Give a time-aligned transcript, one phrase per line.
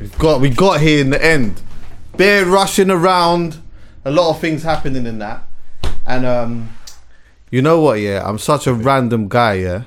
[0.00, 1.60] We got we got here in the end.
[2.16, 3.58] Bear rushing around,
[4.04, 5.42] a lot of things happening in that,
[6.06, 6.68] and um,
[7.50, 7.94] you know what?
[8.00, 9.54] Yeah, I'm such a random guy.
[9.54, 9.82] Yeah.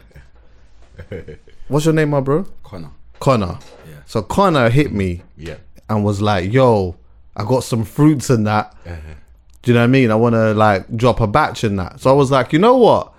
[1.67, 2.45] What's your name, my bro?
[2.63, 2.91] Connor.
[3.19, 3.59] Connor.
[3.87, 3.95] Yeah.
[4.05, 5.55] So Connor hit me Yeah.
[5.89, 6.95] and was like, "Yo,
[7.35, 8.75] I got some fruits in that.
[9.61, 10.11] Do you know what I mean?
[10.11, 12.77] I want to like drop a batch in that." So I was like, "You know
[12.77, 13.13] what?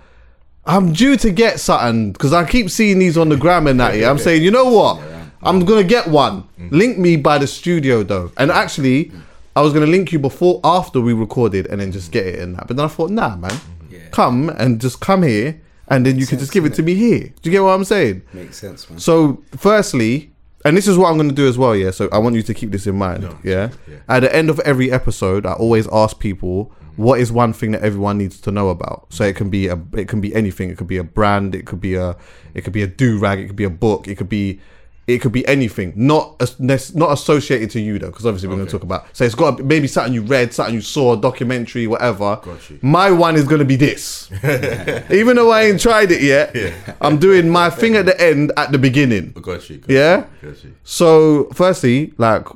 [0.65, 3.95] I'm due to get something because I keep seeing these on the gram and that.
[3.97, 5.01] Yeah, I'm saying, you know what?
[5.41, 6.43] I'm gonna get one.
[6.59, 6.71] Mm.
[6.71, 9.11] Link me by the studio though, and actually,
[9.55, 12.53] I was gonna link you before after we recorded and then just get it in
[12.53, 12.67] that.
[12.67, 14.09] But then I thought, nah, man, mm-hmm.
[14.11, 17.33] come and just come here, and then you can just give it to me here.
[17.41, 18.21] Do you get what I'm saying?
[18.33, 18.99] Makes sense, man.
[18.99, 20.31] So, firstly,
[20.65, 21.91] and this is what I'm going to do as well, yeah.
[21.91, 23.71] So, I want you to keep this in mind, yeah?
[24.07, 27.03] At the end of every episode, I always ask people mm-hmm.
[27.03, 29.07] what is one thing that everyone needs to know about.
[29.09, 30.69] So it can be a, it can be anything.
[30.69, 31.55] It could be a brand.
[31.55, 32.15] It could be a,
[32.53, 33.39] it could be a do rag.
[33.39, 34.07] It could be a book.
[34.07, 34.59] It could be,
[35.09, 35.91] it could be anything.
[35.95, 39.07] Not as, not associated to you though, because obviously we're going to talk about.
[39.13, 42.39] So it's got to maybe something you read, something you saw, a documentary, whatever.
[42.81, 44.29] My one is going to be this.
[45.11, 46.55] Even though I ain't tried it yet,
[47.01, 49.31] I'm doing my thing at the end at the beginning.
[49.31, 49.77] Got you.
[49.77, 50.25] Got Yeah.
[50.41, 50.75] You, got you.
[50.83, 52.47] So, firstly, like,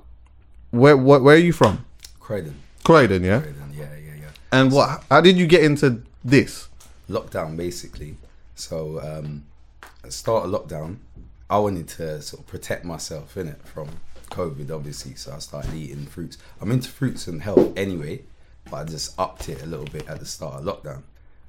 [0.69, 1.83] where where, where are you from?
[2.19, 2.55] Croydon.
[2.83, 3.39] Croydon, yeah.
[3.39, 4.29] Croydon, yeah, yeah, yeah.
[4.51, 5.03] And what?
[5.09, 6.67] How did you get into this?
[7.09, 8.15] Lockdown, basically.
[8.55, 9.45] So, um,
[10.09, 10.97] start of lockdown,
[11.49, 13.89] I wanted to sort of protect myself in it from
[14.31, 15.15] COVID, obviously.
[15.15, 16.37] So I started eating fruits.
[16.61, 18.23] I'm into fruits and health anyway,
[18.69, 21.03] but I just upped it a little bit at the start of lockdown.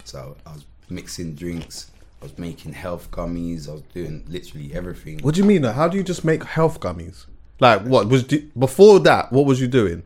[0.05, 1.91] So I was mixing drinks.
[2.21, 3.69] I was making health gummies.
[3.69, 5.21] I was doing literally everything.
[5.21, 5.63] What do you mean?
[5.63, 5.73] though?
[5.73, 7.27] How do you just make health gummies?
[7.61, 9.33] Like, what was before that?
[9.33, 10.03] What was you doing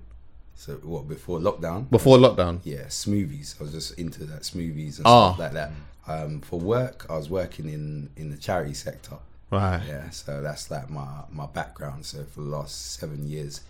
[0.55, 1.89] So what before lockdown?
[1.91, 2.61] before lockdown?
[2.63, 3.59] Yeah, smoothies.
[3.59, 5.33] I was just into that smoothies and Ah.
[5.35, 5.73] stuff like that.
[6.07, 9.17] Um, for work, I was working in in the charity sector.
[9.51, 9.83] Right.
[9.87, 12.05] Yeah, so that's like my my background.
[12.05, 13.63] So for the last seven years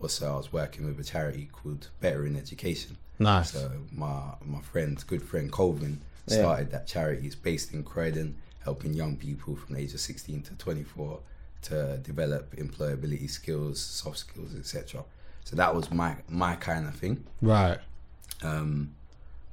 [0.00, 2.96] or so, I was working with a charity called Better in Education.
[3.18, 3.52] Nice.
[3.52, 7.26] So my my friend, good friend Colvin, started that charity.
[7.26, 11.18] It's based in Croydon, helping young people from the age of 16 to 24
[11.62, 15.04] to develop employability skills, soft skills, etc.
[15.44, 17.24] So that was my my kind of thing.
[17.42, 17.78] Right.
[18.42, 18.94] Um,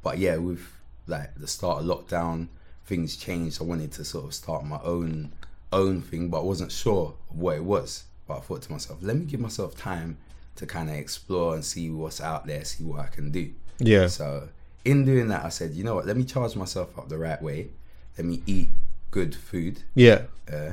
[0.04, 0.62] but yeah, with
[1.08, 2.50] like the start of lockdown,
[2.86, 3.62] things changed.
[3.62, 5.32] I wanted to sort of start my own
[5.76, 8.06] own thing, but I wasn't sure what it was.
[8.28, 10.18] But I thought to myself, let me give myself time
[10.56, 13.52] to kind of explore and see what's out there, see what I can do.
[13.80, 14.08] Yeah.
[14.08, 14.50] So
[14.84, 16.06] in doing that, I said, you know what?
[16.06, 17.70] Let me charge myself up the right way.
[18.18, 18.70] Let me eat
[19.12, 20.24] good food Yeah.
[20.52, 20.72] uh,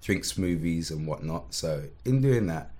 [0.00, 1.52] drink smoothies and whatnot.
[1.54, 2.70] So in doing that,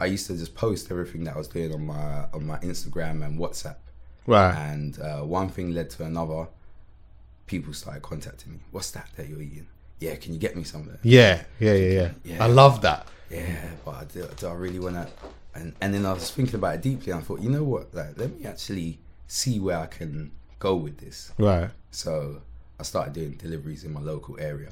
[0.00, 3.24] I used to just post everything that I was doing on my on my Instagram
[3.24, 3.76] and WhatsApp.
[4.26, 4.54] Right.
[4.54, 6.46] And uh, one thing led to another.
[7.46, 8.58] People started contacting me.
[8.70, 9.66] What's that that you're eating?
[9.98, 10.98] Yeah, can you get me some of that?
[11.02, 11.42] Yeah.
[11.58, 11.74] Yeah.
[11.74, 11.90] Yeah.
[11.90, 12.10] Yeah.
[12.24, 12.44] Yeah.
[12.44, 13.08] I love that.
[13.30, 15.08] Yeah, but I do, do I really want to?
[15.54, 17.12] And and then I was thinking about it deeply.
[17.12, 17.94] And I thought, you know what?
[17.94, 21.32] Like, let me actually see where I can go with this.
[21.38, 21.70] Right.
[21.90, 22.42] So
[22.78, 24.70] I started doing deliveries in my local area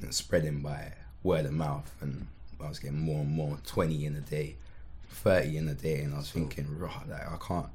[0.00, 0.92] and spreading by
[1.22, 1.90] word of mouth.
[2.00, 2.26] And
[2.62, 4.56] I was getting more and more 20 in a day,
[5.08, 6.00] 30 in a day.
[6.00, 7.66] And I was thinking, right, like, I can't,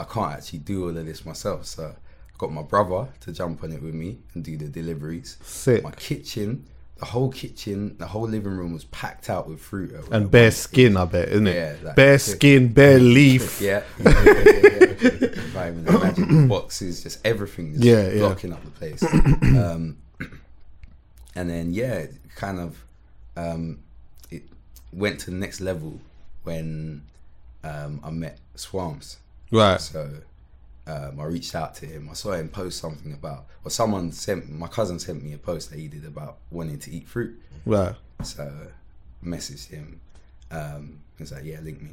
[0.00, 1.66] I can't actually do all of this myself.
[1.66, 1.94] So
[2.38, 5.36] got my brother to jump on it with me and do the deliveries.
[5.42, 5.82] Sick.
[5.84, 6.66] My kitchen,
[6.96, 9.92] the whole kitchen, the whole living room was packed out with fruit.
[10.10, 11.54] And bare skin, I bet, isn't it?
[11.54, 13.60] Yeah, like- bare skin, bare leaf.
[13.60, 18.18] Yeah, yeah, yeah, yeah, imagine boxes, just everything, just Yeah, yeah.
[18.18, 19.02] blocking up the place.
[19.12, 19.96] um,
[21.34, 22.84] and then yeah, kind of
[23.36, 23.80] um,
[24.30, 24.42] it
[24.92, 26.00] went to the next level
[26.42, 27.02] when
[27.62, 29.18] um, I met Swamps.
[29.50, 29.80] Right.
[29.80, 30.10] So
[30.86, 32.08] um, I reached out to him.
[32.10, 35.70] I saw him post something about, or someone sent my cousin sent me a post
[35.70, 37.40] that he did about wanting to eat fruit.
[37.64, 37.94] Right.
[38.22, 40.00] So I messaged him.
[40.50, 41.90] Um, he was like, "Yeah, link me."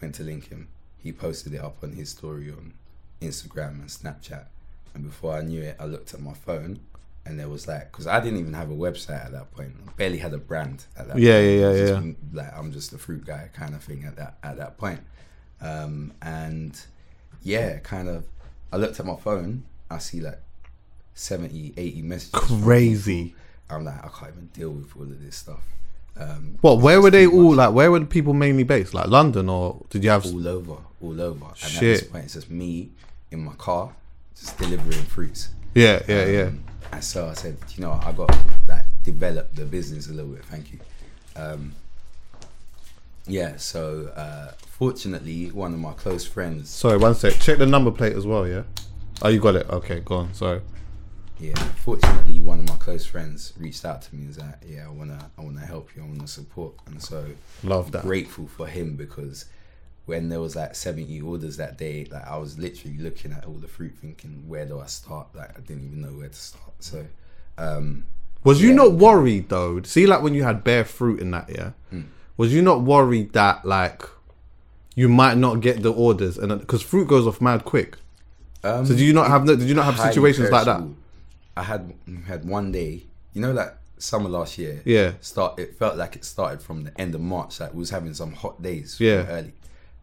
[0.00, 0.68] Went to link him.
[0.98, 2.74] He posted it up on his story on
[3.22, 4.46] Instagram and Snapchat.
[4.94, 6.80] And before I knew it, I looked at my phone,
[7.24, 9.72] and there was like, because I didn't even have a website at that point.
[9.88, 11.18] I barely had a brand at that.
[11.18, 11.44] Yeah, point.
[11.46, 12.12] yeah, yeah, just yeah.
[12.32, 15.00] Like I'm just a fruit guy kind of thing at that at that point.
[15.60, 16.78] Um, and
[17.42, 18.26] yeah, kind of.
[18.72, 19.64] I looked at my phone.
[19.90, 20.40] I see like
[21.14, 22.62] 70, 80 messages.
[22.62, 23.34] Crazy.
[23.70, 25.62] I'm like, I can't even deal with all of this stuff.
[26.16, 26.80] Um, What?
[26.80, 27.54] Where were they all?
[27.54, 28.94] Like, where were the people mainly based?
[28.94, 30.24] Like London, or did you have?
[30.26, 31.44] all over, all over.
[31.46, 31.80] And at Shit.
[31.80, 32.90] this point, it's just me
[33.30, 33.92] in my car,
[34.38, 35.48] just delivering fruits.
[35.74, 36.42] Yeah, yeah, yeah.
[36.42, 38.30] Um, And so I said, you know, I got
[38.68, 40.44] like develop the business a little bit.
[40.44, 40.78] Thank you.
[41.36, 41.72] Um,
[43.26, 43.56] yeah.
[43.56, 46.70] So uh, fortunately, one of my close friends.
[46.70, 47.34] Sorry, one sec.
[47.34, 48.46] Check the number plate as well.
[48.46, 48.62] Yeah.
[49.22, 49.68] Oh, you got it.
[49.70, 50.34] Okay, go on.
[50.34, 50.60] Sorry.
[51.40, 51.54] Yeah,
[51.84, 55.30] fortunately, one of my close friends reached out to me and said, "Yeah, I wanna,
[55.36, 56.02] I wanna help you.
[56.02, 57.26] I wanna support." And so,
[57.64, 58.02] Love that.
[58.02, 59.46] Grateful for him because
[60.06, 63.54] when there was like seventy orders that day, like I was literally looking at all
[63.54, 66.72] the fruit, thinking, "Where do I start?" Like I didn't even know where to start.
[66.78, 67.04] So,
[67.58, 68.04] um,
[68.44, 69.82] Was you not worried though?
[69.82, 71.70] See, like when you had bare fruit in that, yeah.
[71.90, 72.02] Hmm.
[72.36, 74.02] Was you not worried that like
[74.94, 77.96] you might not get the orders and because fruit goes off mad quick?
[78.62, 80.82] um, So did you not have no, did you not have situations like that?
[81.56, 81.94] I had
[82.26, 84.82] had one day, you know, that summer last year.
[84.84, 85.12] Yeah.
[85.20, 85.58] Start.
[85.58, 87.60] It felt like it started from the end of March.
[87.60, 88.98] Like we was having some hot days.
[89.00, 89.26] Yeah.
[89.28, 89.52] Early.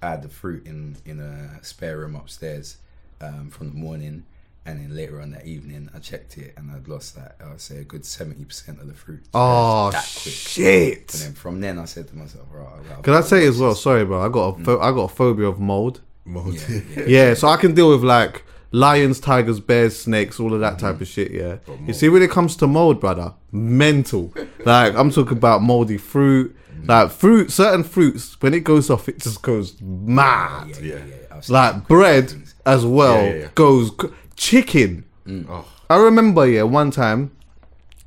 [0.01, 2.77] I had the fruit in in a spare room upstairs
[3.19, 4.23] um, from the morning,
[4.65, 7.35] and then later on that evening, I checked it and I'd lost that.
[7.43, 9.23] I would say a good seventy percent of the fruit.
[9.33, 11.13] Oh shit!
[11.13, 12.67] And then from then, I said to myself, right.
[12.97, 13.73] I've Can I say as well?
[13.73, 14.21] Sorry, bro.
[14.21, 14.83] I got a pho- mm.
[14.83, 16.01] I got a phobia of mold.
[16.25, 16.63] Mold.
[16.69, 17.05] Yeah, yeah.
[17.07, 20.95] Yeah, so I can deal with like lions, tigers, bears, snakes, all of that type
[20.95, 21.03] mm-hmm.
[21.03, 21.31] of shit.
[21.31, 21.57] Yeah,
[21.87, 24.31] you see when it comes to mold, brother, mental.
[24.63, 26.87] like I'm talking about moldy fruit, mm.
[26.87, 27.51] like fruit.
[27.51, 30.69] Certain fruits, when it goes off, it just goes mad.
[30.69, 31.41] Yeah, yeah, yeah.
[31.49, 32.31] Like bread
[32.65, 33.91] as well goes
[34.41, 35.05] chicken.
[35.47, 37.31] Oh, I remember, yeah, one time,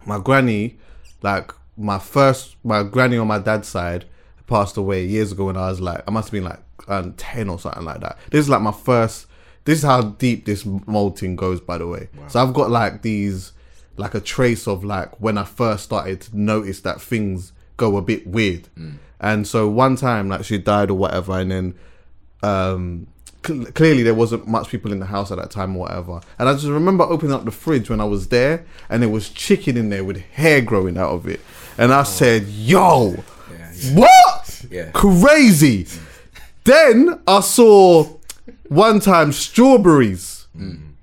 [0.04, 0.76] my granny,
[1.22, 4.04] like my first, my granny on my dad's side
[4.48, 7.48] passed away years ago when I was like, I must have been like um, 10
[7.48, 8.18] or something like that.
[8.30, 9.26] This is like my first,
[9.64, 12.08] this is how deep this molting goes, by the way.
[12.28, 13.52] So I've got like these,
[13.96, 18.02] like a trace of like when I first started to notice that things go a
[18.02, 18.68] bit weird.
[19.20, 21.74] And so one time, like she died or whatever, and then
[22.42, 23.06] um,
[23.44, 26.20] cl- clearly there wasn't much people in the house at that time or whatever.
[26.38, 29.28] And I just remember opening up the fridge when I was there, and there was
[29.30, 31.40] chicken in there with hair growing out of it.
[31.78, 32.04] And I oh.
[32.04, 33.16] said, "Yo,
[33.92, 34.64] what?
[34.70, 34.90] Yeah.
[34.92, 35.86] Crazy!"
[36.64, 38.08] Then I saw
[38.68, 40.46] one time strawberries.
[40.56, 40.94] Mm.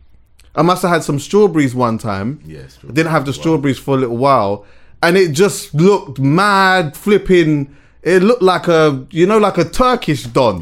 [0.55, 2.41] I must have had some strawberries one time.
[2.45, 4.65] Yes, didn't have the strawberries for a little while,
[5.01, 7.75] and it just looked mad, flipping.
[8.01, 10.61] It looked like a, you know, like a Turkish don.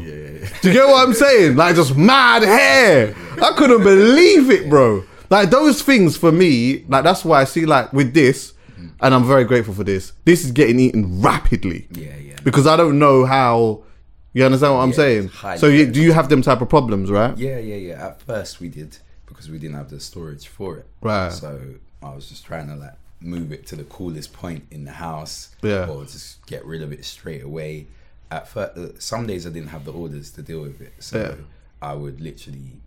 [0.62, 1.56] Do you get what I'm saying?
[1.56, 3.14] Like just mad hair.
[3.42, 5.04] I couldn't believe it, bro.
[5.28, 8.52] Like those things for me, like that's why I see like with this,
[9.00, 10.12] and I'm very grateful for this.
[10.24, 11.86] This is getting eaten rapidly.
[11.92, 12.36] Yeah, yeah.
[12.42, 13.84] Because I don't know how.
[14.32, 15.30] You understand what I'm Yeah, saying?
[15.58, 17.36] So you, do you have them type of problems, right?
[17.36, 18.06] Yeah, yeah, yeah.
[18.06, 20.86] At first we did because we didn't have the storage for it.
[21.00, 21.32] Right.
[21.32, 21.60] So
[22.00, 25.50] I was just trying to like move it to the coolest point in the house.
[25.62, 25.88] Yeah.
[25.88, 27.86] Or just get rid of it straight away.
[28.30, 31.18] At first, uh, some days I didn't have the orders to deal with it, so
[31.20, 31.44] Yeah.
[31.82, 32.80] I would literally.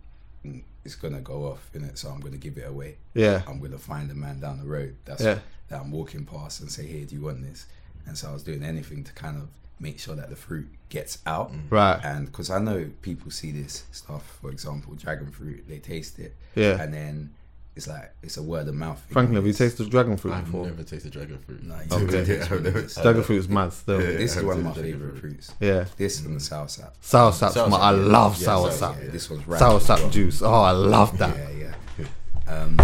[0.44, 2.96] mm, It's gonna go off in it, so I'm gonna give it away.
[3.14, 3.42] Yeah.
[3.46, 5.38] I'm gonna find a man down the road that's Yeah.
[5.68, 7.64] that I'm walking past and say, "Hey, do you want this?"
[8.06, 9.48] And so I was doing anything to kind of
[9.80, 11.52] make sure that the fruit gets out.
[11.70, 11.98] Right.
[12.04, 16.34] And because I know people see this stuff, for example, dragon fruit, they taste it.
[16.54, 16.80] Yeah.
[16.82, 17.30] And then
[17.76, 19.00] it's like it's a word of mouth.
[19.00, 19.12] thing.
[19.12, 20.66] Franklin, have you tasted dragon fruit I've before?
[20.66, 21.62] never tasted dragon fruit.
[21.64, 22.18] No, you Okay.
[22.20, 22.36] okay.
[22.38, 24.00] Yeah, I've never- Dragon fruit is mad still.
[24.00, 24.10] Yeah.
[24.10, 24.16] Yeah.
[24.18, 25.52] This is one of my favorite fruits.
[25.60, 26.92] Yeah, This and the soursop.
[27.00, 29.02] Sour sap's Sour my, sap, I love Yeah, sour soursop.
[29.04, 30.10] Yeah, this one's right Soursop well.
[30.10, 30.42] juice.
[30.42, 31.36] Oh, I love that.
[31.36, 32.52] Yeah, yeah.
[32.52, 32.78] Um,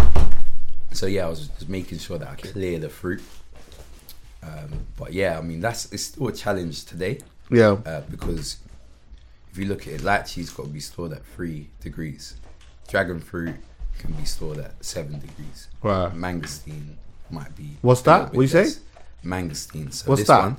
[0.91, 3.21] so yeah, I was just making sure that I clear the fruit.
[4.43, 7.19] Um, but yeah, I mean that's it's still a challenge today.
[7.49, 7.77] Yeah.
[7.85, 8.57] uh, because
[9.51, 12.35] if you look at it, lychee's got to be stored at three degrees.
[12.87, 13.55] Dragon fruit
[13.99, 15.67] can be stored at seven degrees.
[15.81, 16.11] Right.
[16.13, 16.95] Mangosteen
[17.29, 17.77] might be.
[17.81, 18.33] What's that?
[18.33, 18.67] What you say?
[19.23, 19.93] Mangosteen.
[19.93, 20.43] So What's this that?
[20.43, 20.57] One,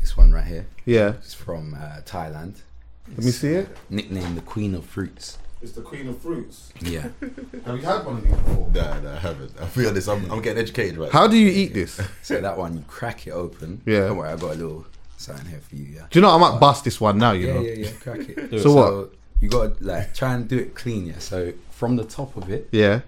[0.00, 1.14] this one right here Yeah.
[1.18, 2.60] It's from uh, Thailand.
[3.08, 3.68] Let me see it.
[3.88, 5.38] Nicknamed the Queen of Fruits.
[5.62, 6.70] It's the queen of fruits.
[6.80, 7.00] Yeah.
[7.64, 8.70] Have you had one of these before?
[8.74, 9.52] Nah, nah, I haven't.
[9.58, 12.00] I'll be honest, I'm, I'm getting educated right How do you eat this?
[12.22, 13.80] so that one, you crack it open.
[13.86, 14.00] Yeah.
[14.00, 14.86] Don't worry, I got a little
[15.16, 15.84] something here for you.
[15.86, 16.06] Yeah.
[16.10, 17.32] Do you know I might bust this one now?
[17.32, 17.60] You know?
[17.60, 17.80] Yeah, know.
[17.80, 17.90] yeah, yeah.
[18.00, 18.60] Crack it.
[18.62, 19.14] So what?
[19.40, 21.06] You got to like try and do it clean.
[21.06, 21.18] Yeah.
[21.18, 23.00] So from the top of it, Yeah.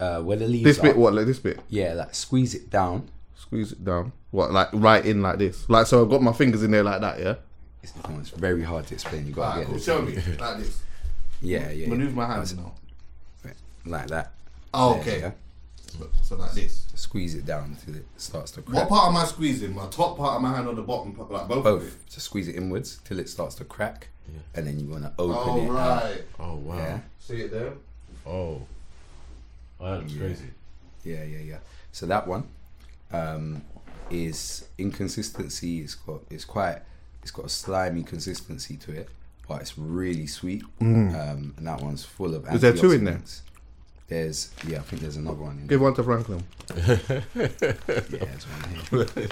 [0.00, 1.14] uh, where the leaves This are, bit, what?
[1.14, 1.60] Like this bit.
[1.68, 3.08] Yeah, like squeeze it down.
[3.36, 4.12] Squeeze it down.
[4.30, 4.52] What?
[4.52, 5.68] Like right in like this.
[5.68, 6.02] Like so.
[6.02, 7.18] I've got my fingers in there like that.
[7.20, 7.34] Yeah.
[7.82, 9.26] It's, it's very hard to explain.
[9.26, 9.88] You got to get this.
[10.40, 10.82] like this.
[11.40, 11.88] Yeah, yeah.
[11.88, 12.72] Maneuver my hands now.
[13.86, 14.32] like that.
[14.74, 15.20] Oh, There, okay.
[15.20, 15.30] yeah.
[16.22, 16.86] So like this.
[16.94, 18.76] Squeeze it down until it starts to crack.
[18.76, 19.74] What part am I squeezing?
[19.74, 21.30] My top part of my hand or the bottom part?
[21.30, 21.66] Like both.
[21.66, 21.84] Of it?
[21.86, 22.06] Both.
[22.06, 24.08] Just squeeze it inwards till it starts to crack,
[24.54, 25.68] and then you want to open Oh it.
[25.70, 26.02] out.
[26.02, 26.22] right.
[26.38, 26.76] Oh wow.
[26.76, 27.00] Yeah.
[27.18, 27.72] See it there.
[28.26, 28.62] Oh.
[29.80, 30.44] Oh, that looks crazy.
[31.04, 31.58] Yeah, yeah, yeah.
[31.92, 32.46] So that one
[33.12, 33.62] um,
[34.10, 35.80] is inconsistency.
[35.80, 36.80] It's got it's quite
[37.22, 39.08] it's got a slimy consistency to it,
[39.48, 40.62] but it's really sweet.
[40.80, 42.44] Um, and that one's full of.
[42.44, 42.54] Mm.
[42.54, 43.22] Is there two in there?
[44.10, 44.18] Antioxidants.
[44.18, 45.66] There's yeah, I think there's another one in there.
[45.68, 46.44] Give one to Franklin.
[46.76, 49.28] Yeah, there's one here.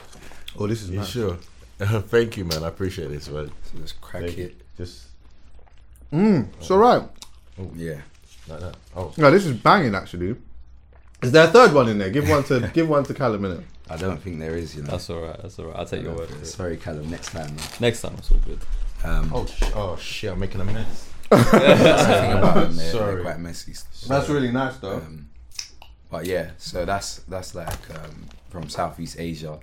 [0.58, 1.08] Oh, this is You nice.
[1.08, 1.36] sure?
[1.78, 2.64] Thank you, man.
[2.64, 3.50] I appreciate this, man.
[3.72, 4.44] So just crack Thank you.
[4.46, 4.60] it.
[4.76, 5.06] Just
[6.12, 7.02] It's all right.
[7.60, 8.00] Oh yeah.
[8.48, 8.76] like that.
[8.96, 10.36] Oh, No, this is banging actually.
[11.22, 12.10] Is there a third one in there?
[12.10, 13.64] Give one to give one to Callum in it.
[13.90, 14.76] I don't think there is.
[14.76, 14.92] You know.
[14.92, 15.40] That's alright.
[15.42, 15.76] That's alright.
[15.76, 16.46] I'll take your word for it.
[16.46, 17.10] Sorry, Callum.
[17.10, 17.54] Next time.
[17.56, 17.64] man.
[17.80, 18.60] Next time it's all good.
[19.04, 20.32] Um, oh, sh- oh shit!
[20.32, 21.07] I'm making a mess.
[21.30, 22.76] That's the thing about them.
[22.76, 23.14] They're, Sorry.
[23.14, 23.74] they're quite messy.
[24.06, 24.96] That's really nice though.
[24.96, 25.30] Um,
[26.10, 29.58] but yeah, so that's that's like um, from Southeast Asia.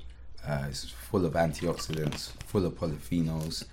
[0.48, 3.66] Uh, it's full of antioxidants, full of polyphenols.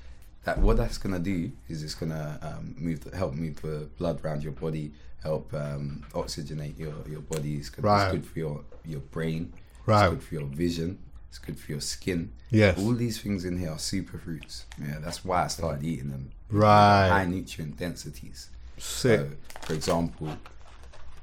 [0.45, 4.25] That what that's gonna do is it's gonna um, move, the, help move the blood
[4.25, 7.57] around your body, help um, oxygenate your your body.
[7.57, 8.07] It's good, Right.
[8.07, 9.53] it's good for your your brain.
[9.87, 10.07] Right.
[10.07, 10.99] It's good for your vision.
[11.33, 12.31] It's good for your skin.
[12.51, 12.79] Yes.
[12.79, 14.65] All these things in here are superfruits.
[14.79, 16.31] Yeah, that's why I started eating them.
[16.51, 17.09] Right.
[17.09, 18.51] High nutrient densities.
[18.77, 19.21] Sick.
[19.21, 19.29] So,
[19.63, 20.37] for example,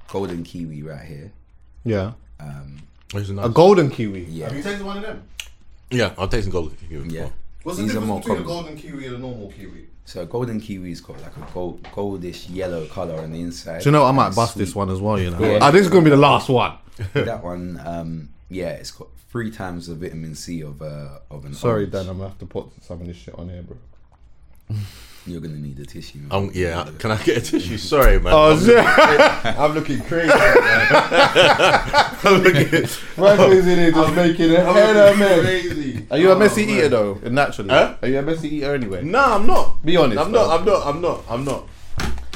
[0.08, 1.32] golden kiwi right here.
[1.86, 2.13] Yeah.
[2.39, 2.80] Um,
[3.13, 4.24] Those are A golden kiwi.
[4.24, 4.48] Yeah.
[4.48, 5.22] Have you tasted one of them?
[5.92, 6.75] Yeah, I'll take some gold.
[6.89, 7.30] yeah.
[7.62, 9.86] What's These the are more difference between a golden kiwi and a normal kiwi?
[10.06, 13.84] So golden kiwi's got like a gold, goldish yellow color on the inside.
[13.84, 14.66] Do you know I might bust sweet.
[14.66, 15.20] this one as well?
[15.20, 15.39] You know.
[15.39, 15.60] Yeah.
[15.62, 16.80] Ah, this is gonna be the last one.
[17.13, 21.53] that one, um, yeah, it's got three times the vitamin C of uh, of an.
[21.53, 21.91] Sorry, orange.
[21.94, 22.10] Dan.
[22.10, 23.77] I'm gonna have to put some of this shit on here, bro.
[25.27, 26.20] You're gonna need a tissue.
[26.20, 26.32] man.
[26.32, 27.77] Um, yeah, can I get a tissue?
[27.77, 28.34] Sorry, man.
[28.34, 28.77] Oh I'm, shit!
[29.60, 30.32] I'm looking crazy.
[31.22, 35.41] I'm looking, Franklin's in here just making a head of man.
[35.41, 36.06] crazy.
[36.10, 36.77] Are you a Oh, messy man.
[36.77, 37.13] eater though?
[37.29, 37.70] Naturally.
[37.70, 37.96] Huh?
[38.01, 39.03] Are you a messy eater anyway?
[39.03, 39.84] No, I'm not.
[39.86, 40.48] Be honest, I'm though.
[40.48, 40.60] not.
[40.60, 40.88] I'm not.
[40.88, 41.24] I'm not.
[41.29, 41.68] I'm not.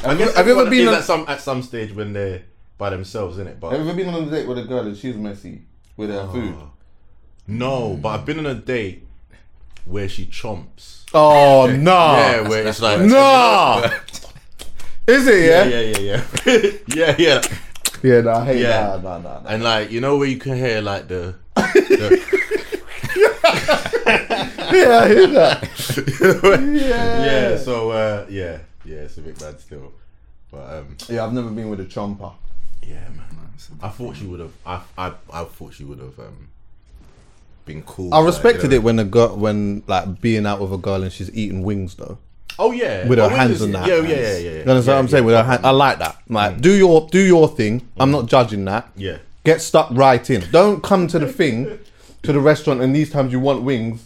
[0.03, 2.13] I Have guess you- have you ever been on- at some at some stage when
[2.13, 2.41] they're
[2.77, 3.59] by themselves, isn't it?
[3.59, 5.61] But Have you ever been on a date with a girl and she's messy
[5.97, 6.55] with her food?
[7.47, 9.05] no, but I've been on a date
[9.85, 11.03] where she chomps.
[11.13, 11.91] Oh no!
[11.91, 13.83] yeah, where it's like No!
[15.05, 15.45] Is it?
[15.45, 15.81] Yeah, Yeah.
[15.81, 17.41] yeah, yeah, yeah, yeah, yeah.
[18.01, 18.97] Yeah, no, I hate Yeah.
[18.97, 19.03] that.
[19.03, 19.43] No, no, no.
[19.47, 22.23] And like you know where you can hear like the, the
[24.73, 25.69] Yeah, I hear that.
[26.73, 27.25] yeah.
[27.25, 27.57] yeah.
[27.57, 29.91] So uh, yeah, yeah, it's a bit bad still,
[30.51, 32.33] but um, Yeah, I've never been with a chomper.
[32.81, 33.42] yeah, man.
[33.81, 34.51] I thought she would have.
[34.65, 36.49] I, I I thought she would have um,
[37.65, 38.13] been cool.
[38.13, 38.75] I like, respected you know.
[38.75, 41.95] it when a girl, when like being out with a girl and she's eating wings
[41.95, 42.17] though.
[42.59, 43.87] Oh yeah, With her Oh, hands is- on that.
[43.87, 44.37] Yeah, yeah, yeah, yeah.
[44.37, 44.51] yeah.
[44.51, 45.23] You understand yeah, what I'm saying?
[45.23, 45.25] yeah.
[45.25, 46.17] With her hand, I like that.
[46.29, 46.61] Like, mm.
[46.61, 47.87] do your do your thing.
[47.99, 48.13] I'm mm.
[48.13, 48.89] not judging that.
[48.95, 49.17] Yeah.
[49.43, 50.43] Get stuck right in.
[50.51, 51.79] Don't come to the thing,
[52.21, 54.05] to the restaurant, and these times you want wings,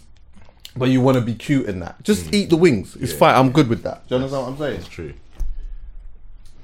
[0.76, 2.02] but you want to be cute in that.
[2.02, 2.34] Just mm.
[2.34, 2.96] eat the wings.
[2.96, 3.34] It's fine.
[3.34, 4.08] I'm good with that.
[4.08, 4.80] Do you understand what I'm saying?
[4.80, 5.14] It's true.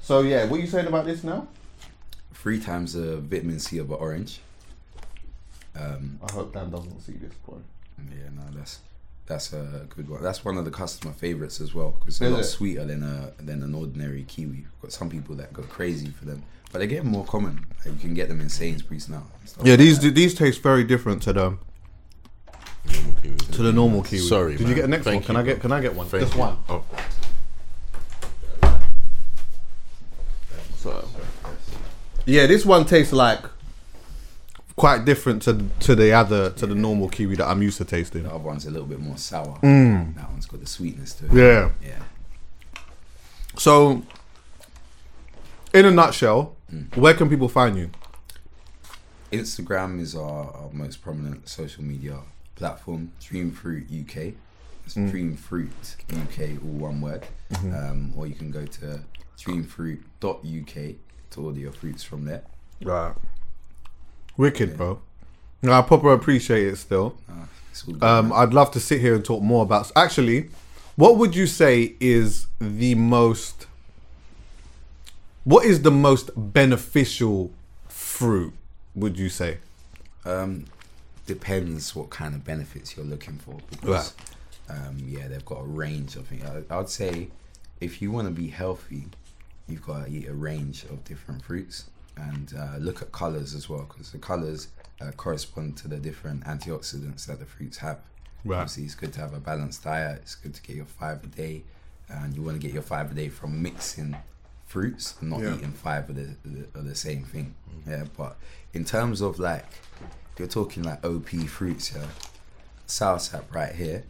[0.01, 1.47] So yeah, what are you saying about this now?
[2.45, 4.39] Three times the vitamin C of an orange.
[5.75, 7.63] Um, I hope Dan doesn't see this point.
[8.11, 8.81] yeah, no, that's
[9.25, 10.21] that's a good one.
[10.21, 12.43] That's one of the customer favorites as well because it's a Is lot it?
[12.43, 14.57] sweeter than a than an ordinary kiwi.
[14.57, 17.65] We've got some people that go crazy for them, but they're getting more common.
[17.83, 19.23] Like, you can get them in Sainsbury's now.
[19.39, 20.13] and stuff Yeah, like these that.
[20.13, 21.57] these taste very different to the
[23.53, 24.21] to the normal kiwi.
[24.21, 24.75] Sorry, Did you man.
[24.75, 25.25] get a next Thank one?
[25.25, 25.61] Can you, I get bro.
[25.63, 26.07] Can I get one?
[26.09, 26.41] Thank Just you.
[26.41, 26.57] one.
[26.69, 26.83] Oh.
[30.77, 31.09] So,
[32.25, 33.39] yeah, this one tastes like
[34.75, 38.23] quite different to to the other to the normal kiwi that I'm used to tasting.
[38.23, 39.57] The other one's a little bit more sour.
[40.15, 41.31] That one's got the sweetness to it.
[41.31, 41.71] Mm.
[41.81, 41.89] Yeah.
[41.89, 42.81] yeah.
[43.57, 44.03] So,
[45.73, 46.55] in a nutshell,
[46.95, 47.89] where can people find you?
[49.31, 52.19] Instagram is our, our most prominent social media
[52.55, 53.11] platform.
[53.21, 54.33] Dream Fruit UK.
[54.85, 57.25] It's Dream Fruit UK, all one word.
[57.63, 59.01] Um, or you can go to
[59.39, 60.95] dreamfruit.uk
[61.35, 62.41] to order your fruits from there.
[62.83, 63.13] Right.
[64.37, 64.99] Wicked, bro.
[65.61, 67.17] No, I proper appreciate it still.
[67.85, 68.33] Good, Um.
[68.33, 69.91] I'd love to sit here and talk more about.
[69.95, 70.49] Actually,
[70.95, 73.67] What would you say is the most?
[75.43, 77.51] What is the most beneficial
[77.89, 78.53] fruit?
[78.95, 79.57] Would you say?
[80.23, 80.65] Um,
[81.25, 83.57] depends what kind of benefits you're looking for.
[83.69, 84.13] Because,
[84.69, 86.45] um, yeah, they've got a range of things.
[86.45, 87.27] I, I'd say
[87.81, 89.07] if you want to be healthy,
[89.67, 91.85] you've got to eat a range of different fruits
[92.17, 94.69] and uh, look at colors as well because the colors
[95.01, 97.99] uh, correspond to the different antioxidants that the fruits have.
[98.45, 98.57] Right.
[98.57, 100.19] Obviously, it's good to have a balanced diet.
[100.21, 101.63] It's good to get your five a day,
[102.07, 104.15] and you want to get your five a day from mixing
[104.67, 105.55] fruits, and not Yeah.
[105.55, 107.55] eating five of the, the of the same thing.
[107.87, 108.37] Yeah, but
[108.73, 109.65] in terms of like,
[110.37, 112.05] you're talking like OP fruits, yeah,
[112.87, 114.03] soursop right here.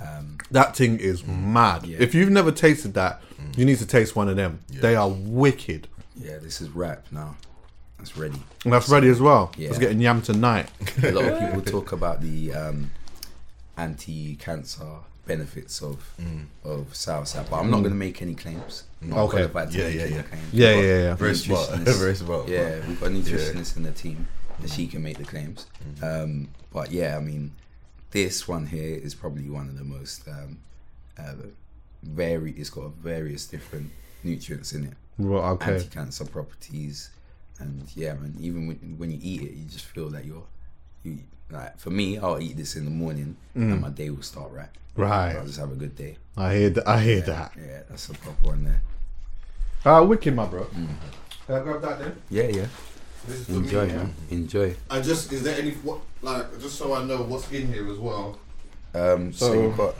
[0.00, 1.86] Um, That thing is mad.
[1.86, 1.98] Yeah.
[2.00, 3.22] If you've never tasted that,
[3.56, 4.60] you need to taste one of them.
[4.68, 5.88] They are wicked.
[6.16, 7.36] yeah, this is wrapped now.
[7.98, 8.40] That's ready.
[8.64, 9.52] And that's ready as well.
[9.56, 9.70] Yeah.
[9.70, 10.68] It's getting yam tonight.
[11.02, 12.90] a lot of people talk about the um,
[13.76, 14.84] anti-cancer
[15.26, 16.14] benefits of
[16.64, 18.84] of soursop, but I'm not going to make any claims.
[19.10, 19.48] Okay.
[19.70, 20.22] Yeah, yeah, yeah.
[20.22, 20.52] claims.
[20.52, 21.14] Yeah, yeah, yeah.
[21.14, 21.70] Very smart.
[22.04, 22.48] Very smart.
[22.48, 24.28] Yeah, we've got a nutritionist in the team,
[24.60, 25.66] and she can make the claims.
[26.00, 26.22] Mm.
[26.24, 27.52] Um, but yeah, I mean,
[28.10, 30.58] this one here is probably one of the most um,
[31.18, 31.34] uh,
[32.02, 32.52] very.
[32.52, 33.90] It's got various different
[34.24, 35.74] nutrients in it Right, okay.
[35.74, 37.10] anti-cancer properties
[37.60, 40.42] and yeah man even when, when you eat it you just feel that you're
[41.04, 41.18] you
[41.50, 44.68] like for me i'll eat this in the morning and my day will start right
[44.96, 45.02] Mm.
[45.02, 45.36] Right.
[45.36, 46.88] i'll just have a good day I hear that.
[46.88, 47.52] I hear that.
[47.56, 48.82] yeah that's a proper one there
[49.84, 50.64] Ah, wicked, my bro.
[50.64, 50.88] Can
[51.54, 52.16] I grab that then?
[52.28, 52.66] yeah yeah
[53.26, 57.04] This is enjoy man enjoy I just is there any what like just so I
[57.04, 58.38] know what's in here as well.
[58.94, 59.94] um so, So- you've got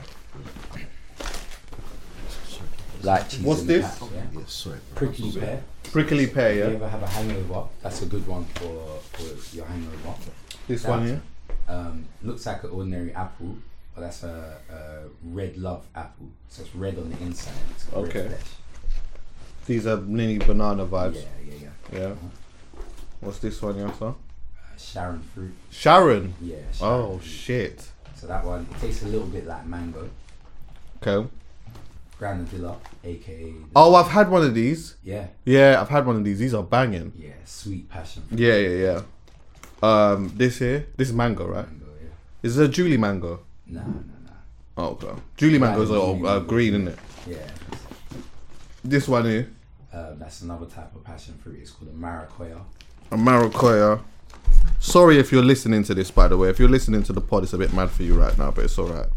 [3.01, 3.99] lychees What's this?
[3.99, 4.23] pack, yeah.
[4.39, 4.79] Yeah, sorry.
[4.95, 6.75] prickly pear Prickly pear, if you yeah.
[6.75, 10.13] ever have a hangover that's a good one for, for your hangover
[10.67, 11.21] This That- one here.
[11.69, 13.55] um, looks like an ordinary apple,
[13.95, 16.27] but that's a, a red love apple.
[16.49, 17.53] So it's red on the inside.
[17.71, 18.27] It's red Okay.
[18.27, 18.41] flesh.
[19.65, 21.15] These are mini banana vibes.
[21.15, 21.99] Yeah, yeah, yeah.
[21.99, 22.15] Yeah.
[23.21, 24.07] What's this one, sir?
[24.07, 24.13] Uh,
[24.77, 25.53] Sharon fruit.
[25.71, 26.33] Sharon.
[26.41, 26.57] Yeah.
[26.71, 27.23] Sharon Oh fruit.
[27.27, 27.87] shit.
[28.15, 30.09] So that one it tastes a little bit like mango.
[31.01, 31.27] Okay.
[32.19, 33.53] Granadilla, aka.
[33.75, 34.95] Oh, I've had one of these.
[35.03, 36.39] Yeah, Yeah, I've had one of these.
[36.39, 37.13] These are banging.
[37.15, 37.29] yeah.
[37.45, 38.39] Sweet passion fruit.
[38.39, 39.01] Yeah, yeah, yeah.
[39.83, 41.67] Um, this here, this is mango, right?
[41.67, 42.09] Mango, yeah.
[42.41, 43.41] Is it a Julie mango?
[43.67, 43.85] Nah, nah,
[44.25, 44.31] nah.
[44.77, 45.13] Oh, okay.
[45.37, 46.99] Julie mangoes are uh, green, isn't it?
[47.27, 47.37] Yeah.
[48.83, 49.49] This one here,
[49.93, 51.59] Um, that's another type of passion fruit.
[51.61, 52.59] It's called a maracuya.
[53.11, 53.99] A.
[54.79, 56.49] Sorry if you're listening to this, by the way.
[56.49, 58.65] If you're listening to the pod, it's a bit mad for you right now, but
[58.65, 59.07] it's all right.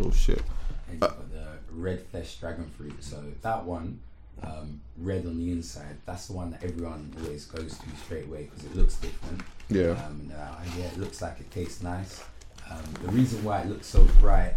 [0.00, 0.42] Oh shit.
[0.90, 3.02] And the red flesh dragon fruit.
[3.02, 4.00] So that one,
[4.42, 8.44] um, red on the inside, that's the one that everyone always goes to straight away
[8.44, 9.42] because it looks different.
[9.68, 9.90] Yeah.
[10.06, 12.22] Um, uh, yeah, it looks like it tastes nice.
[12.70, 14.54] Um, the reason why it looks so bright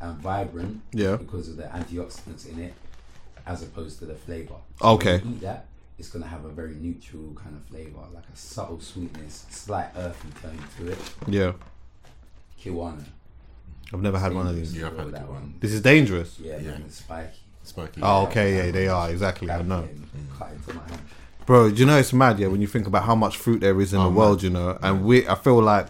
[0.00, 1.14] and vibrant Yeah.
[1.14, 2.74] is because of the antioxidants in it,
[3.46, 4.54] as opposed to the flavor.
[4.82, 5.22] Okay.
[5.24, 5.66] You eat that,
[5.98, 10.28] it's gonna have a very neutral kind of flavor, like a subtle sweetness, slight earthy
[10.42, 10.98] tone to it.
[11.26, 11.52] Yeah.
[12.60, 13.04] Kiwano.
[13.92, 14.76] I've never had one of these.
[14.76, 15.54] Yeah, I've had that one.
[15.60, 16.38] This is dangerous.
[16.38, 16.72] Yeah, Yeah.
[16.72, 17.38] man, it's spiky.
[17.62, 18.00] Spiky.
[18.02, 19.50] Oh, okay, yeah, they are exactly.
[19.50, 19.88] I know,
[20.38, 21.00] Cut into my hand.
[21.46, 21.70] bro.
[21.70, 22.38] Do you know it's mad?
[22.38, 24.50] Yeah, when you think about how much fruit there is in the oh, world, you
[24.50, 25.88] know, and we, I feel like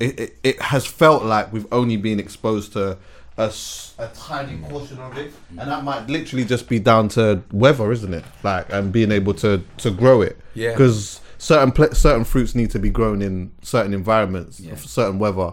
[0.00, 2.98] it, it, it has felt like we've only been exposed to
[3.38, 7.42] a, s- a tiny portion of it, and that might literally just be down to
[7.52, 8.24] weather, isn't it?
[8.42, 10.38] Like and being able to to grow it.
[10.54, 10.72] Yeah.
[10.72, 14.76] Because certain pla certain fruits need to be grown in certain environments, Yeah.
[14.76, 15.52] certain weather,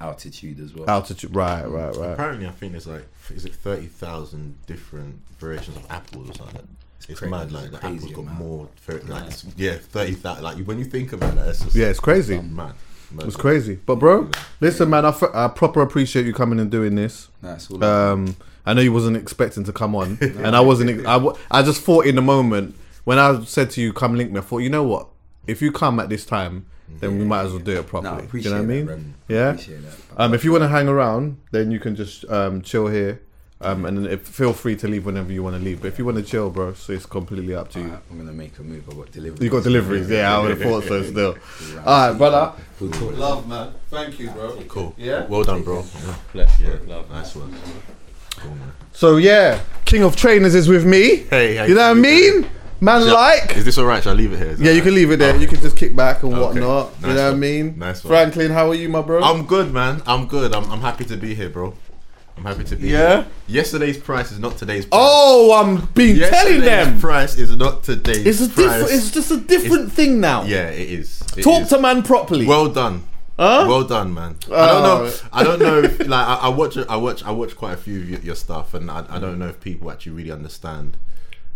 [0.00, 0.88] Altitude as well.
[0.90, 1.34] altitude.
[1.34, 2.10] Right, right, right.
[2.12, 6.68] Apparently, I think there's like is it thirty thousand different variations of apples or something.
[7.08, 7.30] It's crazy.
[7.30, 7.44] mad.
[7.44, 8.38] It's Like a the crazy apples got amount.
[8.38, 8.68] more.
[9.08, 10.44] Like it's, yeah, thirty thousand.
[10.44, 12.38] Like when you think about that, it's just Yeah, it's crazy.
[12.40, 12.74] mad.
[13.12, 13.26] Mad.
[13.26, 13.78] It's crazy.
[13.86, 17.28] But bro, listen, man, I, f- I proper appreciate you coming and doing this.
[17.42, 17.82] That's all.
[17.82, 21.06] Um, I know you wasn't expecting to come on, and I wasn't.
[21.06, 24.32] I, w- I just thought in the moment when I said to you, "Come link
[24.32, 25.08] me," I thought, you know what?
[25.46, 26.66] If you come at this time,
[27.00, 28.22] then we might as well do it no, properly.
[28.22, 29.14] do appreciate you know what I mean?
[29.28, 29.76] that, Yeah.
[30.16, 33.20] Um, if you want to hang around, then you can just um, chill here.
[33.58, 35.80] Um, and if, feel free to leave whenever you want to leave.
[35.80, 37.86] But if you want to chill, bro, so it's completely up to you.
[37.86, 38.84] Alright, I'm gonna make a move.
[38.88, 39.42] I've got deliveries.
[39.42, 40.36] You got deliveries, yeah.
[40.36, 41.02] I would have thought so.
[41.02, 41.38] Still.
[41.86, 42.52] All right, brother.
[42.78, 42.90] We'll.
[43.12, 43.72] Love, man.
[43.88, 44.62] Thank you, bro.
[44.68, 44.94] Cool.
[44.98, 45.24] Yeah?
[45.24, 45.84] Well done, bro.
[46.34, 46.76] Bless, Yeah.
[46.76, 46.96] bro.
[46.96, 47.10] Love.
[47.10, 47.54] Nice one.
[48.36, 48.56] Cool.
[48.92, 51.24] So yeah, King of Trainers is with me.
[51.30, 52.50] Hey, you know what I mean?
[52.78, 53.56] Man, Shall- like.
[53.56, 54.02] Is this alright?
[54.02, 54.54] Shall I leave it here?
[54.54, 55.34] that Yeah, you can leave it there.
[55.34, 56.42] Oh, You can just kick back and Okay.
[56.60, 56.92] whatnot.
[57.00, 57.78] you Nice know what I mean?
[57.78, 58.10] Nice one.
[58.10, 59.22] Franklin, how are you, my bro?
[59.22, 60.02] I'm good, man.
[60.06, 60.54] I'm good.
[60.54, 61.72] I'm, I'm happy to be here, bro.
[62.36, 63.22] I'm happy to be Yeah?
[63.22, 63.26] here.
[63.48, 65.00] Yesterday's price is not today's price.
[65.00, 67.00] oh, I'm being telling them.
[67.00, 68.90] price is not today's It's a different.
[68.90, 70.44] It's just a different thing now.
[70.44, 71.22] Yeah, it is.
[71.36, 71.68] It Talk is.
[71.70, 72.46] to man properly.
[72.46, 73.04] Well done.
[73.38, 74.36] Well done, man.
[74.50, 75.10] I don't know.
[75.12, 75.28] Oh.
[75.32, 75.78] I don't know.
[75.82, 78.34] If, like I, I watch, I watch, I watch quite a few of your, your
[78.34, 80.96] stuff, and I, I don't know if people actually really understand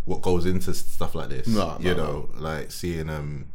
[0.05, 1.47] what goes into stuff like this.
[1.47, 3.45] No, you no, know, like seeing um,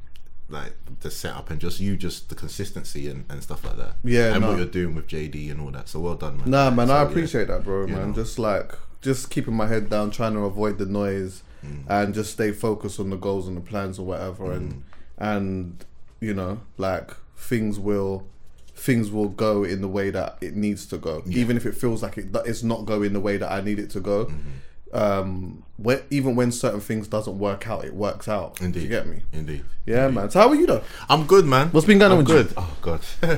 [0.49, 3.97] like the setup and just you, just the consistency and, and stuff like that.
[4.05, 5.89] Yeah, and what you're doing with JD and all that.
[5.89, 6.51] So well done, man.
[6.51, 7.09] Nah, man, So, I yeah.
[7.09, 8.09] appreciate that, bro, man.
[8.09, 8.15] know.
[8.15, 11.83] Just like, just keeping my head down, trying to avoid the noise, Mm.
[11.89, 14.57] and just stay focused on the goals and the plans or whatever, Mm.
[14.57, 14.83] and
[15.19, 15.85] and
[16.21, 18.27] you know, like things will
[18.75, 22.03] things will go in the way that it needs to go, even if it feels
[22.03, 24.27] like it it's not going the way that I need it to go.
[24.27, 24.51] Mm-hmm.
[24.93, 28.61] Um, when, even when certain things doesn't work out, it works out.
[28.61, 29.23] Indeed, Do you get me?
[29.33, 29.65] Indeed.
[29.85, 30.31] Yeah, man.
[30.31, 30.83] So how are you though?
[31.09, 31.69] I'm good, man.
[31.69, 32.43] What's been going on I'm with you?
[32.45, 32.55] good.
[32.57, 33.01] Oh god.
[33.23, 33.29] I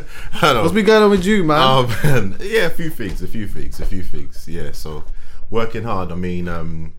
[0.41, 0.63] don't know.
[0.63, 1.59] What's been going on with you, man?
[1.61, 4.47] Oh man, yeah, a few things, a few things, a few things.
[4.47, 5.05] Yeah, so
[5.51, 6.13] working hard.
[6.13, 6.93] I mean, um,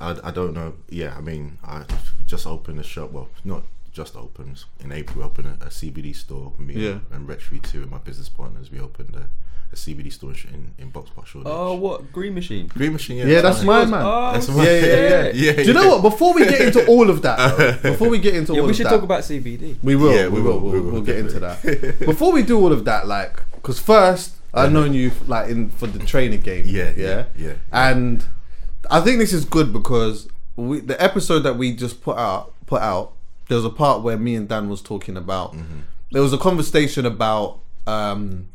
[0.00, 0.74] I, I don't know.
[0.90, 1.84] Yeah, I mean, I
[2.26, 3.10] just opened a shop.
[3.12, 5.18] Well, not just opened in April.
[5.20, 6.52] We opened a, a CBD store.
[6.58, 6.98] Me Yeah.
[7.12, 8.70] and Retry two and my business partners.
[8.70, 9.28] We opened a,
[9.74, 11.52] a CBD store in in Boxpark Shoreditch.
[11.52, 12.66] Oh, what green machine?
[12.68, 13.18] Green Machine.
[13.18, 13.90] Yeah, yeah, that's mine.
[13.90, 14.06] my man.
[14.06, 14.56] Oh, That's shit.
[14.56, 16.02] yeah, yeah, yeah, Yeah, Do you know what?
[16.02, 18.70] Before we get into all of that, though, before we get into Yeah, all we
[18.70, 19.76] of should that, talk about CBD.
[19.82, 20.14] We will.
[20.14, 20.60] Yeah, we, we will.
[20.60, 21.62] will, We'll, we we'll get into that.
[22.00, 25.86] Before we do all of that, like, because first I've known you like in for
[25.88, 26.64] the trainer game.
[26.66, 27.52] Yeah, yeah, yeah, yeah.
[27.72, 28.24] And
[28.90, 32.80] I think this is good because we, the episode that we just put out put
[32.80, 33.12] out.
[33.48, 35.52] There was a part where me and Dan was talking about.
[35.52, 35.80] Mm-hmm.
[36.12, 38.48] There was a conversation about um,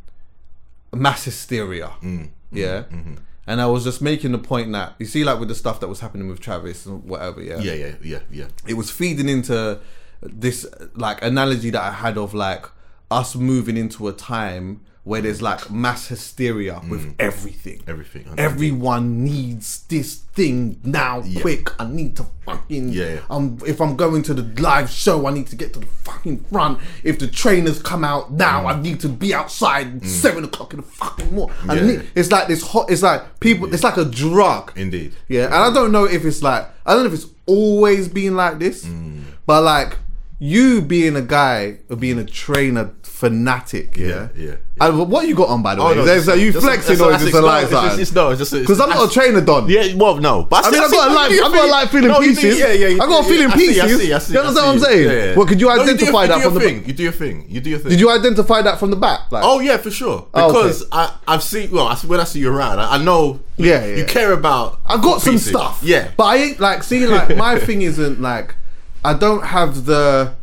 [0.93, 1.91] mass hysteria.
[2.01, 2.83] Mm, Yeah.
[2.83, 3.15] mm-hmm.
[3.47, 5.87] And I was just making the point that you see, like with the stuff that
[5.87, 8.45] was happening with Travis and whatever, yeah, Yeah, yeah, yeah, yeah.
[8.67, 9.79] it was feeding into
[10.21, 12.65] this like analogy that I had of like
[13.09, 17.81] us moving into a time where there's like mass hysteria with everything.
[17.87, 18.25] Everything.
[18.37, 21.41] Everyone needs this thing now, Yeah.
[21.41, 21.71] quick.
[21.81, 22.89] I need to fucking.
[22.89, 23.19] Yeah.
[23.29, 26.43] Um, if I'm going to the live show, I need to get to the fucking
[26.51, 26.79] front.
[27.03, 30.85] If the trainers come out now, I need to be outside seven o'clock in the
[30.85, 31.55] fucking morning.
[31.67, 31.81] Yeah.
[31.85, 32.91] need, it's like this hot.
[32.91, 33.73] It's like people.
[33.73, 34.73] It's like a drug.
[34.75, 35.13] Indeed.
[35.27, 38.35] Yeah, and I don't know if it's like I don't know if it's always been
[38.35, 39.23] like this, Mm.
[39.45, 39.97] but like
[40.41, 44.07] you being a guy or being a trainer fanatic, yeah.
[44.07, 45.95] Yeah, yeah, And uh, what you got on by the Oh, way?
[45.95, 47.91] no, is, are you flexing that's- or is this a light it's just- sign?
[47.99, 49.67] it's- No, it's just Because I'm not a trainer, Don.
[49.67, 52.01] Yeah, well, no, but I mean, I see- got a you I got a thing.
[52.01, 52.57] feeling pieces.
[52.59, 53.03] Yeah, yeah.
[53.03, 53.79] I got a feeling pieces.
[53.83, 55.37] I You I understand what I'm saying?
[55.37, 56.59] Well, could you No, do your- identify that from the?
[56.61, 56.83] thing.
[56.87, 57.45] You do your thing.
[57.49, 57.89] You do your thing.
[57.89, 59.19] Did you identify that from the back?
[59.33, 60.27] Oh yeah, for sure.
[60.33, 60.47] Oh.
[60.53, 61.71] Because I, I've seen.
[61.71, 63.41] Well, I, when I see you around, I, I know.
[63.57, 63.95] Yeah, yeah.
[63.97, 64.79] You care about.
[64.85, 65.81] I got some stuff.
[65.83, 66.07] Yeah.
[66.15, 68.55] But I ain't like see like my thing isn't like
[69.03, 70.33] I don't have the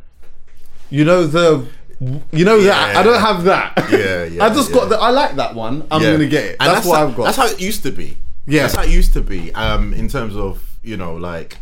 [0.91, 1.67] you know the
[2.01, 3.01] you know that Yeah.
[3.01, 3.73] I don't have that.
[3.91, 4.77] Yeah, yeah, I just yeah.
[4.77, 4.99] got that.
[5.01, 5.87] I like that one.
[5.91, 6.13] I'm Yeah.
[6.13, 6.57] gonna get it.
[6.61, 7.25] And That's, what how, I've got.
[7.25, 8.17] That's how it used to be.
[8.47, 8.63] Yeah.
[8.63, 9.53] That's how it used to be.
[9.55, 11.59] Um, in terms of you know like,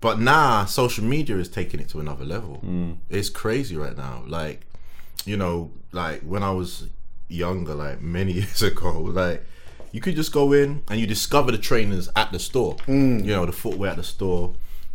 [0.00, 2.60] but now social media is taking it to another level.
[2.64, 2.98] Mm.
[3.10, 4.22] It's crazy right now.
[4.26, 4.60] Like,
[5.24, 6.88] you know, like when I was
[7.28, 9.42] younger, like many years ago, like.
[9.92, 12.74] You could just go in and you discover the trainers at the store.
[12.88, 13.20] Mm.
[13.24, 14.52] You know, the footwear at the store,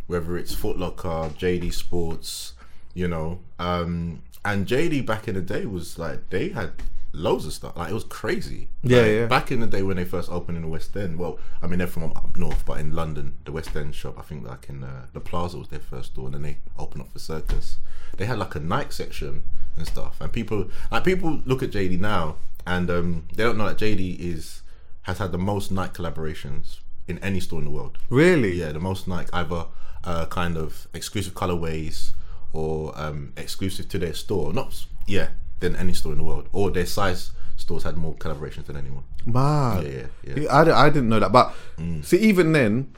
[0.08, 2.52] whether it's Foot Locker, JD Sports,
[2.92, 3.40] you know.
[3.58, 6.72] Um, and JD back in the day was like they had
[7.12, 7.76] loads of stuff.
[7.76, 8.68] Like it was crazy.
[8.82, 9.26] Yeah, Like, yeah.
[9.26, 11.18] Back in the day when they first opened in the West End.
[11.18, 14.22] Well, I mean they're from up north, but in London, the West End shop, I
[14.22, 17.12] think like in uh, the Plaza was their first store, and then they opened up
[17.12, 17.78] for Circus.
[18.16, 19.42] They had like a Nike section
[19.76, 23.68] and stuff, and people like people look at JD now, and um, they don't know
[23.68, 24.62] that JD is
[25.02, 27.98] has had the most Nike collaborations in any store in the world.
[28.08, 28.52] really?
[28.52, 29.66] Yeah, the most Nike either
[30.04, 32.12] uh, kind of exclusive colorways
[32.52, 34.52] or um, exclusive to their store.
[34.52, 35.28] Not yeah,
[35.60, 36.48] than any store in the world.
[36.52, 39.04] Or their size stores had more collaborations than anyone.
[39.26, 39.84] Mad.
[39.84, 40.52] Yeah, yeah, yeah.
[40.52, 41.30] I, I didn't know that.
[41.32, 41.54] But
[42.02, 42.92] see, even then,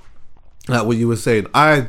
[0.68, 1.88] like what you were saying, I,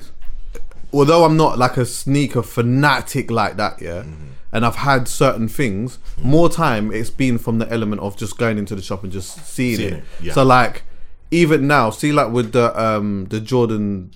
[0.92, 4.04] although I'm not like a sneaker fanatic like that, yeah,
[4.52, 8.58] and I've had certain things, more time it's been from the element of just going
[8.58, 9.98] into the shop and just seeing, Seeing it.
[9.98, 10.34] it, yeah.
[10.34, 10.84] So like,
[11.32, 14.12] even now, see like with the um the Jordan.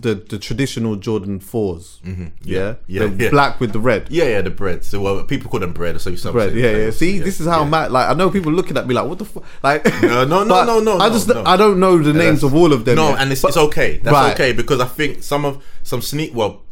[0.00, 2.26] The, the traditional Jordan 4s mm-hmm.
[2.42, 3.30] yeah, Yeah, yeah, the yeah.
[3.30, 4.84] black with the red, Yeah, yeah, the bread.
[4.84, 6.00] So well, people call them bread.
[6.00, 6.54] So you bread.
[6.54, 6.90] Yeah, yeah.
[6.90, 7.68] See, yeah, this is how yeah.
[7.70, 7.90] mad.
[7.92, 10.64] Like, I know people looking at me like, "What the fuck?" Like, No, no, no,
[10.70, 11.42] no, no, I no, just, no.
[11.44, 12.96] I don't know the names of all of them.
[12.96, 13.20] No, yet.
[13.20, 13.98] and it's, But- it's okay.
[13.98, 14.34] That's Right.
[14.34, 16.62] okay because I think some of some sneak well,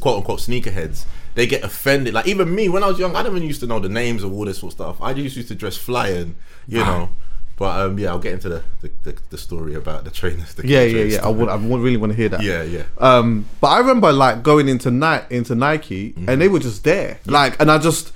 [0.00, 2.14] quote unquote sneakerheads, they get offended.
[2.14, 4.22] Like even me when I was young, I didn't even used to know the names
[4.22, 5.02] of all this sort of stuff.
[5.02, 7.10] I just used to dress flying, you know.
[7.56, 10.54] But um, yeah, I'll get into the the, the, the story about the trainers.
[10.54, 11.24] The Yeah, yeah, yeah.
[11.24, 12.42] I, would, I would really want to hear that.
[12.42, 12.82] Yeah, yeah.
[12.98, 16.28] Um, but I remember like going into Nike, into Nike, Mm-hmm.
[16.28, 17.20] and they were just there.
[17.26, 18.12] Like, and I just,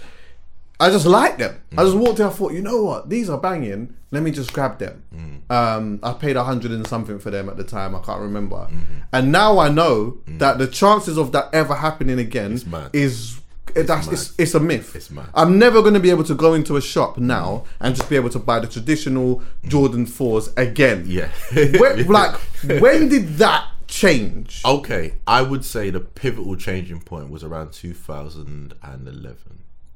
[0.81, 1.61] I just liked them.
[1.72, 1.85] I Mm.
[1.87, 2.27] just walked in.
[2.27, 3.09] I thought, you know what?
[3.09, 3.94] These are banging.
[4.11, 5.03] Let me just grab them.
[5.14, 5.51] Mm.
[5.55, 7.94] Um, I paid a hundred and something for them at the time.
[7.94, 8.57] I can't remember.
[8.57, 9.01] Mm-hmm.
[9.12, 12.61] And now I know that the chances of that ever happening again
[12.92, 13.40] is
[13.77, 14.13] it- that's mad.
[14.15, 14.95] it's, it's a myth.
[14.97, 15.29] It's mad.
[15.35, 18.17] I'm never going to be able to go into a shop now and just be
[18.17, 21.05] able to buy the traditional Jordan fours again.
[21.07, 21.29] Yeah.
[21.53, 22.37] When, like,
[22.81, 24.63] when did that change?
[24.65, 29.37] Okay, I would say the pivotal changing point was around 2011.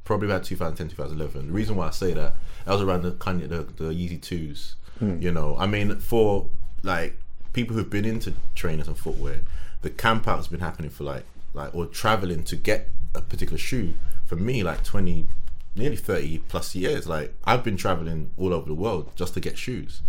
[0.04, 1.46] Probably about 2010, 2011.
[1.48, 4.20] The reason why I say that, that was around the kind of the, the Yeezy
[4.20, 4.74] 2s.
[4.98, 5.20] Hmm.
[5.20, 6.48] You know, I mean, for
[6.82, 7.16] like
[7.52, 9.40] people who've been into trainers and footwear,
[9.82, 13.94] the camp out's been happening for like, like, or traveling to get a particular shoe
[14.24, 15.26] for me, like 20,
[15.74, 17.06] nearly 30 plus years.
[17.06, 20.00] Like, I've been traveling all over the world just to get shoes.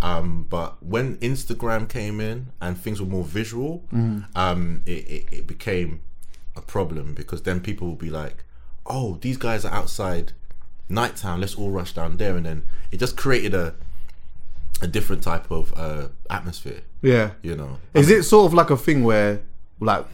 [0.00, 3.84] Um, but when Instagram came in and things were more visual,
[4.34, 6.00] um, it, it, it became
[6.56, 8.44] a problem because then people will be like,
[8.84, 10.32] "Oh, these guys are outside
[10.90, 11.40] Niketown.
[11.40, 13.74] Let's all rush down there," and then it just created a
[14.82, 16.80] a different type of uh, atmosphere.
[17.02, 17.30] Yeah.
[17.42, 19.40] You know, Is it sort of like a thing where,
[19.80, 20.04] like,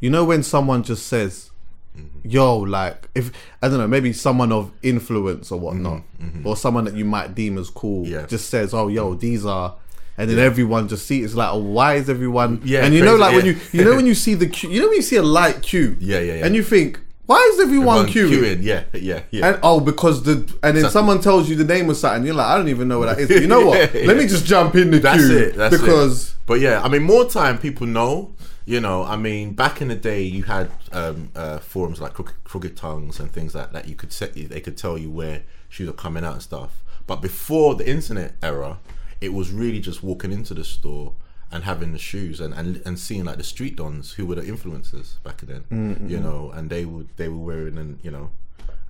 [0.00, 1.50] you know, when someone just says,
[1.96, 2.28] Mm-hmm.
[2.28, 6.02] "Yo," like, if I don't know, maybe someone of influence or whatnot,
[6.44, 8.12] or someone that you might deem as cool, Mm-hmm.
[8.14, 8.26] Yeah.
[8.26, 9.74] just says, "Oh, yo, these are."
[10.16, 12.60] And then everyone just see it's like, oh, why is everyone?
[12.64, 13.52] Yeah, and you know, crazy, like when yeah.
[13.52, 15.62] you, you know, when you see the queue, you know, when you see a light
[15.62, 16.44] queue, Yeah, yeah, yeah.
[16.46, 18.62] and you think, why is everyone, Everyone queuing?
[18.62, 19.46] Yeah, yeah, yeah.
[19.48, 20.32] And oh, because the
[20.62, 22.88] and then So- someone tells you the name of something, you're like, I don't even
[22.88, 23.28] know what that is.
[23.28, 23.94] But you know what?
[23.94, 25.56] Yeah, Let me just jump in the That's queue it.
[25.56, 26.34] That's because it.
[26.46, 28.34] But yeah, I mean, more time people know.
[28.68, 32.44] You know, I mean, back in the day, you had um, uh, forums like Crooked,
[32.44, 33.88] Crooked Tongues and things like that.
[33.88, 36.84] You could set, they could tell you where shoes are coming out and stuff.
[37.06, 38.76] But before the internet era,
[39.22, 41.14] it was really just walking into the store
[41.50, 44.42] and having the shoes and, and, and seeing like the street dons who were the
[44.42, 45.64] influencers back then.
[46.10, 48.30] You know, and they would they were wearing and you know.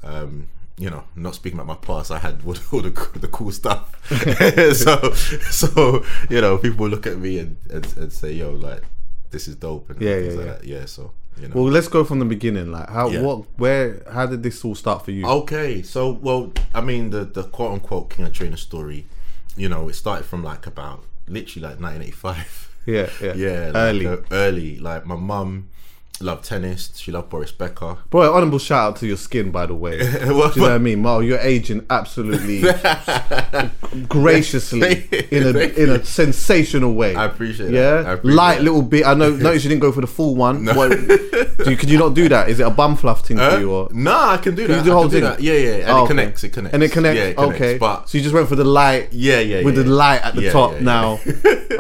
[0.03, 3.29] Um, you know, not speaking about my past, I had all the, all the, the
[3.29, 3.95] cool stuff.
[4.75, 8.83] so, so you know, people would look at me and, and, and say, "Yo, like,
[9.31, 10.53] this is dope." And Yeah, things yeah, like yeah.
[10.53, 10.65] That.
[10.65, 10.85] yeah.
[10.87, 11.55] So, you know.
[11.55, 12.71] Well, let's go from the beginning.
[12.73, 13.23] Like, how, Yeah.
[13.23, 15.27] what, where, how did this all start for you?
[15.27, 19.07] Okay, so well, I mean, the the quote unquote King of Trainer story,
[19.57, 22.69] you know, it started from like about literally like 1985.
[22.87, 24.07] yeah, yeah, Yeah, like, early.
[24.07, 24.79] uh, early.
[24.79, 25.69] Like my mum
[26.21, 26.91] loved tennis.
[26.97, 27.99] She loved Boris Becker.
[28.11, 29.99] Boy, honorable shout out to your skin, by the way.
[29.99, 31.21] Do you know what I mean, Mo?
[31.21, 32.63] You're aging absolutely
[34.09, 37.15] graciously in a in a sensational way.
[37.15, 38.03] I appreciate yeah?
[38.03, 38.07] that.
[38.07, 38.65] I appreciate light that.
[38.65, 39.07] little bit.
[39.07, 39.31] I know.
[39.31, 40.65] Notice you didn't go for the full one.
[40.67, 42.49] What, do you, could you not do that?
[42.49, 43.71] Is it a bum fluff thing Uh, for you?
[43.73, 43.89] Or?
[43.93, 44.77] nah, I can do Can that.
[44.79, 45.23] you do the whole thing?
[45.23, 45.41] that.
[45.41, 46.09] Yeah, yeah, and Oh, it okay.
[46.09, 46.45] connects.
[46.45, 46.75] It connects.
[46.75, 47.19] And it connects.
[47.19, 47.55] Yeah, it connects.
[47.61, 49.13] okay, But so you just went for the light.
[49.13, 49.83] yeah, yeah, with yeah.
[49.83, 50.85] the light at the Yeah, top yeah, yeah.
[50.85, 51.21] now.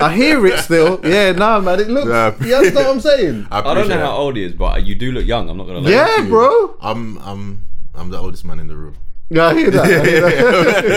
[0.01, 1.01] I hear it still.
[1.09, 1.81] Yeah, nah, man.
[1.81, 2.07] It looks.
[2.09, 2.33] Nah.
[2.44, 3.46] You understand what I'm saying?
[3.51, 4.12] I, I don't know how that.
[4.29, 5.49] Old he is, but you do look young.
[5.51, 5.91] I'm not gonna lie.
[5.91, 6.77] Yeah, bro.
[6.81, 8.97] I'm, I'm, I'm the oldest man in the room.
[9.31, 9.85] Yeah, I hear that.
[9.85, 10.21] I hear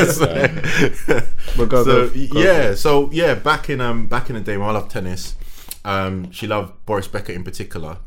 [0.05, 1.27] that.
[1.57, 2.39] But go, so go, go.
[2.39, 5.35] yeah, so yeah, back in um back in the day when I loved tennis,
[5.83, 7.97] um she loved Boris Becker in particular,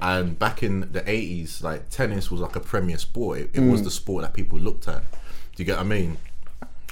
[0.00, 3.40] and back in the eighties, like tennis was like a premier sport.
[3.40, 3.84] It, it was Mm.
[3.84, 5.02] the sport that people looked at.
[5.10, 6.16] Do you get what I mean?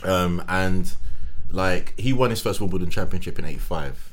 [0.05, 0.95] Um and
[1.51, 4.12] like he won his first Wimbledon championship in eighty five.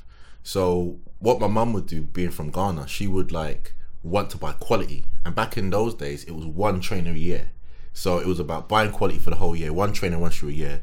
[0.49, 4.53] So what my mum would do, being from Ghana, she would like want to buy
[4.53, 5.05] quality.
[5.23, 7.51] And back in those days, it was one trainer a year.
[7.93, 10.51] So it was about buying quality for the whole year, one trainer, once shoe a
[10.51, 10.81] year.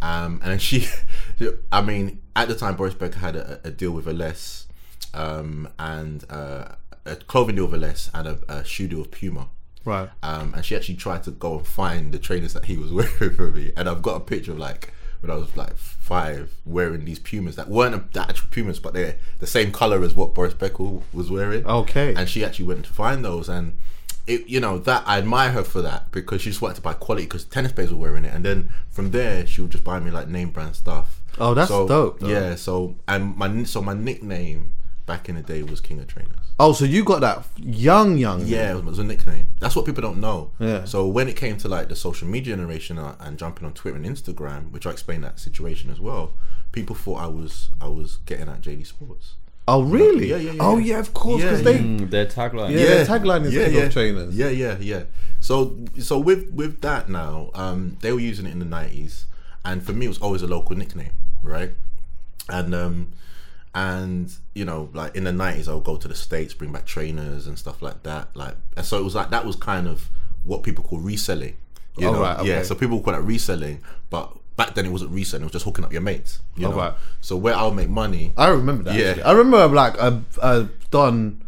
[0.00, 0.86] Um, and she,
[1.72, 4.66] I mean, at the time, Boris Becker had a, a deal with Ellesse
[5.14, 9.48] um, and uh, a clothing deal with Ellesse and a, a shoe deal with Puma.
[9.84, 10.10] Right.
[10.22, 13.34] Um, and she actually tried to go and find the trainers that he was wearing
[13.34, 13.72] for me.
[13.76, 15.76] And I've got a picture of like when I was like
[16.08, 20.14] five wearing these Pumas that weren't the actual Pumas, but they're the same color as
[20.14, 21.66] what Boris Becker was wearing.
[21.66, 22.14] Okay.
[22.14, 23.76] And she actually went to find those and.
[24.26, 26.92] It, you know that I admire her for that because she just wanted to buy
[26.92, 30.00] quality because tennis players were wearing it, and then from there she would just buy
[30.00, 31.22] me like name brand stuff.
[31.38, 32.28] Oh, that's so, dope, though.
[32.28, 34.74] Yeah, so and my so my nickname
[35.06, 36.47] back in the day was King of Trainers.
[36.60, 38.44] Oh, so you got that young, young.
[38.44, 39.46] Yeah, it was, it was a nickname.
[39.60, 40.50] That's what people don't know.
[40.58, 40.84] Yeah.
[40.86, 43.96] So when it came to like the social media generation uh, and jumping on Twitter
[43.96, 46.32] and Instagram, which I explained that situation as well,
[46.72, 49.34] people thought I was I was getting at JD Sports.
[49.68, 50.30] Oh, really?
[50.30, 50.94] Yeah, yeah, yeah, Oh, yeah.
[50.94, 51.42] yeah, of course.
[51.42, 51.78] Yeah, Because they.
[51.78, 52.70] Mm, their tagline.
[52.72, 54.34] Yeah, their tagline is King of Trainers.
[54.34, 55.02] Yeah, yeah, yeah.
[55.40, 59.26] So so with with that now, um, they were using it in the nineties,
[59.64, 61.72] and for me it was always a local nickname, right?
[62.48, 63.12] And um,
[63.74, 66.86] and you know, like in the nineties, I would go to the states, bring back
[66.86, 68.28] trainers and stuff like that.
[68.34, 70.08] Like, and so it was like that was kind of
[70.44, 71.56] what people call reselling.
[71.96, 72.62] You Oh, know, right, yeah.
[72.62, 75.84] So people call that reselling, but back then it wasn't reselling; it was just hooking
[75.84, 76.40] up your mates.
[76.56, 76.76] You Oh, know.
[76.76, 76.94] right.
[77.20, 78.94] So where I'll make money, I remember that.
[78.94, 79.06] Yeah.
[79.08, 79.22] actually.
[79.24, 81.42] I remember like a, a Don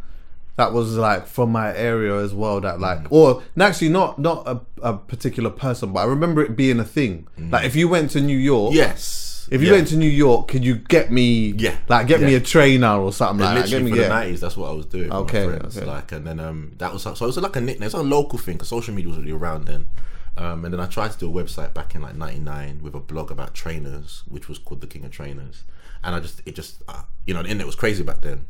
[0.57, 2.61] that was like from my area as well.
[2.61, 3.13] That like, Mm.
[3.13, 7.29] or actually not not a, a particular person, but I remember it being a thing.
[7.39, 9.75] Like if you went to New York, yes, If you Yeah.
[9.75, 11.55] went to New York, could you get me?
[11.59, 11.77] Yeah.
[11.89, 12.39] Like get me Yeah.
[12.39, 13.61] a trainer or something like that.
[13.63, 14.03] Get literally me for yeah.
[14.09, 15.05] the nineties, that's what I was doing.
[15.09, 15.77] with Okay, friends.
[15.77, 15.87] okay.
[15.87, 17.87] Like, and then um, that was so it was like a nickname.
[17.87, 19.87] It's a local thing because social media was really around then.
[20.37, 23.01] Um, and then I tried to do a website back in like '99 with a
[23.01, 25.65] blog about trainers, which was called the King of Trainers.
[26.03, 28.47] And I just, it just, uh, you know, the internet was crazy back then.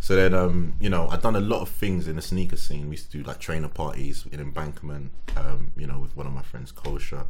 [0.00, 2.84] So then, um, you know, I'd done a lot of things in the sneaker scene.
[2.88, 6.32] We used to do like trainer parties in Embankment, um, you know, with one of
[6.32, 7.26] my friends, Kosha,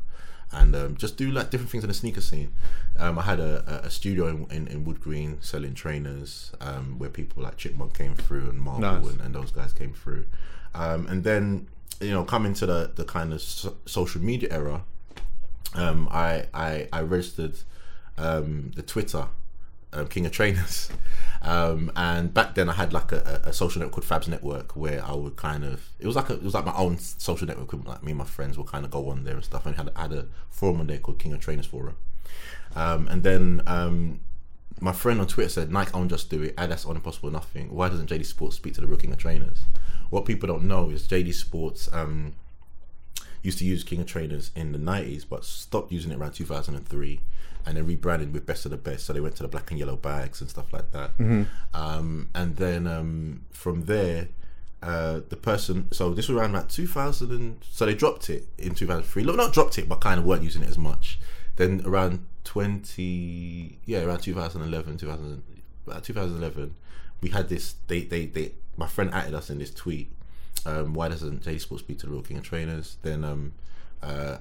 [0.53, 2.53] and um, just do like different things in the sneaker scene.
[2.99, 7.09] Um, I had a, a- studio in, in, in Wood Green selling trainers, um, where
[7.11, 9.11] people like Chipmunk came through and Marvel Nice.
[9.13, 10.27] and, and those guys came through.
[10.75, 11.69] Um, and then,
[12.01, 14.85] you know, coming to the, the kind of so- social media era,
[15.75, 17.57] um, I, I I registered
[18.17, 19.27] um, the Twitter
[19.93, 20.91] um, King of Trainers,
[21.43, 25.05] um, and back then I had like a, a social network called Fabs Network where
[25.05, 27.73] I would kind of it was like a, it was like my own social network.
[27.73, 29.91] Like me and my friends would kind of go on there and stuff, and had
[29.97, 31.97] had a forum on there called King of Trainers Forum,
[32.75, 33.63] um, and then.
[33.67, 34.21] Um,
[34.81, 36.57] my friend on Twitter said, Nike won't just do it.
[36.57, 37.75] That's on impossible nothing.
[37.75, 39.63] Why doesn't JD Sports speak to the real King of Trainers?
[40.11, 42.35] What people don't know is JD Sports um,
[43.43, 47.21] used to use King of Trainers in the 90s, but stopped using it around 2003
[47.67, 49.07] and then rebranded with Best of the Best.
[49.07, 51.13] So they went to the black and yellow bags and stuff like that.
[51.75, 54.29] Um, and then um, from there,
[54.83, 58.75] uh, the person, so this was around about 2000, and, so they dropped it in
[58.75, 59.25] 2003.
[59.25, 61.19] Look, not dropped it, but kind of weren't using it as much.
[61.57, 65.43] Then around 20, yeah, around 2011, 2000,
[65.87, 66.75] about 2011,
[67.21, 70.13] we had this, they, they, they, my friend added us in this tweet
[70.67, 72.97] um, why doesn't J Sports speak to the Real King of Trainers?
[73.03, 73.53] Then um,
[74.03, 74.39] uh,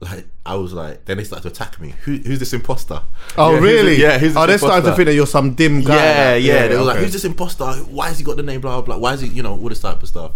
[0.00, 1.94] like I was like, then they started to attack me.
[2.04, 3.00] Who, who's this imposter?
[3.38, 3.94] Oh Yeah, who's really?
[3.96, 5.94] the- yeah, who's this oh, they're starting to think that you're some dim guy.
[5.94, 6.68] Yeah, like- yeah.
[6.68, 7.64] They were like, who's this imposter?
[7.64, 8.60] Why has he got the name?
[8.60, 8.82] Blah blah.
[8.82, 8.98] blah.
[8.98, 9.28] Why is he?
[9.28, 10.32] You know, all this type of stuff.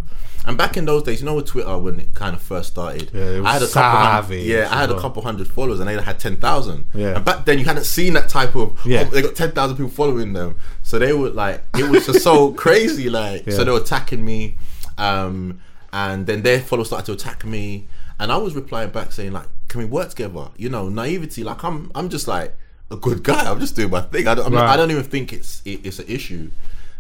[0.47, 3.11] And back in those days, you know, with Twitter when it kind of first started,
[3.13, 5.79] Yeah, it was I had a couple hundred, yeah, I had a couple hundred followers,
[5.81, 6.87] and they had ten thousand.
[6.95, 7.17] Yeah.
[7.17, 8.79] And back then, you hadn't seen that type of.
[8.87, 9.05] Yeah.
[9.07, 12.23] oh, they got ten thousand people following them, so they were like, it was just
[12.23, 13.11] so crazy.
[13.11, 13.55] Like, Yeah.
[13.57, 14.57] so they were attacking me,
[14.97, 15.61] um,
[15.93, 17.87] and then their followers started to attack me,
[18.19, 20.49] and I was replying back saying like, can we work together?
[20.57, 21.45] You know, naivety.
[21.45, 22.57] Like, I'm, I'm just like
[22.91, 23.51] a good guy.
[23.51, 24.27] I'm just doing my thing.
[24.27, 24.71] I don't, I'm not- Right.
[24.75, 26.51] I don't even think it's, it, it's an issue.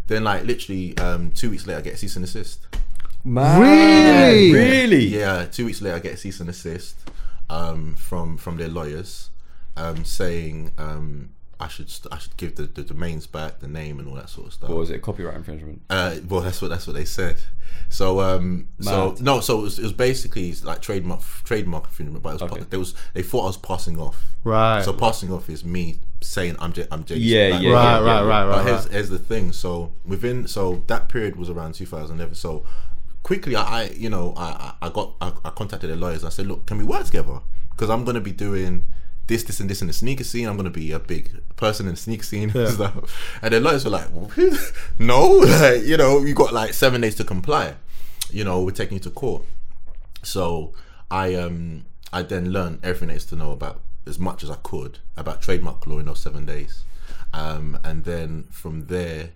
[0.06, 2.66] Then like literally um, two weeks later, I get a cease and desist.
[3.24, 4.52] Man, Really?
[4.52, 5.04] Really?
[5.06, 6.94] Yeah, two weeks later, I get a cease and desist
[7.50, 9.30] um, from from their lawyers,
[9.76, 13.98] um, saying um, I should st- I should give the, the domains back, the name,
[13.98, 14.70] and all that sort of stuff.
[14.70, 15.02] What was it?
[15.02, 15.82] Copyright infringement.
[15.90, 17.36] Uh, well, that's what that's what they said.
[17.90, 22.30] So, um, so no, so it was, it was basically like trademark trademark infringement, but
[22.30, 22.60] it was Okay.
[22.60, 24.22] pa- they was they thought I was passing off.
[24.44, 24.82] Right.
[24.84, 27.16] So passing off is me saying I'm J- I'm J.
[27.16, 28.20] Yeah, like, yeah, Right, yeah, right, yeah.
[28.22, 28.92] right, but right, here's, right.
[28.92, 29.52] here's the thing.
[29.52, 32.34] So within so that period was around 2011.
[32.36, 32.64] So
[33.24, 36.24] quickly, I, I you know I I I got I, I contacted the lawyers.
[36.24, 37.40] I said, look, can we work together?
[37.70, 38.86] Because I'm gonna be doing
[39.28, 40.48] this, this, and this in the sneaker scene.
[40.48, 43.38] I'm gonna be a big person in the sneaker scene and stuff.
[43.40, 44.08] And the lawyers were like,
[44.98, 47.74] no, like, you know, you got like seven days to comply.
[48.30, 49.42] You know, we're taking you to court.
[50.22, 50.72] So
[51.10, 54.56] I um I then learned everything there is to know about as much as I
[54.56, 56.84] could about trademark law in those seven days.
[57.32, 59.30] Um, and then from there,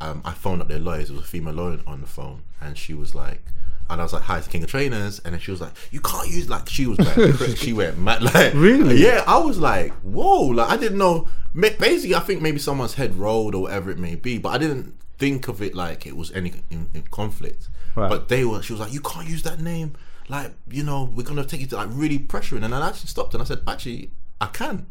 [0.00, 1.10] um, I phoned up their lawyers.
[1.10, 3.42] It was a female lawyer on the phone, and she was like,
[3.90, 6.00] and I was like, "Hi, it's King of Trainers," and then she was like, "You
[6.00, 9.02] can't use like." She was like, she went mad, like Really?
[9.02, 11.28] Yeah, I was like, "Whoa!" Like I didn't know.
[11.54, 14.94] Basically, I think maybe someone's head rolled or whatever it may be, but I didn't
[15.18, 17.68] think of it like it was any in, in conflict.
[17.94, 18.08] Right.
[18.08, 18.62] But they were.
[18.62, 19.94] She was like, "You can't use that name."
[20.28, 23.34] Like you know, we're gonna take you to like really pressuring, and I actually stopped
[23.34, 24.86] and I said, "Actually, I can."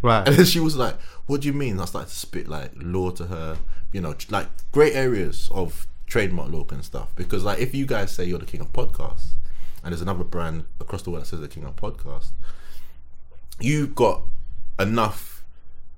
[0.00, 0.26] Right.
[0.26, 3.10] And then she was like, "What do you mean?" I started to spit like law
[3.10, 3.58] to her,
[3.92, 7.14] you know, like great areas of trademark law and stuff.
[7.14, 9.28] Because like, if you guys say you're the king of podcasts,
[9.82, 12.30] and there's another brand across the world that says the king of podcasts,
[13.60, 14.22] you've got
[14.78, 15.44] enough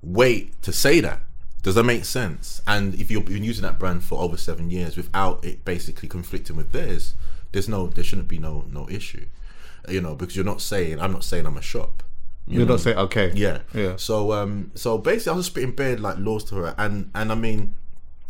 [0.03, 1.21] weight to say that.
[1.63, 2.61] Does that make sense?
[2.65, 6.55] And if you've been using that brand for over seven years without it basically conflicting
[6.55, 7.13] with theirs,
[7.51, 9.25] there's no, there shouldn't be no no issue,
[9.87, 12.03] you know, because you're not saying I'm not saying I'm a shop.
[12.47, 13.31] You're not saying okay.
[13.35, 13.59] Yeah.
[13.73, 13.95] Yeah.
[13.97, 17.31] So um so basically I was just spitting bed like laws to her and and
[17.31, 17.75] I mean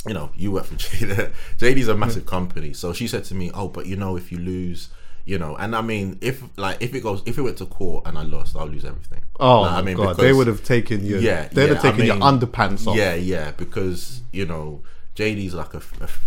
[0.08, 1.32] you know, you work for JD.
[1.58, 2.74] JD's a massive company.
[2.74, 4.90] So she said to me, "Oh, but you know if you lose,
[5.26, 8.08] you know, and I mean if like if it goes if it went to court
[8.08, 11.06] and I lost, I'll lose everything." Oh Like, I mean, god, they would have taken
[11.06, 11.18] you.
[11.20, 12.96] yeah, they'd yeah, have taken I your underpants off.
[12.96, 14.82] Yeah, yeah, because you know
[15.16, 15.82] JD's like a,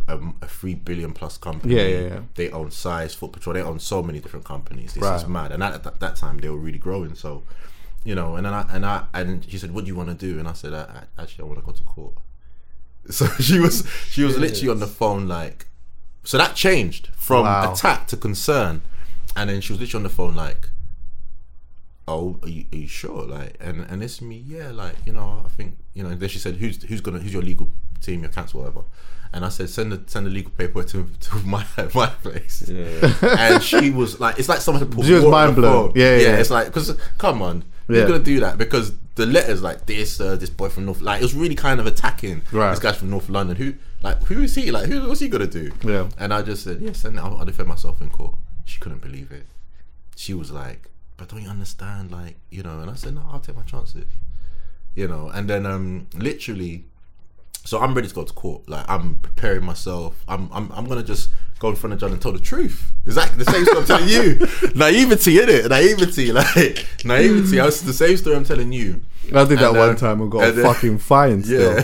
[0.07, 1.75] a, a, a three billion plus company.
[1.75, 2.21] Yeah, yeah, yeah.
[2.35, 3.55] They own Size, Foot Patrol.
[3.55, 4.95] They own so many different companies.
[4.95, 5.53] This is mad.
[5.53, 7.15] And at that, that time, they were really growing.
[7.15, 7.43] So,
[8.05, 10.15] you know, and then I and I and she said, "What do you want to
[10.15, 10.83] do?" And I said, I,
[11.19, 12.15] I, "Actually, I want to go to court."
[13.11, 15.67] So she was she was literally on the phone like,
[16.25, 17.73] so that changed from Wow.
[17.73, 18.81] attack to concern,
[19.37, 20.71] and then she was literally on the phone like,
[22.09, 23.23] oh, are you, are you sure?
[23.25, 26.15] Like, and and it's me, yeah, like you know, I think you know.
[26.15, 28.83] Then she said, who's who's gonna who's your legal team, your counsel, whatever.
[29.33, 32.63] And I said, send the send the legal paperwork to to my my place.
[32.69, 35.89] and she was like, it's like someone put She was mind blown.
[35.91, 35.93] phone.
[35.97, 36.37] Yeah, yeah.
[36.37, 37.99] It's like because come on, Yeah.
[37.99, 41.21] you're gonna do that because the letters like this, uh, this boy from North, like
[41.21, 42.71] it was really kind of attacking Right.
[42.71, 43.57] this guy's from North London.
[43.57, 44.71] Who like who is he?
[44.71, 45.71] Like who what's he gonna do?
[45.83, 46.09] Yeah.
[46.19, 48.35] And I just said, yes, and I'll, I'll defend myself in court.
[48.65, 49.47] She couldn't believe it.
[50.17, 52.11] She was like, but don't you understand?
[52.11, 54.07] Like, you know, and I said, no, I'll take my chances.
[54.97, 56.85] You know, and then um literally,
[57.65, 58.69] so I'm ready to go to court.
[58.69, 60.23] Like, I'm preparing myself.
[60.29, 62.93] I'm I'm, I'm gonna just go in front of John and tell the truth.
[63.07, 64.39] Exactly the same story I'm telling you.
[64.75, 65.69] Naivety, innit?
[65.69, 67.61] Naivety, like naivety.
[67.61, 69.01] I was the same story I'm telling you.
[69.35, 71.75] I did that And, one uh, time and got a and then- fucking fine still.
[71.77, 71.83] Yeah.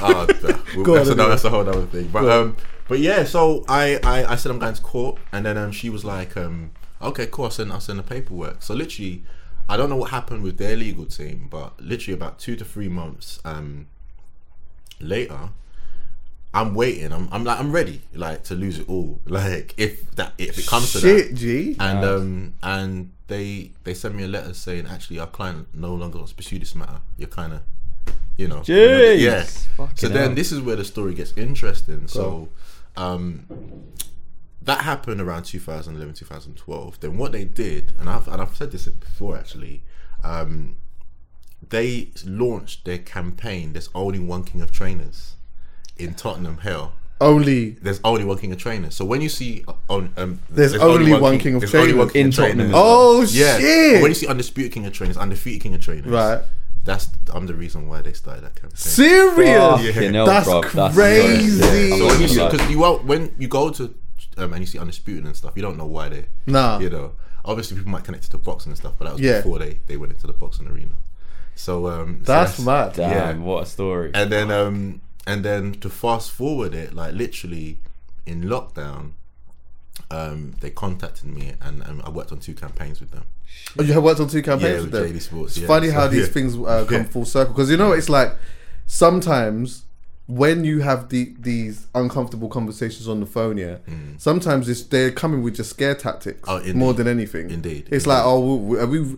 [0.00, 1.28] Ah, th- well, Go that's, another, anyway.
[1.30, 2.08] that's a whole other thing.
[2.12, 2.56] But um,
[2.88, 3.24] but yeah.
[3.24, 6.36] So I, I I said I'm going to court, and then um, she was like,
[6.36, 6.70] um,
[7.02, 7.46] okay, cool.
[7.46, 8.62] I'll send I'll send the paperwork.
[8.62, 9.24] So literally,
[9.68, 12.88] I don't know what happened with their legal team, but literally about two to three
[12.88, 13.86] months um
[15.00, 15.50] later.
[16.52, 17.12] I'm waiting.
[17.12, 19.20] I'm, I'm like I'm ready, like to lose it all.
[19.26, 21.76] Like if that if it comes to that, Shit, G.
[21.80, 26.18] and um and they they sent me a letter saying actually our client no longer
[26.18, 27.00] wants to pursue this matter.
[27.16, 27.62] You're kind of
[28.36, 29.20] you know Jeez.
[29.20, 29.42] yeah.
[29.42, 30.34] Fucking So then hell.
[30.34, 32.06] this is where the story gets interesting.
[32.06, 32.48] So
[32.96, 33.46] um
[34.62, 38.86] that happened around 2011 2012 then what they did and I've, and I've said this
[38.86, 39.82] before actually
[40.22, 40.76] um,
[41.70, 45.36] they launched their campaign there's only one king of trainers
[45.96, 48.94] in Tottenham Hell Only there's only one king of trainers.
[48.96, 52.08] So when you see uh, on um, There's only one king of there's only one
[52.08, 52.12] trainers.
[52.12, 52.34] king In of.
[52.34, 53.58] Tottenham as Oh yeah.
[53.58, 53.94] shit!
[53.94, 56.40] But when you see undisputed king of trainers, undefeated king of trainers, Right.
[56.84, 58.76] That's I'm the reason why they started that campaign.
[58.76, 59.94] Serious?
[59.94, 60.72] Fucking hell, That's bruv.
[60.72, 61.88] That's crazy.
[61.90, 63.94] Yeah, So you see, because you won't, when you go to
[64.36, 66.26] um, and you see undisputed and stuff, you don't know why they.
[66.46, 66.78] Nah.
[66.80, 67.12] You know,
[67.44, 69.38] obviously people might connect it to boxing and stuff, but that was Yeah.
[69.38, 70.92] before they they went into the boxing arena.
[71.54, 72.94] So um, so That's mad.
[72.94, 73.44] Damn, Yeah.
[73.44, 74.10] what a story.
[74.14, 77.78] and then um and then to fast forward it like literally
[78.26, 79.12] in lockdown
[80.10, 83.24] um they contacted me and, and i worked on two campaigns with them
[83.78, 85.12] Oh, you have worked on two campaigns Yeah, with with them.
[85.16, 85.66] JD Sports, It's yeah.
[85.68, 86.32] funny how these yeah.
[86.32, 87.04] things uh, come Yeah.
[87.04, 88.32] full circle because you know it's like
[88.86, 89.84] sometimes
[90.26, 93.76] when you have the these uncomfortable conversations on the phone, yeah,
[94.16, 96.70] sometimes it's they're coming with just scare tactics Mm.
[96.70, 97.50] Oh, more than anything.
[97.50, 98.06] Indeed, it's indeed.
[98.06, 99.16] like oh, we, are we.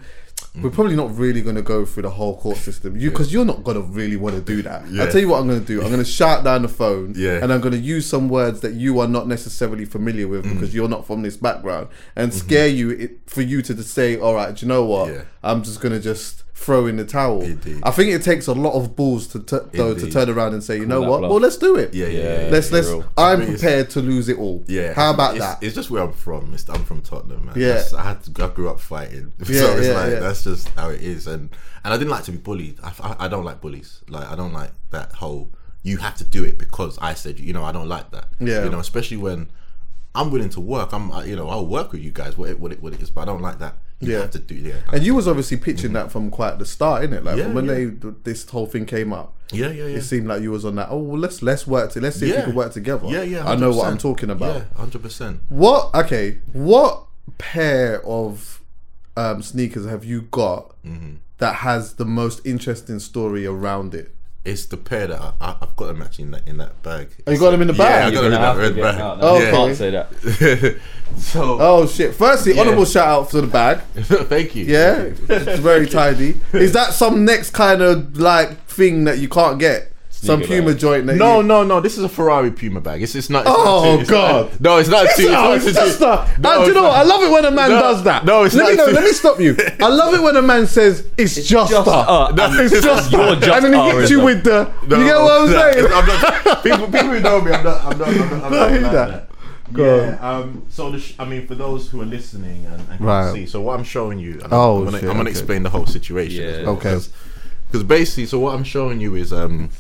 [0.62, 3.44] We're probably not really going to go through the whole court system, you because you're
[3.44, 4.82] not going to really want to do that.
[4.84, 5.06] I Yeah.
[5.06, 5.82] tell you what I'm going to do.
[5.82, 7.40] I'm going to shout down the phone, Yeah.
[7.42, 10.54] and I'm going to use some words that you are not necessarily familiar with Mm.
[10.54, 14.16] because you're not from this background, and scare you it, for you to just say,
[14.18, 15.08] "All right, do you know what?
[15.08, 15.16] Mm-hmm.
[15.18, 15.24] Yeah.
[15.44, 17.80] I'm just going to just throw in the towel." Indeed.
[17.84, 20.64] I think it takes a lot of balls to t- though to turn around and
[20.64, 21.18] say, "You know what?
[21.20, 21.30] bluff.
[21.30, 21.92] Well, let's do it.
[21.94, 22.44] yeah yeah, Yeah.
[22.46, 22.50] yeah.
[22.50, 22.88] Let's let's.
[22.88, 23.04] real.
[23.16, 24.64] I'm prepared to lose it all.
[24.66, 25.62] yeah How about it's, that?
[25.62, 27.68] it's just where i'm from it's, i'm from tottenham man Yeah.
[27.68, 30.18] That's- i had to i grew up fighting so Yeah, it's yeah, like yeah.
[30.20, 31.50] that's just how it is and
[31.84, 34.34] and i didn't like to be bullied I, I, I don't like bullies like i
[34.34, 35.52] don't like that whole
[35.82, 38.64] you have to do it because i said you know i don't like that Yeah.
[38.64, 39.48] you know especially when
[40.14, 42.72] i'm willing to work i'm you know i'll work with you guys what it, what
[42.72, 44.20] it, what it is but i don't like that you Yeah.
[44.22, 47.24] have to do yeah and you was obviously pitching that from quite the start, innit?
[47.24, 47.72] Like Yeah, when yeah.
[47.74, 47.84] they
[48.24, 49.32] this whole thing came up.
[49.52, 50.88] yeah yeah yeah It seemed like you was on that.
[50.90, 51.92] Oh, well, let's let's work.
[51.92, 53.06] To, let's see if we can work together.
[53.08, 54.56] yeah yeah I know what I'm talking about.
[54.78, 55.94] yeah 100% What?
[55.94, 56.38] Okay.
[56.52, 57.04] What
[57.38, 58.60] pair of
[59.16, 61.14] um, sneakers have you got Mm-hmm.
[61.38, 64.14] that has the most interesting story around it?
[64.46, 67.08] It's the pair that I, I, I've got them actually in that in that bag.
[67.26, 67.80] Oh, you got them in the bag.
[67.80, 68.02] Yeah, bag?
[68.02, 68.94] I You're got them in that red bag.
[68.96, 69.38] them out Oh, now.
[69.38, 69.50] You okay.
[69.56, 70.80] can't say that.
[71.18, 72.14] so Oh shit!
[72.14, 72.60] Firstly, Yeah.
[72.62, 73.78] honorable shout out for the bag.
[74.28, 74.64] thank you.
[74.66, 76.40] Yeah, it's very tidy.
[76.52, 79.92] Is that some next kind of like thing that you can't get?
[80.26, 80.78] Some Puma bag.
[80.78, 81.80] joint that No, you, no, no.
[81.80, 83.02] This is a Ferrari Puma bag.
[83.02, 83.42] It's, it's not.
[83.46, 84.50] It's Oh, not it's God.
[84.52, 85.30] Not, no, it's not a two.
[85.30, 86.96] No, it's it's not a just a, No, and do you know what?
[86.98, 88.24] I love it when a man No, does that.
[88.24, 89.56] no, it's let not me know, too- let me stop you.
[89.80, 91.90] I love it when a man says it's, just, just a.
[91.90, 93.36] a, No, it's just a.
[93.40, 94.70] just and then he hits you with the.
[94.82, 96.56] You get what I'm saying?
[96.62, 97.84] People, people who know me, I'm not.
[97.84, 98.08] I'm not.
[98.08, 98.92] I'm not, I'm not like that.
[98.92, 99.30] that.
[99.72, 100.18] Go yeah.
[100.38, 100.64] Um.
[100.68, 103.24] So the sh- I mean, for those who are listening and, and Right.
[103.26, 105.30] can see, so what I'm showing you, and Oh, I'm gonna, shit, I'm gonna okay.
[105.30, 106.44] explain the whole situation.
[106.44, 106.62] as Yeah.
[106.66, 106.96] well, Okay.
[107.66, 109.70] Because basically, so what I'm showing you is um.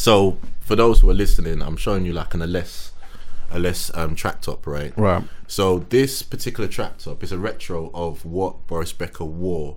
[0.00, 2.92] So for those who are listening, I'm showing you like an Ellesse,
[3.50, 4.96] a less um track top, right?
[4.96, 5.22] Right.
[5.46, 9.76] So this particular track top is a retro of what Boris Becker wore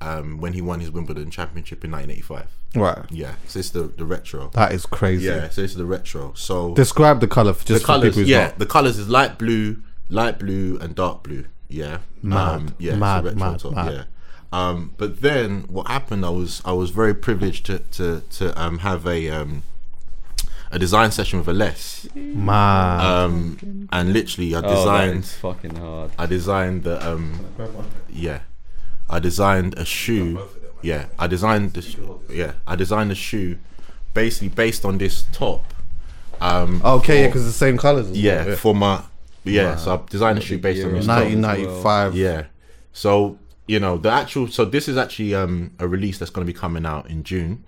[0.00, 2.46] um, when he won his Wimbledon championship in 1985.
[2.74, 3.10] Right.
[3.10, 4.48] Yeah, so it's the the retro.
[4.54, 5.26] That is crazy.
[5.26, 6.32] Yeah, so it's the retro.
[6.34, 8.58] So Describe the color for just the colors, yeah, not.
[8.58, 11.44] the colors is light blue, light blue, and dark blue.
[11.68, 13.92] Yeah, Mad, um, yeah, mad, retro mad, top, mad.
[13.92, 14.04] Yeah.
[14.52, 16.24] Um, but then what happened?
[16.26, 19.62] I was I was very privileged to to to um, have a um,
[20.72, 22.08] a design session with Ellesse.
[22.14, 23.00] Les, Man.
[23.00, 26.10] um, and literally I Oh, designed is fucking hard.
[26.18, 27.46] I designed the um,
[28.08, 28.40] yeah,
[29.08, 30.40] I designed a shoe.
[30.82, 33.58] Yeah, I designed the yeah I designed a shoe,
[34.14, 35.62] basically based on this top.
[36.40, 38.08] Um, Okay, yeah, because the same colors.
[38.10, 39.02] as yeah, well, for my
[39.44, 39.76] yeah.
[39.76, 41.18] So I designed a shoe based on this top.
[41.18, 42.14] 1995.
[42.16, 42.44] Yeah.
[42.92, 43.38] So
[43.70, 44.48] you know the actual.
[44.48, 47.64] So this is actually um a release that's going to be coming out in June.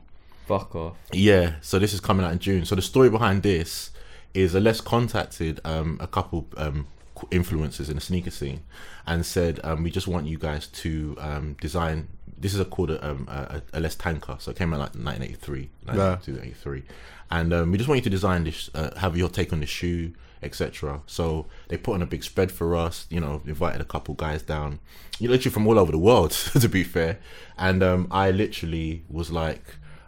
[0.46, 0.96] Fuck off.
[1.12, 2.64] Yeah, so this is coming out in June.
[2.64, 3.92] So the story behind this
[4.34, 6.88] is Ellesse contacted um, a couple um,
[7.30, 8.62] influencers in the sneaker scene
[9.06, 12.90] and said, um, "We just want you guys to um, design." This is a called
[12.90, 16.82] a, um, a, Ellesse Tanker, so it came out like 1983, 1982, 83,
[17.30, 19.66] and um, we just want you to design this, uh, have your take on the
[19.66, 20.12] shoe,
[20.42, 21.00] etc.
[21.06, 23.06] So they put on a big spread for us.
[23.10, 24.80] You know, invited a couple guys down,
[25.18, 26.30] you literally from all over the world,
[26.60, 27.18] to be fair.
[27.58, 29.62] And um, I literally was like,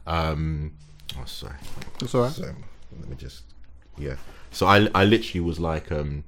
[0.06, 0.72] um,
[1.18, 1.54] oh, sorry,
[2.00, 2.32] It's alright.
[2.32, 2.52] so
[3.00, 3.42] let me just
[3.98, 4.16] yeah.
[4.50, 6.24] So I I literally was like, um,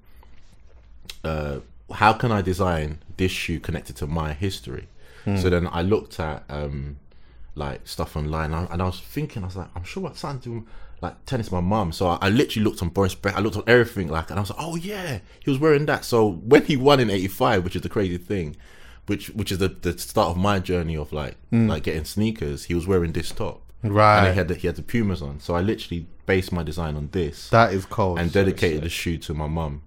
[1.25, 1.61] uh,
[1.93, 4.89] how can I design this shoe connected to my history?
[5.43, 6.99] So then I looked at um,
[7.57, 10.17] like stuff online, and I, and I was thinking, I was like, I'm sure what
[10.17, 10.67] something to
[11.03, 11.93] like tennis my mum.
[11.93, 14.43] So I, I literally looked on Boris Beck, I looked on everything, like, and I
[14.43, 16.05] was like, oh yeah, he was wearing that.
[16.05, 18.57] So when he won in '85, which is the crazy thing.
[19.07, 22.65] Which, which is the, the start of my journey of like like getting sneakers.
[22.65, 24.19] He was wearing this top, Right.
[24.19, 25.39] and he had the, he had the Pumas on.
[25.39, 28.19] So I literally based my design on this That is cold.
[28.19, 29.83] and dedicated the shoe to my mum.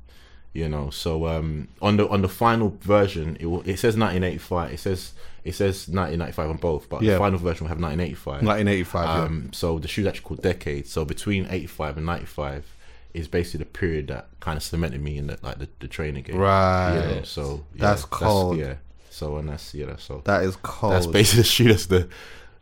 [0.53, 4.71] You know, so um, on the on the final version, it it says 1985.
[4.71, 5.11] It says
[5.49, 7.13] it says 1995 on both, but Yeah.
[7.13, 8.43] the final version will have 1985.
[8.43, 9.05] 1985.
[9.05, 9.23] yeah.
[9.23, 10.87] Um, so the shoe's actually called Decade.
[10.87, 12.65] So between 85 and 95
[13.13, 16.23] is basically the period that kind of cemented me in the, like the, the training
[16.23, 16.37] game.
[16.37, 16.95] Right.
[17.09, 18.57] You know, so yeah, That's cold.
[18.57, 18.75] yeah.
[19.09, 20.93] So and that's you know so That is cold.
[20.93, 22.07] that's basically the shoe that's the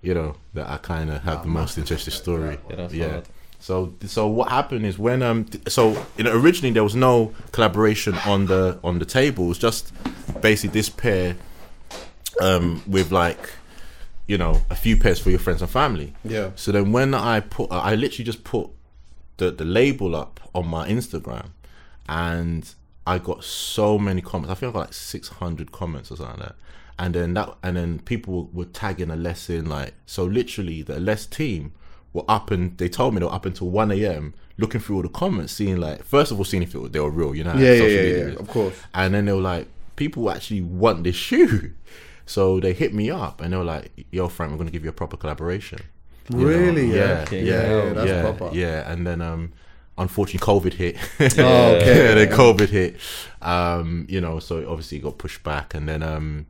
[0.01, 2.57] you know that I kind of have the most interesting story.
[2.69, 3.09] Yeah, that's yeah.
[3.09, 3.25] hard.
[3.59, 8.15] So so what happened is when um so you know originally there was no collaboration
[8.25, 9.45] on the on the table.
[9.45, 9.91] It was just
[10.41, 11.35] basically this pair
[12.41, 13.51] um with like
[14.27, 16.13] you know a few pairs for your friends and family.
[16.23, 16.51] Yeah.
[16.55, 18.69] So then when I put I literally just put
[19.37, 21.49] the the label up on my Instagram
[22.09, 22.73] and
[23.05, 24.51] I got so many comments.
[24.51, 26.55] I think I got like six hundred comments or something like that.
[26.99, 31.25] And then that and then people were tagging a lesson like so literally the less
[31.25, 31.73] team
[32.13, 35.01] were up and they told me they were up until one AM looking through all
[35.03, 37.53] the comments, seeing like first of all seeing if it, they were real, you know.
[37.53, 38.75] Yeah, yeah, yeah, yeah, of course.
[38.93, 41.71] And then they were like, people actually want this shoe.
[42.27, 44.83] So they hit me up and they were like, yo, Frank, we're going to give
[44.83, 45.79] you a proper collaboration.
[46.29, 46.45] You know?
[46.45, 46.93] Really?
[46.93, 47.23] Yeah.
[47.25, 47.53] Okay, Yeah.
[47.61, 47.93] yeah, Yeah.
[47.93, 48.49] that's yeah, proper.
[48.55, 48.91] yeah.
[48.91, 49.53] And then, um,
[49.97, 50.95] unfortunately, COVID hit.
[51.39, 51.87] Oh, okay.
[52.09, 52.97] yeah, then COVID hit.
[53.41, 55.73] Um, you know, so obviously it got pushed back.
[55.73, 56.45] And then, um,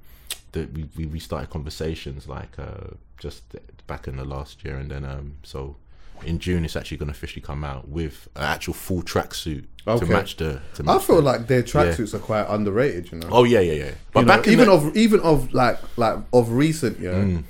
[0.53, 3.43] the, we, we restarted conversations like, uh, just
[3.85, 4.77] back in the last year.
[4.77, 5.75] And then, um, so
[6.23, 10.05] in June, it's actually going to officially come out with an actual full tracksuit Okay.
[10.05, 10.61] to match the.
[10.75, 13.11] To I match feel the- like their tracksuits are quite underrated.
[13.11, 13.27] You know.
[13.31, 13.91] Oh yeah, yeah, yeah.
[14.13, 17.11] But You back in even the- of even of like like of recent, yeah.
[17.13, 17.43] Mm.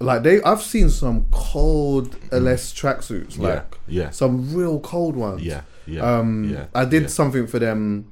[0.00, 4.10] Like they, I've seen some cold Ellesse tracksuits, Yeah, like yeah.
[4.10, 5.42] some real cold ones.
[5.44, 7.08] Yeah, yeah, Um, yeah, I did yeah.
[7.08, 8.10] something for them.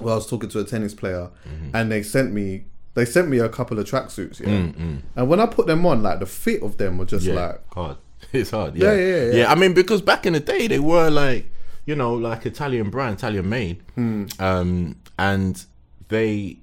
[0.00, 1.76] Well, I was talking to a tennis player, Mm-hmm.
[1.76, 2.64] and they sent me
[2.94, 4.40] they sent me a couple of tracksuits.
[4.40, 7.26] Yeah, Mm, and when I put them on, like the fit of them were just
[7.26, 7.96] yeah, like hard.
[8.32, 8.76] It's hard.
[8.76, 8.98] Yeah, Yeah.
[9.00, 9.32] yeah, yeah.
[9.32, 9.52] yeah.
[9.52, 11.50] I mean, because back in the day, they were like,
[11.86, 14.26] you know, like Italian brand, Italian made, Hmm.
[14.38, 15.64] um, and
[16.08, 16.56] they,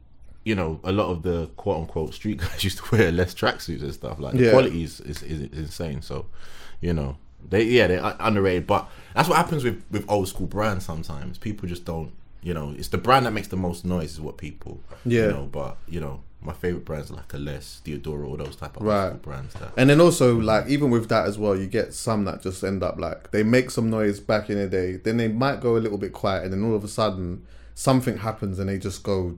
[0.46, 3.82] you know, a lot of the quote unquote street guys used to wear less tracksuits
[3.82, 4.20] and stuff.
[4.20, 6.02] Like the quality is, is, is insane.
[6.02, 6.26] So,
[6.82, 7.18] you know,
[7.50, 8.66] they yeah they're underrated.
[8.68, 10.86] But that's what happens with with old school brands.
[10.86, 12.12] Sometimes people just don't.
[12.42, 14.80] You know, it's the brand that makes the most noise is what people.
[15.06, 15.24] Yeah.
[15.28, 18.78] You know, but you know, my favorite brands are like Ellesse, Theodora, all those type
[18.78, 19.22] of Right.
[19.22, 19.54] brands.
[19.56, 22.64] That And then also like even with that as well, you get some that just
[22.64, 25.76] end up like they make some noise back in the day, then they might go
[25.76, 27.44] a little bit quiet, and then all of a sudden
[27.76, 29.38] something happens and they just go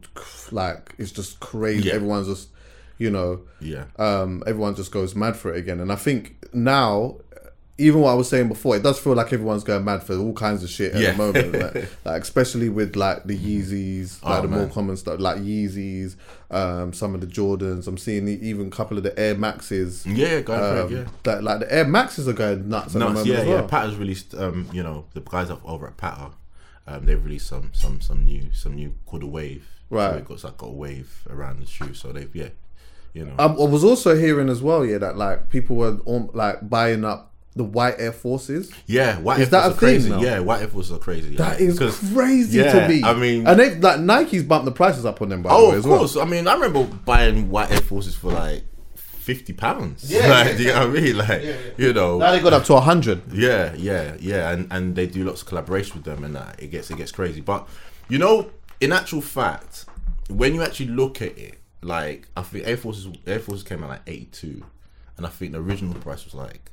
[0.51, 1.89] like it's just crazy.
[1.89, 1.95] Yeah.
[1.95, 2.49] Everyone's just
[2.97, 3.85] you know yeah.
[3.97, 5.79] um, everyone just goes mad for it again.
[5.79, 7.17] And I think now,
[7.81, 10.33] even what I was saying before, it does feel like everyone's going mad for all
[10.33, 11.11] kinds of shit at Yeah.
[11.11, 11.51] the moment.
[11.75, 16.15] like, like especially with like the Yeezys, like Oh, the more common stuff, like Yeezys,
[16.49, 17.87] um, some of the Jordans.
[17.87, 20.05] I'm seeing even a couple of the Air Maxes.
[20.05, 21.05] Yeah, going for Um, it, yeah.
[21.23, 23.61] that like the Air Maxes are going nuts at the Nuts, moment yeah, as well.
[23.61, 23.67] yeah.
[23.67, 26.31] Patta's released, um, you know, the guys over at Patter,
[26.87, 29.67] um, they've released some, some, some new, some new called a wave.
[29.89, 30.11] Right.
[30.11, 31.93] So it got like got a wave around the shoe.
[31.93, 32.49] So they've, yeah,
[33.13, 36.29] you know, Um, I was also hearing as well, yeah, that like people were um,
[36.33, 38.71] like buying up the white Air Forces.
[38.87, 39.19] yeah.
[39.19, 40.09] White is Air that Force a are thing crazy.
[40.09, 40.21] now?
[40.21, 41.35] Yeah, white Air forces are crazy.
[41.35, 41.67] That yeah.
[41.67, 43.03] is 'Cause- crazy to me.
[43.03, 45.63] I mean- and they like Nike's bumped the prices up on them by the Oh,
[45.65, 45.97] way of as well.
[45.99, 46.15] course.
[46.17, 48.63] I mean, I remember buying white Air Forces for like
[48.95, 50.09] fifty pounds.
[50.11, 50.27] Yeah.
[50.29, 51.17] like, do you know what I mean?
[51.17, 51.43] Like,
[51.77, 53.21] you know, Now they got up to hundred.
[53.33, 56.67] Yeah, yeah, yeah, and and they do lots of collaboration with them, and that it
[56.67, 57.41] gets it gets crazy.
[57.41, 57.67] But
[58.07, 58.49] you know,
[58.79, 59.85] in actual fact,
[60.29, 63.89] when you actually look at it, like I think Air Forces Air Forces came out
[63.89, 64.63] like eighty two,
[65.17, 66.71] and I think the original price was like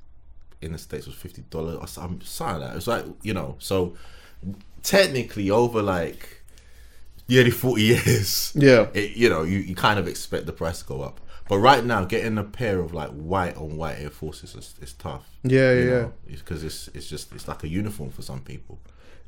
[0.60, 2.20] in the states was fifty dollars or something.
[2.24, 2.76] something like that.
[2.76, 3.96] It's like you know, so
[4.82, 6.42] technically over like
[7.28, 8.86] nearly forty years, Yeah.
[8.94, 11.20] it, you know, you, you kind of expect the price to go up.
[11.48, 14.92] But right now, getting a pair of like white on white Air Forces is, is
[14.92, 15.26] tough.
[15.42, 18.78] Yeah, yeah, because it's it's just it's like a uniform for some people.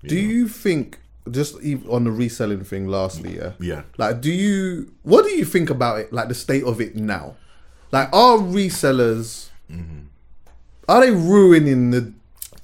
[0.07, 0.21] Do know?
[0.21, 0.99] you think
[1.31, 1.55] just
[1.89, 2.89] on the reselling thing?
[2.89, 3.83] Lastly, yeah, Yeah.
[3.97, 4.93] Like, do you?
[5.03, 6.13] What do you think about it?
[6.13, 7.37] Like the state of it now?
[7.91, 9.49] Like, are resellers?
[9.73, 10.01] Mm-hmm.
[10.91, 12.13] Are they ruining the?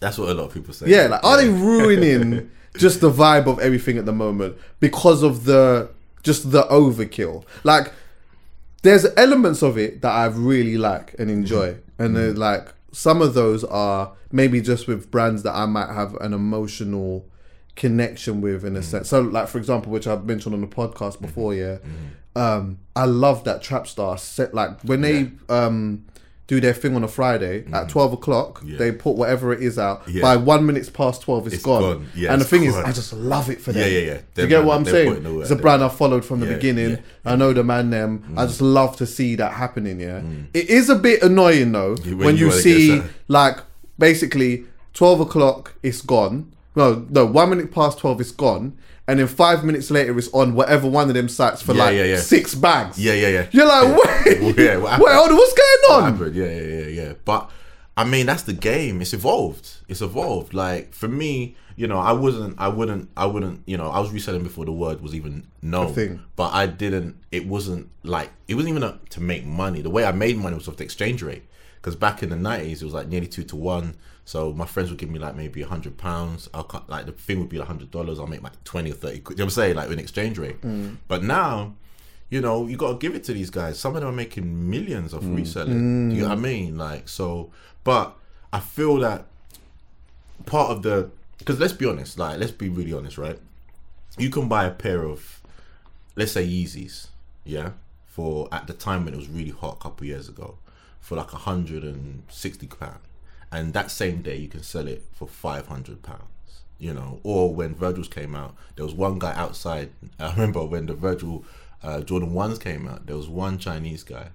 [0.01, 0.89] That's what a lot of people say.
[0.89, 5.45] Yeah, like, are they ruining just the vibe of everything at the moment because of
[5.45, 5.91] the
[6.25, 7.45] just the overkill?
[7.63, 7.93] Like,
[8.83, 12.03] there's elements of it that I really like and enjoy, mm-hmm.
[12.03, 16.17] and then like some of those are maybe just with brands that I might have
[16.17, 17.27] an emotional
[17.77, 18.89] connection with in a mm-hmm.
[18.89, 19.09] sense.
[19.09, 21.79] So, like for example, which I've mentioned on the podcast before, yeah,
[22.35, 24.53] um, I love that Trapstar set.
[24.53, 26.07] Like when they um
[26.49, 28.79] do their thing on a Friday at twelve o'clock, Yeah.
[28.79, 30.03] they put whatever it is out.
[30.09, 30.23] Yeah.
[30.23, 31.83] By one minutes past twelve, it's It's gone.
[31.83, 32.07] gone.
[32.15, 32.77] Yeah, and the thing is.
[32.77, 33.93] I just love it for Yeah, them.
[33.93, 34.19] yeah, yeah.
[34.35, 35.27] Do you get what I'm saying?
[35.41, 36.91] It's a brand I followed from the Yeah, beginning.
[36.91, 36.97] yeah.
[36.97, 37.03] Mm.
[37.33, 38.23] I know the man them.
[38.37, 39.99] I just love to see that happening.
[40.01, 40.21] Yeah,
[40.55, 43.59] it is a bit annoying though When when, you you see like
[43.99, 46.53] basically twelve o'clock it's gone.
[46.77, 48.75] No, no, one minute past twelve it's gone.
[49.09, 51.95] And then five minutes later, it's on whatever one of them sites for Yeah, like
[51.97, 52.17] yeah, yeah.
[52.19, 52.99] six bags.
[52.99, 53.47] Yeah, yeah, yeah.
[53.53, 53.87] You're like,
[54.27, 56.13] wait, Well, yeah, what wait, hold on, what's going on?
[56.13, 56.35] happened?
[56.35, 57.13] Yeah, yeah, yeah, yeah.
[57.25, 57.51] But
[57.97, 59.01] I mean, that's the game.
[59.01, 59.77] It's evolved.
[59.89, 60.55] It's evolved.
[60.55, 64.11] Like for me, you know, I wasn't, I wouldn't, I wouldn't, you know, I was
[64.11, 66.23] reselling before the word was even known.
[66.35, 67.17] But I didn't.
[67.31, 69.83] It wasn't like it wasn't even a, to make money.
[69.83, 71.45] The way I made money was off the exchange rate.
[71.77, 73.95] Because back in the nineties, it was like nearly two to one.
[74.27, 76.51] So my friends would give me like maybe a hundred pounds.
[76.53, 78.19] I'll cut like the thing would be like hundred dollars.
[78.19, 79.21] I'll make like twenty or thirty.
[79.21, 79.39] quid.
[79.39, 79.77] You know what I'm saying?
[79.77, 80.61] Like an exchange rate.
[80.61, 80.99] Mm.
[81.09, 81.75] But now
[82.29, 83.79] you know, you got to give it to these guys.
[83.79, 85.37] Some of them are making millions off mm.
[85.37, 86.09] reselling.
[86.11, 86.77] Do you know what I mean?
[86.77, 87.53] Like, so,
[87.85, 88.17] but
[88.53, 89.27] I feel that
[90.45, 93.39] part of the, because let's be honest, like, let's be really honest, right?
[94.19, 95.41] You can buy a pair of,
[96.17, 97.09] let's say Yeezys,
[97.45, 97.71] yeah,
[98.07, 100.57] for at the time when it was really hot a couple years ago,
[101.01, 102.99] for like a hundred and sixty pound,
[103.57, 106.25] and that same day you can sell it for five hundred pounds.
[106.79, 109.93] You know, or when Virgil's came out, there was one guy outside.
[110.21, 111.43] I remember when the Virgil
[111.83, 114.29] uh, Jordan ones came out, there was one Chinese guy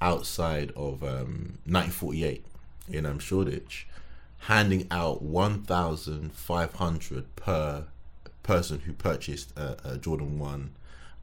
[0.00, 2.46] outside of um, 1948
[2.88, 3.86] in um, Shoreditch,
[4.38, 7.84] handing out 1,500 per
[8.42, 10.70] person who purchased a, a Jordan one,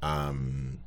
[0.03, 0.77] um,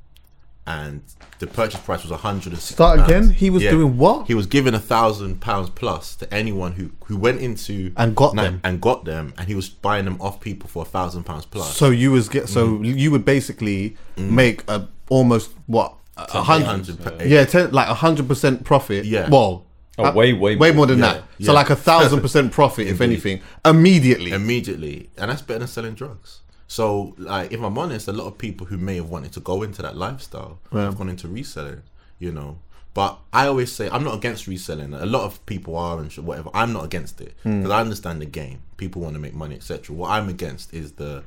[0.67, 1.03] and
[1.41, 2.73] the purchase price was 160.
[2.75, 3.31] Start again?
[3.31, 4.27] He was doing what?
[4.29, 8.35] He was giving a thousand pounds plus to anyone who who went into And got
[8.35, 8.61] Ni- them.
[8.63, 11.77] and got them, and he was buying them off people for a thousand pounds plus.
[11.77, 12.97] So you was get so Mm.
[12.99, 18.65] you would basically make a almost what a hundred yeah ten, like a hundred percent
[18.65, 19.29] profit Yeah.
[19.29, 19.67] well
[19.99, 20.77] Oh, uh, way, way way more.
[20.77, 21.47] more than Yeah, that yeah.
[21.47, 25.95] so like a thousand percent profit if anything immediately immediately, and that's better than selling
[25.95, 26.41] drugs.
[26.73, 29.62] So, like, if I'm honest, a lot of people who may have wanted to go
[29.62, 31.83] into that lifestyle have gone into reselling,
[32.18, 32.61] you know.
[32.95, 34.95] But I always say I'm not against reselling.
[34.95, 36.49] A lot of people are and whatever.
[36.55, 37.59] I'm not against it hmm.
[37.59, 38.62] because I understand the game.
[38.79, 39.95] People want to make money, etc.
[39.95, 41.25] What I'm against is the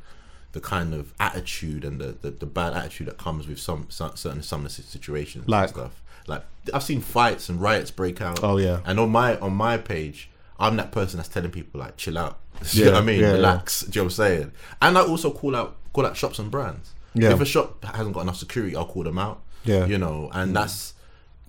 [0.53, 4.15] the kind of attitude and the, the, the bad attitude that comes with some, some
[4.15, 5.67] certain some situations Like?
[5.67, 6.01] and stuff.
[6.25, 6.43] Like
[6.73, 8.43] I've seen fights and riots break out.
[8.43, 8.79] Oh, yeah.
[8.83, 12.39] And on my on my page, I'm that person that's telling people like chill out.
[12.61, 13.19] Do you know Yeah, what I mean?
[13.19, 13.33] yeah, yeah.
[13.33, 13.81] Relax.
[13.81, 14.51] Do you know what I'm saying?
[14.81, 16.93] And I also call out call out shops and brands.
[17.13, 17.31] Yeah.
[17.33, 19.41] If a shop hasn't got enough security, I'll call them out.
[19.63, 19.85] Yeah.
[19.85, 20.53] You know, and mm.
[20.53, 20.93] that's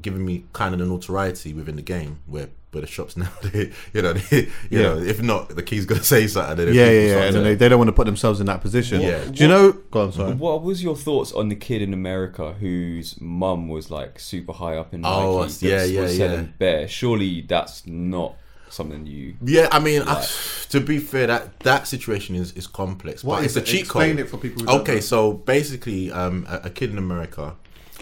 [0.00, 3.72] giving me kind of the notoriety within the game where where the shops now they,
[3.94, 4.82] you know they, you Yeah.
[4.82, 7.68] know if not the key's gonna say something yeah yeah yeah and then they, they
[7.70, 9.24] don't want to put themselves in that position Yeah.
[9.24, 12.52] do you know go on sorry What was your thoughts on the kid in America
[12.52, 15.24] whose mum was like super high up in oh, Nike?
[15.26, 16.52] Oh, that yeah, yeah, selling yeah.
[16.59, 16.88] Bear.
[16.88, 18.34] Surely that's not
[18.70, 19.36] something you.
[19.42, 20.26] Yeah, I mean, I,
[20.70, 23.72] to be fair, that that situation is, is complex, What but is it's a it?
[23.72, 24.26] cheat Explain code.
[24.26, 25.00] it for people who don't okay, know.
[25.00, 27.56] so basically, um, a, a kid in America,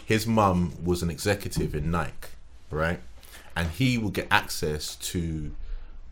[0.04, 2.28] his mum was an executive in Nike,
[2.70, 3.00] right,
[3.56, 5.52] and he would get access to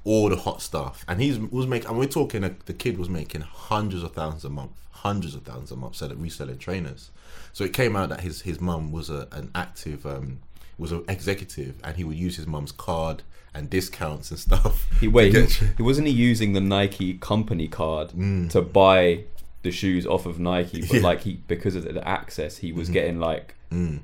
[0.04, 1.88] all the hot stuff, and he was making.
[1.88, 5.42] And we're talking, uh, the kid was making hundreds of thousands a month, hundreds of
[5.42, 7.10] thousands a month, selling reselling trainers.
[7.52, 10.40] So it came out that his his mum was a, an active um,
[10.82, 13.22] was an executive, and he would use his mum's card
[13.54, 14.86] and discounts and stuff.
[15.00, 15.32] He wait.
[15.32, 18.50] get- He, he wasn't he using the Nike company card Mm.
[18.50, 19.24] to buy
[19.62, 21.02] the shoes off of Nike, but Yeah.
[21.02, 22.94] Like he because of the access, he was mm-hmm.
[22.94, 24.00] getting like mm.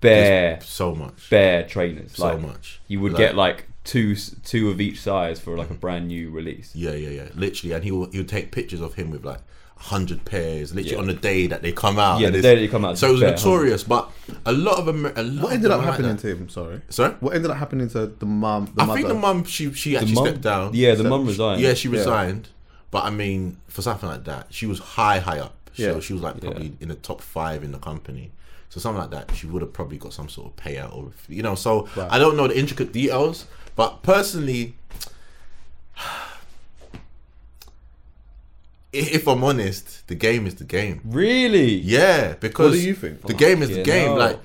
[0.00, 1.30] bare so much.
[1.30, 2.12] bare trainers.
[2.12, 2.80] So like, much.
[2.88, 5.80] You would Like- get like two two of each size for like a mm.
[5.80, 6.74] brand new release.
[6.74, 7.28] Yeah, yeah, yeah.
[7.34, 9.40] Literally, and he will he would take pictures of him with like
[9.76, 10.98] hundred pairs, literally Yeah.
[11.00, 12.20] on the day that they come out.
[12.20, 14.10] Yeah, the it's- day they come out, So it was it's bare, notorious, but
[14.44, 16.48] a lot of Amer- a lot What ended them up are like happening to him?
[16.48, 16.80] Sorry.
[16.88, 18.72] Sorry, What ended up happening to the mum?
[18.74, 18.96] The I mother?
[18.96, 20.70] think the mum she she actually mum- stepped down.
[20.74, 21.60] Yeah, the So- mum resigned.
[21.60, 22.48] Yeah, she resigned.
[22.90, 25.54] But I mean, for something like that, she was high, high up.
[25.74, 26.00] So Yeah.
[26.00, 28.30] she was like probably in the top five in the company.
[28.70, 31.42] So something like that, she would have probably got some sort of payout, or you
[31.42, 31.54] know.
[31.54, 32.08] So Right.
[32.10, 33.44] I don't know the intricate details,
[33.76, 34.74] but personally,
[35.96, 36.00] i-
[38.96, 41.00] if I'm honest, the game is the game.
[41.04, 41.74] Really?
[41.74, 43.22] Yeah, because What do you think?
[43.22, 44.10] The game is the game.
[44.10, 44.14] no.
[44.16, 44.38] Like,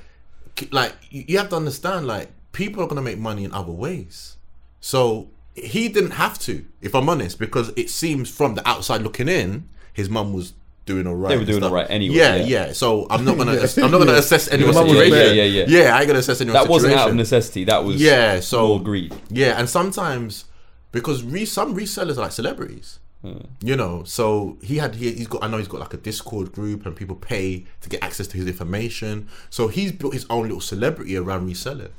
[0.72, 2.08] like you have to understand.
[2.08, 4.38] Like, people are gonna make money in other ways.
[4.80, 9.28] So he didn't have to, if I'm honest, because it seems from the outside looking
[9.28, 10.54] in, his mum was
[10.86, 11.30] doing all right.
[11.30, 12.44] They were doing all right anyway, Yeah, yeah.
[12.68, 12.74] yeah.
[12.74, 13.68] So I'm not gonna, Yeah.
[13.86, 14.18] I'm not gonna Yeah.
[14.18, 15.14] assess anyone's situation.
[15.14, 15.66] Yeah, yeah, yeah.
[15.68, 17.66] Yeah, I ain't gonna assess anyone's That wasn't out of necessity.
[17.66, 19.14] That was Yeah, so more greed.
[19.30, 20.46] Yeah, and sometimes
[20.92, 23.00] because re- some resellers are like celebrities.
[23.24, 26.52] You know, so he had he, he's got I know he's got like a Discord
[26.52, 29.28] group and people pay to get access to his information.
[29.52, 31.92] So he's built his own little celebrity around reselling.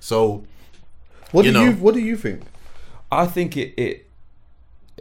[0.00, 0.44] So
[1.30, 1.64] What you do know.
[1.66, 2.42] you What do you think?
[3.12, 4.10] I think it, it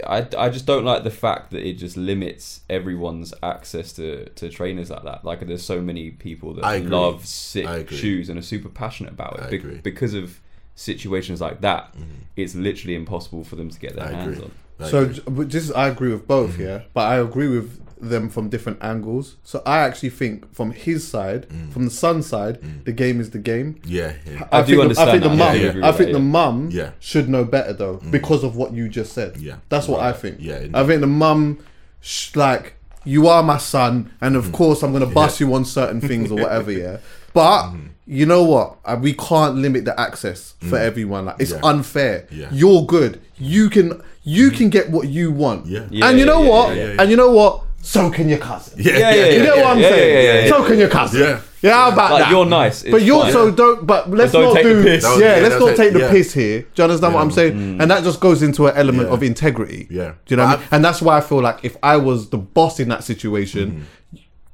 [0.07, 4.49] I, I just don't like the fact that it just limits everyone's access to, to
[4.49, 5.23] trainers like that.
[5.25, 9.13] Like there's so many people that I love sick I shoes and are super passionate
[9.13, 9.43] about it.
[9.45, 9.71] I Be- agree.
[9.73, 9.81] Mm-hmm.
[9.81, 10.39] because of
[10.75, 11.95] situations like that,
[12.35, 14.45] it's literally impossible for them to get their I hands agree.
[14.45, 14.51] on.
[14.83, 15.13] I So agree.
[15.15, 18.79] j- but this I agree with both, yeah, but I agree with them from different
[18.83, 19.37] angles.
[19.43, 21.71] So I actually think from his side, Mm.
[21.71, 23.75] from the son's side, the game is the game.
[23.85, 24.45] yeah, yeah.
[24.51, 25.29] I do think understand The, I think that.
[25.29, 25.47] the Yeah, mum.
[25.47, 26.89] I agree I think that, the mum Yeah.
[26.99, 29.37] should know better though, because of what you just said.
[29.37, 29.55] Yeah.
[29.69, 30.37] that's what I think.
[30.39, 31.59] Yeah, I think the mum,
[32.01, 32.75] sh- like,
[33.05, 34.39] you are my son, and Mm.
[34.39, 36.71] of course I'm gonna bust you on certain things or whatever.
[36.83, 36.97] Yeah,
[37.33, 37.69] but
[38.05, 38.77] you know what?
[38.85, 41.25] Uh, We can't limit the access for everyone.
[41.25, 41.61] Like, it's Mm.
[41.63, 41.69] Yeah.
[41.69, 42.27] unfair.
[42.31, 42.47] Yeah.
[42.51, 43.19] You're good.
[43.37, 44.01] You can.
[44.25, 45.65] You can get what you want.
[45.67, 45.81] Yeah.
[45.91, 46.75] Yeah, and you yeah, know yeah, what?
[46.77, 46.95] yeah, yeah.
[47.01, 47.61] And you know what?
[47.81, 48.79] So can your cousin.
[48.79, 50.13] Yeah, Yeah, yeah, You yeah, know what I'm yeah, saying?
[50.15, 50.49] yeah, yeah, yeah.
[50.49, 51.19] So can your cousin.
[51.21, 51.39] Yeah.
[51.61, 52.31] Yeah, how about Like that?
[52.31, 53.25] you're nice, but it's you fine.
[53.25, 53.85] also don't.
[53.87, 54.83] But let's don't not take the do.
[54.83, 55.03] piss.
[55.03, 56.11] Don't- yeah, yeah, let's don't not take- take the yeah.
[56.11, 56.59] piss here.
[56.61, 57.53] Do you understand what I'm saying?
[57.53, 57.81] Mm.
[57.81, 59.13] And that just goes into an element Yeah.
[59.13, 59.87] of integrity.
[59.89, 60.11] Yeah.
[60.25, 60.45] Do you know?
[60.45, 60.67] What I mean?
[60.71, 63.85] And that's why I feel like if I was the boss in that situation.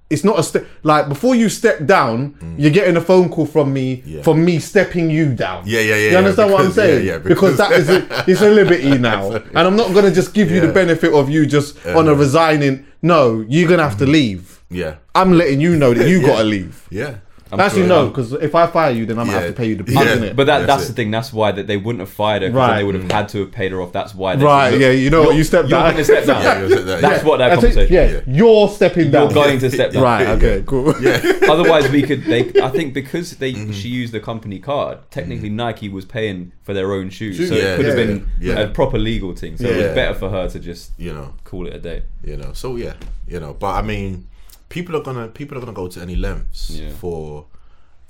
[0.10, 0.14] Mm-hmm.
[0.16, 3.72] It's not a step like before you step down, you're getting a phone call from
[3.72, 4.01] me Mm.
[4.05, 4.22] Yeah.
[4.24, 5.64] for me stepping you down.
[5.68, 7.05] Yeah, yeah, yeah, You understand yeah, what I'm because- yeah, saying?
[7.07, 10.34] yeah, because, because- that is a, it's a liberty now, and I'm not gonna just
[10.34, 12.86] give you the benefit of you just on a resigning.
[13.01, 14.64] No, you're gonna have to leave.
[14.70, 16.88] yeah, I'm letting you know that you gotta leave.
[16.89, 17.16] yeah.
[17.57, 17.87] Actually, sure.
[17.87, 19.43] no, because if I fire you, then I'm gonna Yeah.
[19.45, 20.03] have to pay you the Yeah.
[20.03, 20.15] yeah.
[20.17, 20.35] innit?
[20.35, 20.87] But that, That's that's it.
[20.89, 21.09] the thing.
[21.11, 22.49] That's why that they wouldn't have fired her.
[22.49, 22.77] Because Right.
[22.77, 23.91] they would have had to have paid her off.
[23.91, 24.35] That's why.
[24.35, 25.91] They Right, said, yeah, you know what, you're- you stepped you're down.
[25.93, 26.41] gonna step down.
[26.43, 27.09] Yeah, you're gonna step down.
[27.11, 27.93] That's what that I think- conversation.
[27.93, 28.19] yeah, Yeah.
[28.37, 29.23] you're stepping down.
[29.25, 30.03] You're going to step down.
[30.03, 30.27] Right.
[30.27, 30.63] Okay.
[30.65, 30.93] Cool.
[31.01, 31.21] Yeah.
[31.49, 32.23] Otherwise, we could.
[32.25, 33.71] They, I think because they Mm-hmm.
[33.71, 34.99] she used the company card.
[35.09, 38.25] Technically, Nike was paying for their own shoes, so Yeah, it could have yeah, been
[38.39, 38.59] yeah.
[38.59, 39.57] a proper legal thing.
[39.57, 39.83] So it Yeah.
[39.87, 42.03] was better for her to just You know, call it a day.
[42.23, 42.51] you know.
[42.53, 42.93] So yeah,
[43.27, 43.55] you know.
[43.59, 44.25] But I mean,
[44.70, 46.91] people are gonna people are gonna go to any lengths Yeah.
[46.91, 47.45] for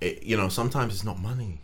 [0.01, 0.24] it.
[0.24, 1.62] You know, sometimes it's not money.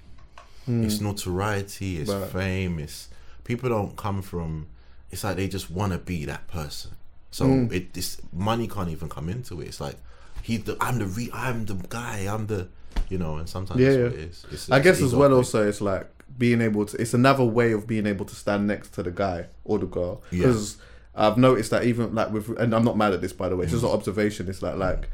[0.65, 0.83] Hmm.
[0.83, 1.97] It's notoriety.
[1.97, 2.29] It's Right.
[2.31, 2.79] fame.
[2.79, 3.09] It's
[3.43, 4.67] people don't come from.
[5.11, 6.91] It's like they just want to be that person.
[7.31, 7.73] So hmm.
[7.73, 9.67] it this money can't even come into it.
[9.67, 9.97] It's like
[10.41, 12.27] he the I'm the re, I'm the guy.
[12.33, 12.67] I'm the
[13.09, 13.37] you know.
[13.37, 14.05] And sometimes Yeah, yeah.
[14.05, 14.45] it is.
[14.51, 15.29] It's, I it's guess as well.
[15.29, 15.37] thing.
[15.37, 16.97] Also, it's like being able to.
[16.99, 20.23] It's another way of being able to stand next to the guy or the girl.
[20.31, 20.53] Yeah.
[21.15, 23.63] I've noticed that even like with, and I'm not mad at this by the way.
[23.65, 23.77] It's Mm.
[23.81, 24.47] just an observation.
[24.49, 25.07] It's like like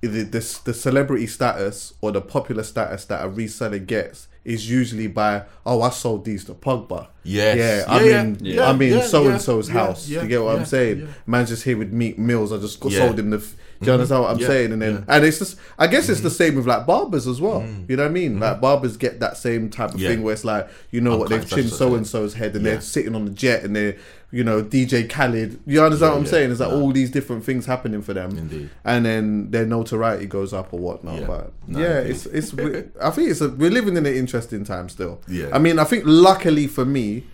[0.00, 5.06] the, the the celebrity status or the popular status that a reseller gets is usually
[5.06, 7.06] by oh I sold these to Pogba.
[7.22, 7.56] Yes.
[7.86, 8.68] Yeah, I'm Yeah, in yeah.
[8.68, 10.08] I mean so and so's house.
[10.08, 11.08] you get what I'm saying?
[11.26, 12.52] Man's just here with Meek Mills.
[12.52, 13.36] I just got sold him the.
[13.36, 14.72] F- do you understand what I'm saying?
[14.72, 14.98] And then.
[14.98, 15.10] Mm-hmm.
[15.10, 17.64] and it's just I guess it's the same with like barbers as well.
[17.88, 18.40] You know what I mean?
[18.40, 21.48] Like barbers get that same type of thing where it's like you know what they've
[21.48, 23.96] trimmed so and so's head and they're sitting on the jet and they're
[24.32, 25.60] you know DJ Khaled.
[25.66, 26.30] You understand what I'm yeah.
[26.30, 26.50] saying?
[26.50, 26.80] It's like Nah.
[26.80, 28.36] all these different things happening for them.
[28.36, 28.70] Indeed.
[28.84, 31.20] And then their notoriety goes up or whatnot.
[31.20, 31.26] Yeah.
[31.26, 32.10] But Nah, yeah, indeed.
[32.12, 32.54] it's it's.
[33.00, 35.20] I think it's a, we're living in an interesting time still.
[35.28, 35.50] Yeah.
[35.52, 37.24] I mean, I think luckily for me,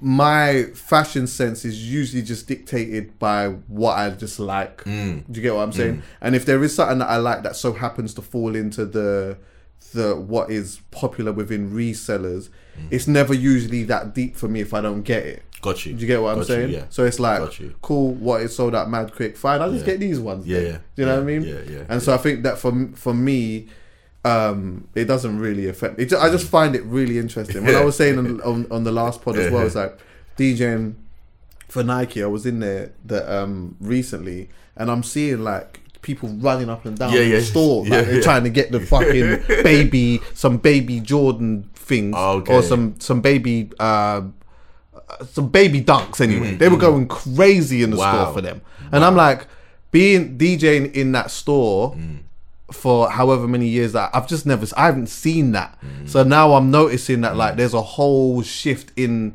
[0.00, 4.84] my fashion sense is usually just dictated by what I just like.
[4.84, 5.24] Mm.
[5.30, 6.02] Do you get what I'm saying?
[6.20, 9.38] And if there is something that I like that so happens to fall into the
[9.94, 12.50] the what is popular within resellers, Mm.
[12.90, 15.42] It's never usually that deep for me if I don't get it.
[15.62, 15.94] Got you.
[15.94, 16.70] Do you get what I'm you, saying?
[16.70, 16.84] yeah.
[16.90, 17.74] So it's like, Got you.
[17.82, 19.92] cool, what is sold out mad quick, fine, I'll just Yeah.
[19.92, 20.46] get these ones.
[20.46, 20.66] Yeah, then.
[20.66, 20.78] yeah.
[20.94, 21.42] Do you know Yeah, what I mean?
[21.42, 23.66] yeah, yeah, And so I think that for for me,
[24.24, 25.98] um, it doesn't really affect.
[26.00, 27.64] It, ju- I just find it really interesting.
[27.64, 29.98] When I was saying on, on, on the last pod as well, it's like
[30.36, 30.94] DJing
[31.68, 32.22] for Nike.
[32.22, 36.96] I was in there that um recently, and I'm seeing like people running up and
[36.96, 37.36] down Yeah, yeah.
[37.40, 38.20] the store, like Yeah, they're yeah.
[38.22, 42.54] trying to get the fucking baby, some baby Jordan things, Okay.
[42.54, 43.70] or some some baby.
[43.78, 44.22] Uh,
[45.08, 46.48] uh, some baby dunks anyway.
[46.50, 46.58] Mm-hmm.
[46.58, 48.12] They were going crazy in the Wow.
[48.24, 48.60] store for them.
[48.92, 49.46] And I'm like,
[49.92, 52.18] being DJing in that store Mm.
[52.72, 55.78] for however many years that I've just never I haven't seen that.
[55.80, 56.08] Mm.
[56.08, 59.34] So now I'm noticing that like there's a whole shift in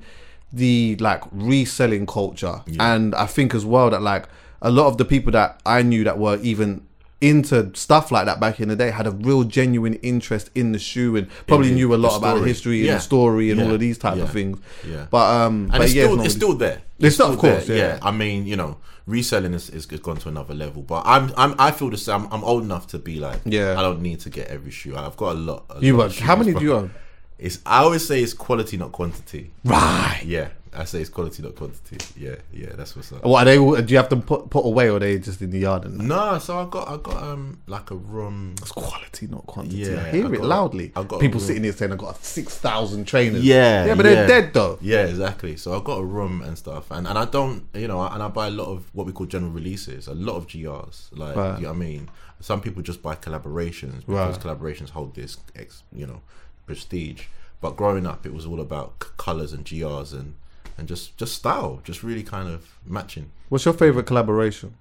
[0.54, 2.62] the like reselling culture.
[2.80, 4.26] And I think as well that like
[4.62, 6.86] a lot of the people that I knew that were even
[7.20, 10.80] into stuff like that back in the day had a real genuine interest in the
[10.80, 12.50] shoe and probably In knew a lot the about the story.
[12.50, 12.94] history and Yeah.
[12.96, 13.66] the story and Yeah.
[13.68, 14.24] all of these type Yeah.
[14.24, 14.58] of things.
[14.88, 15.06] Yeah.
[15.12, 16.82] But um and but it's yeah, still not it's still there.
[17.00, 18.00] It's still- of course, there, yeah.
[18.02, 20.82] I mean, you know, reselling is, is, gone to another level.
[20.82, 22.24] But I'm I'm I feel the same.
[22.24, 23.76] I'm, I'm old enough to be like, Yeah.
[23.78, 24.96] I don't need to get every shoe.
[24.98, 25.66] I've got a lot.
[25.70, 26.92] a You lot how many do you own?
[27.38, 29.52] It's I always say it's quality, not quantity.
[29.64, 30.22] Right.
[30.26, 31.98] Yeah, I say it's quality, not quantity.
[32.18, 33.26] Yeah, yeah, that's what's up.
[33.26, 33.82] What are they?
[33.82, 35.84] Do you have them put put away, or are they just in the yard?
[35.84, 38.56] And No, so I got I got um like a room.
[38.62, 39.78] it's quality, not quantity.
[39.78, 40.92] Yeah, I hear I it got- loudly.
[40.96, 43.44] I got People sitting here saying I got six thousand trainers.
[43.44, 44.14] Yeah, yeah, but yeah.
[44.14, 44.78] they're dead though.
[44.82, 45.58] Yeah, exactly.
[45.58, 48.30] So I've got a room and stuff, and, and I don't, you know, and I
[48.30, 51.10] buy a lot of what we call general releases, a lot of GRs.
[51.12, 51.58] Like, Right.
[51.58, 52.10] you know what I mean?
[52.40, 54.40] Some people just buy collaborations because Right.
[54.58, 56.22] collaborations hold this, ex, you know,
[56.66, 57.24] prestige.
[57.60, 60.34] But growing up, it was all about c- colors and GRs and
[60.78, 63.32] and just just style, just really kind of matching.
[63.50, 64.76] What's your favorite collaboration?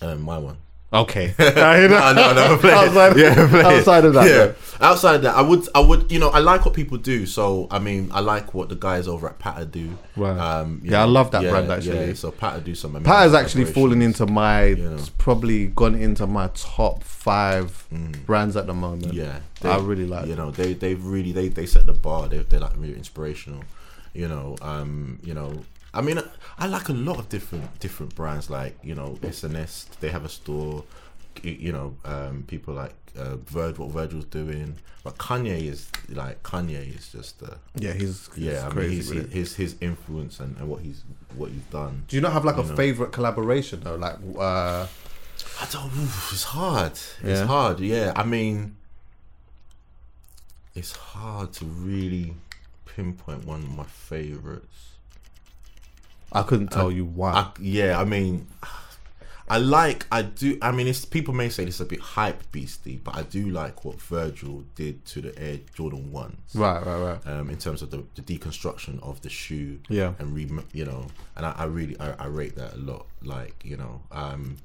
[0.00, 0.58] Um, my one.
[0.92, 4.36] Okay, no, no, no, play outside, yeah, play outside of that, yeah.
[4.36, 4.54] though.
[4.80, 7.26] Outside of that, I would, I would, you know, I like what people do.
[7.26, 9.98] So, I mean, I like what the guys over at Patta do.
[10.14, 10.38] Right.
[10.38, 12.06] Um, you Yeah, I love that yeah, brand, actually.
[12.06, 12.92] Yeah, so Patta do some.
[12.92, 14.74] amazing Pat has actually fallen into my.
[14.74, 14.94] know.
[14.94, 17.86] It's probably gone into my top five
[18.24, 19.12] brands at the moment.
[19.12, 19.14] Mm.
[19.14, 20.26] Yeah, I really like.
[20.26, 22.28] You know, they they've really they they set the bar.
[22.28, 23.64] They they're like really inspirational.
[24.16, 25.52] You know, um, you know.
[25.94, 26.20] I mean,
[26.58, 28.48] I like a lot of different different brands.
[28.50, 29.98] Like you know, SNS.
[30.00, 30.84] They have a store.
[31.42, 34.74] You, know, um, people like uh, Virg, what Virgil's doing.
[35.04, 37.42] But Kanye is like Kanye is just.
[37.42, 39.30] Uh, yeah, he's, he's yeah, I mean, he's, it.
[39.30, 41.02] his his influence and, and what he's
[41.36, 42.04] what he's done.
[42.08, 42.74] Do you not have like a know.
[42.74, 43.96] favorite collaboration though?
[43.96, 44.86] Like, uh,
[45.60, 45.92] I don't.
[46.32, 46.92] It's hard.
[46.92, 47.44] It's Yeah.
[47.46, 47.80] hard.
[47.80, 48.12] Yeah.
[48.16, 48.76] I mean,
[50.74, 52.34] it's hard to really
[52.96, 54.92] pinpoint one of my favorites.
[56.32, 57.32] I couldn't tell you why.
[57.32, 58.00] I, yeah.
[58.00, 58.46] I mean,
[59.48, 60.06] I like.
[60.10, 60.58] I do.
[60.60, 63.48] I mean, it's people may say this is a bit hype beastie, but I do
[63.50, 66.36] like what Virgil did to the Air Jordan ones.
[66.54, 67.26] right, right, right.
[67.32, 70.14] Um, in terms of the, the deconstruction of the shoe, Yeah.
[70.18, 73.06] and re, you know, and I, I really I, I rate that a lot.
[73.22, 74.56] Like you know, um,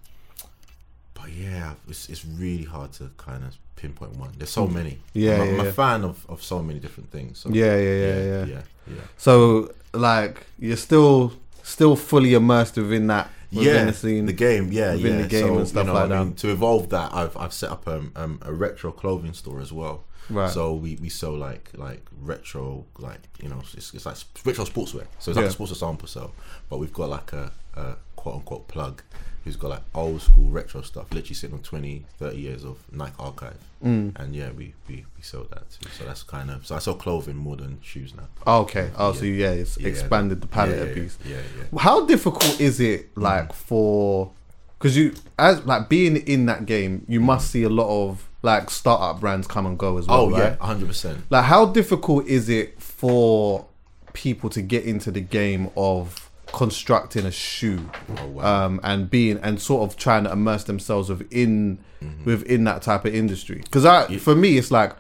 [1.22, 4.32] but yeah, it's it's really hard to kind of pinpoint one.
[4.38, 4.99] There's so many.
[5.13, 5.72] Yeah, I'm, a- yeah, I'm a yeah.
[5.72, 7.39] fan of, of so many different things.
[7.39, 8.45] So, Yeah, yeah, yeah, yeah.
[8.45, 9.01] yeah, yeah.
[9.17, 14.26] So, like, you're still still fully immersed within that within yeah, the scene.
[14.26, 15.22] the game, yeah, within yeah.
[15.24, 16.38] the game so, and stuff you know, like I mean, that.
[16.38, 20.03] to evolve that, I've I've set up um, um, a retro clothing store as well.
[20.30, 20.49] Right.
[20.49, 24.15] So we, we sell like like retro like you know it's, it's like
[24.45, 25.05] retro sportswear.
[25.19, 25.49] So it's like Yeah.
[25.51, 26.34] a sportswear sample sale,
[26.69, 29.01] but we've got like a, a quote unquote plug
[29.43, 33.13] who's got like old school retro stuff, literally sitting on 20, 30 years of Nike
[33.19, 33.57] archive.
[33.83, 34.17] Mm.
[34.19, 35.89] And yeah, we, we, we sell that too.
[35.97, 38.27] So that's kind of so I sell clothing more than shoes now.
[38.45, 38.91] Oh, okay.
[38.97, 41.17] Oh, so yeah, it's Yeah, expanded the palette yeah, a yeah, piece.
[41.25, 41.37] Yeah,
[41.73, 41.79] yeah.
[41.79, 43.23] How difficult is it, Mm.
[43.23, 44.31] like, for
[44.77, 48.69] because you as like being in that game, you must see a lot of like
[48.71, 50.21] startup brands come and go as well.
[50.21, 50.37] Oh right?
[50.39, 51.23] yeah, hundred percent.
[51.29, 53.65] Like, how difficult is it for
[54.13, 58.66] people to get into the game of constructing a shoe Oh, wow.
[58.66, 62.26] um, and being and sort of trying to immerse themselves within Mm-hmm.
[62.26, 63.58] within that type of industry?
[63.64, 64.93] Because I, for me, it's like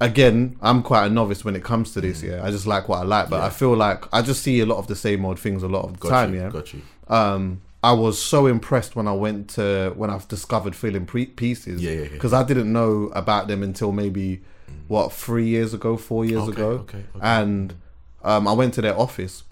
[0.00, 2.22] again, I'm quite a novice when it comes to this.
[2.22, 3.38] Yeah, I just like what I like, but.
[3.38, 3.46] Yeah.
[3.46, 5.84] I feel like I just see a lot of the same old things a lot
[5.84, 6.34] of the Got time.
[6.34, 6.82] you, yeah, got you.
[7.08, 11.82] um, I was so impressed when I went to when I've discovered Filling pre- pieces.
[11.82, 12.08] Yeah, yeah, yeah.
[12.10, 14.42] Because I didn't know about them until maybe
[14.86, 16.68] what three years ago, four years Okay, ago.
[16.70, 17.20] okay, okay.
[17.20, 17.74] And
[18.22, 19.42] um, I went to their office.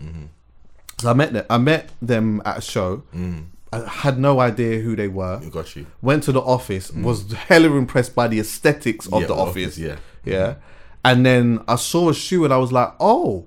[1.01, 1.45] So I met them.
[1.49, 3.03] I met them at a show.
[3.15, 3.47] Mm.
[3.73, 5.41] I had no idea who they were.
[5.43, 5.87] You got you.
[6.03, 6.91] Went to the office.
[6.93, 9.21] Was hella impressed by the aesthetics of Mm.
[9.23, 9.67] Yeah, the office.
[9.67, 9.97] office, yeah.
[10.25, 10.55] yeah.
[11.05, 13.47] And then I saw a shoe and I was like, oh,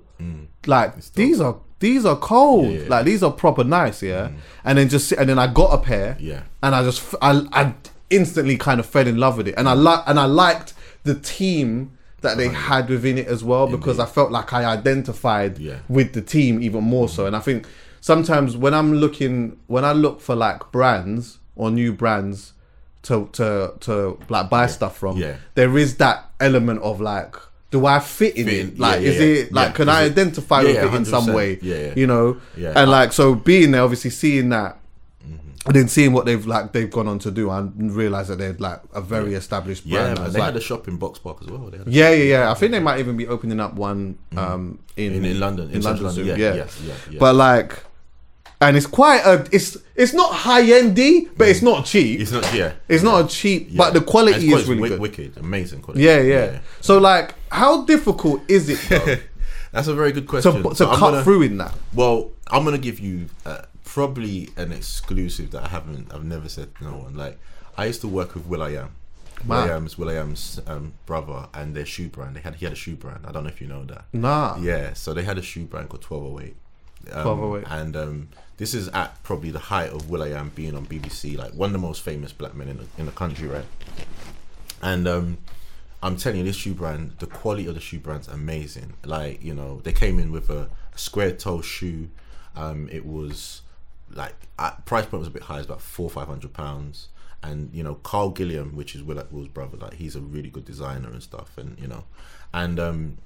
[0.68, 2.66] like these are these are cold.
[2.68, 2.74] Mm.
[2.76, 2.89] Yeah, yeah.
[2.89, 4.04] Like these are proper nice.
[4.04, 4.30] Yeah.
[4.64, 6.16] And then just and then I got a pair.
[6.20, 6.43] Yeah.
[6.64, 7.74] And I just I I
[8.12, 10.74] instantly kind of fell in love with it, and I like and I liked
[11.04, 15.57] the team that they had within it as well because I felt like I identified
[15.57, 15.78] Yeah.
[15.89, 17.26] with the team even more so.
[17.26, 17.67] And I think
[17.99, 22.53] sometimes when I'm looking, when I look for like brands or new brands
[23.03, 25.38] to to to like buy stuff from, Yeah.
[25.55, 27.36] there is that element of like.
[27.72, 28.80] Do I fit in Fit it?
[28.80, 29.69] Like, yeah, is yeah, it like?
[29.69, 29.74] yeah.
[29.74, 31.57] Can Is I it- identify Yeah, with yeah, it in some way?
[31.61, 31.93] Yeah, yeah.
[31.95, 32.74] You know, Yeah.
[32.76, 34.78] and like so being there, obviously seeing that
[35.68, 38.53] And then seeing what they've like they've gone on to do, I realize that they're
[38.53, 40.20] like a very established Yeah, brand.
[40.20, 41.72] man, they like- had a shop in Boxpark as well.
[41.86, 42.51] Yeah, yeah, yeah.
[42.51, 45.16] I think they might even be opening up one um, in, Mm.
[45.18, 47.20] In- in London, in In London, London, yeah, yeah, yes, yeah, yeah.
[47.20, 47.84] But like,
[48.59, 49.45] and it's quite a.
[49.51, 52.20] It's it's not high endy, but it's not cheap.
[52.22, 52.74] It's not, yeah.
[52.88, 53.78] It's not a cheap, yeah.
[53.78, 54.99] but the And quality is really good.
[54.99, 56.03] Wicked, amazing quality.
[56.03, 59.18] Yeah, yeah, So like, how difficult is it though,
[59.74, 60.53] That's a very good question.
[60.64, 61.74] to to So cut gonna- through in that?
[61.93, 63.62] Well, I'm gonna give you uh,
[63.94, 67.14] probably an exclusive that I haven't, I've never said to no one.
[67.18, 67.38] Like,
[67.78, 68.96] I used to work with will.i.am.
[69.46, 69.76] Will I Wow.
[69.76, 72.38] Am's will.i.am's um, brother and their shoe brand.
[72.38, 73.26] They had he had a shoe brand.
[73.28, 74.06] I don't know if you know that.
[74.14, 74.58] Nah.
[74.62, 76.56] Yeah, so they had a shoe brand called 1208.
[77.14, 77.82] Um, 1208.
[77.82, 81.68] And um, this is at probably the height of will.i.am being on BBC, like one
[81.68, 83.66] of the most famous black men in the, in the country, right?
[84.82, 85.38] And um,
[86.02, 88.94] I'm telling you, this shoe brand, the quality of the shoe brand's amazing.
[89.04, 92.10] Like, you know, they came in with a, a square toe shoe.
[92.56, 93.64] Um, it was
[94.16, 94.36] like
[94.86, 97.07] price point was a bit high, it's about four five hundred pounds.
[97.43, 100.66] And you know, Carl Gilliam, which is Will, Will's brother, like he's a really good
[100.66, 101.57] designer and stuff.
[101.57, 102.03] And you know,
[102.53, 103.18] and um,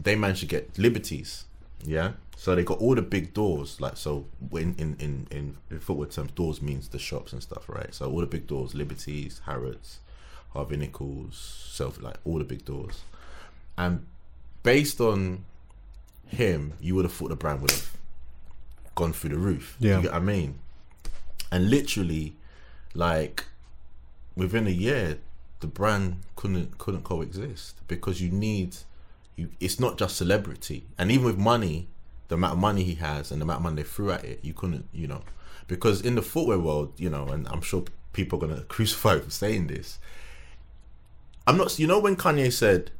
[0.00, 1.44] they managed to get liberties.
[1.82, 2.12] Yeah.
[2.36, 6.08] So they got all the big doors, like so in in, in, in, in footwear
[6.08, 7.94] terms, doors means the shops and stuff, right?
[7.94, 10.00] So all the big doors, Liberties, Harrods,
[10.52, 13.02] Harvey Nichols, self like all the big doors.
[13.78, 14.04] And
[14.62, 15.44] based on
[16.26, 17.96] him, you would have thought the brand would have
[18.96, 19.76] gone through the roof.
[19.78, 19.98] Yeah.
[19.98, 20.58] You get what I mean?
[21.52, 22.34] And literally,
[22.94, 23.44] like
[24.34, 25.18] within a year,
[25.60, 28.76] the brand couldn't couldn't coexist because you need
[29.36, 29.50] you.
[29.60, 31.86] It's not just celebrity, and even with money,
[32.28, 34.40] the amount of money he has and the amount of money they threw at it,
[34.42, 35.22] you couldn't, you know,
[35.68, 39.30] because in the footwear world, you know, and I'm sure people are gonna crucify for
[39.30, 39.98] saying this.
[41.46, 41.78] I'm not.
[41.78, 42.90] You know when Kanye said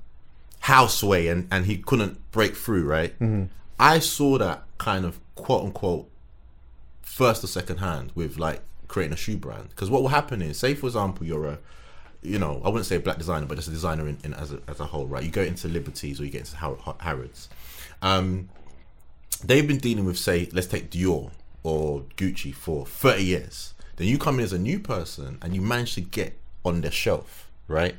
[0.60, 3.18] houseway and and he couldn't break through, right?
[3.18, 3.44] Mm-hmm.
[3.78, 6.10] I saw that kind of quote unquote
[7.02, 9.68] first or second hand with like creating a shoe brand.
[9.70, 11.58] Because what will happen is, say for example, you're a,
[12.22, 14.52] you know, I wouldn't say a black designer, but just a designer in, in as
[14.52, 15.22] a as a whole, right?
[15.22, 17.48] You go into Liberties or you get into Har- Har- Harrods.
[18.02, 18.48] Um,
[19.44, 21.30] they've been dealing with, say, let's take Dior
[21.62, 23.74] or Gucci for 30 years.
[23.96, 26.90] Then you come in as a new person and you manage to get on their
[26.90, 27.96] shelf, right?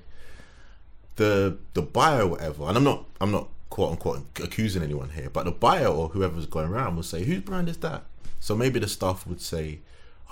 [1.16, 5.46] The the buyer whatever, and I'm not I'm not quote unquote accusing anyone here, but
[5.46, 8.04] the buyer or whoever's going around will say, whose brand is that?
[8.40, 9.80] So maybe the staff would say,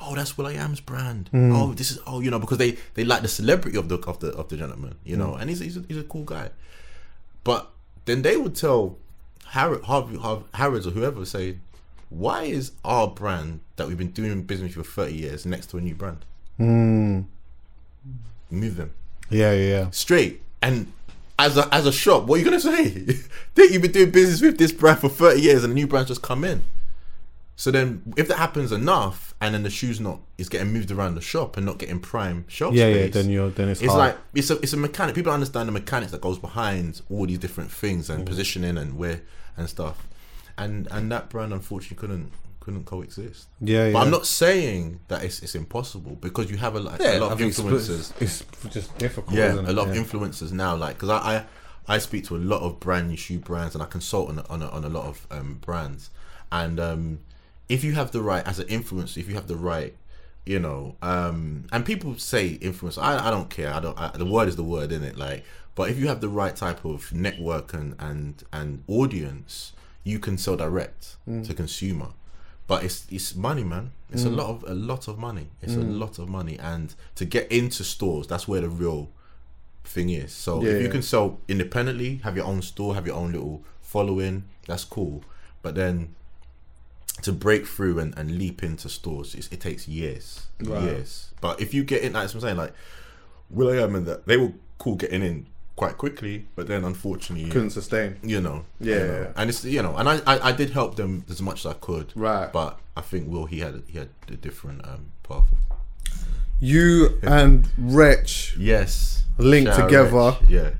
[0.02, 1.30] oh, that's will.i.am's brand.
[1.30, 1.56] Hmm.
[1.56, 4.20] Oh, this is oh, you know, because they they like the celebrity of the of
[4.20, 5.42] the of the gentleman, you know, hmm.
[5.42, 6.50] and he's he's a, he's a cool guy.
[7.44, 7.70] But
[8.06, 8.98] then they would tell
[9.48, 11.58] Harrod, Harvey, Harvey, Harrods or whoever say,
[12.10, 15.82] why is our brand that we've been doing business for 30 years next to a
[15.82, 16.26] new brand?
[16.58, 17.22] Hmm.
[18.52, 18.94] Move them
[19.30, 19.90] Yeah, yeah, yeah.
[19.90, 20.42] straight.
[20.62, 20.92] And
[21.38, 22.90] as a as a shop, what are you gonna say?
[23.56, 26.08] that you've been doing business with this brand for 30 years and a new brand
[26.08, 26.64] just come in.
[27.58, 31.16] So then, if that happens enough, and then the shoe's not is getting moved around
[31.16, 33.08] the shop and not getting prime shelf Yeah, yeah.
[33.08, 34.00] Then you're then it's, it's hard.
[34.00, 35.16] like it's a it's a mechanic.
[35.16, 38.26] People understand the mechanics that goes behind all these different things and mm.
[38.26, 39.22] positioning and where
[39.56, 40.06] and stuff.
[40.58, 42.32] And and that brand unfortunately couldn't
[42.66, 43.48] couldn't coexist.
[43.62, 47.18] Yeah, But I'm not saying that it's it's impossible because you have a, like, yeah,
[47.18, 48.14] a lot I of think it's- influences.
[48.20, 48.44] It's,
[48.74, 49.36] just difficult.
[49.38, 50.02] Yeah, a lot of Yeah.
[50.02, 51.46] influencers now, like because I, I
[51.88, 54.46] I speak to a lot of brand new shoe brands and I consult on a,
[54.50, 56.10] on a, on a lot of um, brands,
[56.52, 57.20] and um,
[57.70, 59.94] if you have the right as an influencer, if you have the right,
[60.48, 63.98] you know, um, and people say influencer, I, I don't care, I don't.
[64.00, 65.16] I, the word is the word, isn't it?
[65.18, 65.44] Like,
[65.76, 70.38] but if you have the right type of network and and and audience, you can
[70.40, 72.10] sell direct to consumer.
[72.68, 73.92] But it's it's money, man.
[74.12, 74.38] It's a mm.
[74.38, 75.50] lot of a lot of money.
[75.62, 76.00] It's a mm.
[76.00, 79.10] lot of money, and to get into stores, that's where the real
[79.84, 80.32] thing is.
[80.32, 80.92] So Yeah, if you yeah.
[80.92, 85.24] can sell independently, have your own store, have your own little following, that's cool.
[85.62, 86.16] But then
[87.22, 91.32] to break through and, and leap into stores, it's, it takes years, years.
[91.42, 92.58] But if you get in, that's what I'm saying.
[92.58, 92.74] Like
[93.50, 95.46] will.i.am and that they were cool getting in
[95.76, 98.18] quite quickly, but then unfortunately, couldn't sustain.
[98.24, 99.22] you know, Yeah, you know.
[99.22, 99.32] yeah.
[99.36, 101.74] and it's you know, and I, I I did help them as much as I
[101.74, 102.52] could, Right.
[102.52, 105.48] But I think Will he had he had a different um path.
[106.60, 110.38] You and Wretch Yes, Linked Shout together.
[110.48, 110.72] Yeah,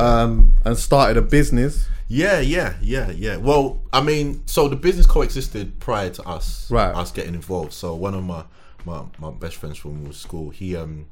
[0.00, 1.86] um, and started a business.
[2.08, 3.36] Yeah, yeah, yeah, yeah.
[3.38, 6.94] Well, I mean, so the business coexisted prior to us, Right.
[6.94, 7.72] Us getting involved.
[7.72, 8.44] So one of my
[8.84, 11.06] my, my best friends from school, he um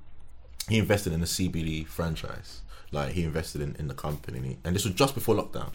[0.68, 2.62] he invested in a CBD franchise.
[2.93, 5.70] Like he invested in, in the company, and, he, and this was just before lockdown.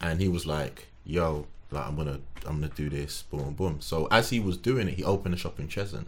[0.00, 3.80] And he was like, "Yo, like I'm gonna I'm gonna do this, boom, boom, boom."
[3.80, 6.06] So as he was doing it, he opened a shop in Cheshunt,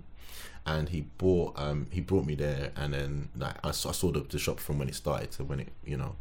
[0.66, 4.12] and he bought um he brought me there, and then like I saw, I saw
[4.12, 6.16] the, the shop from when it started to when it you know,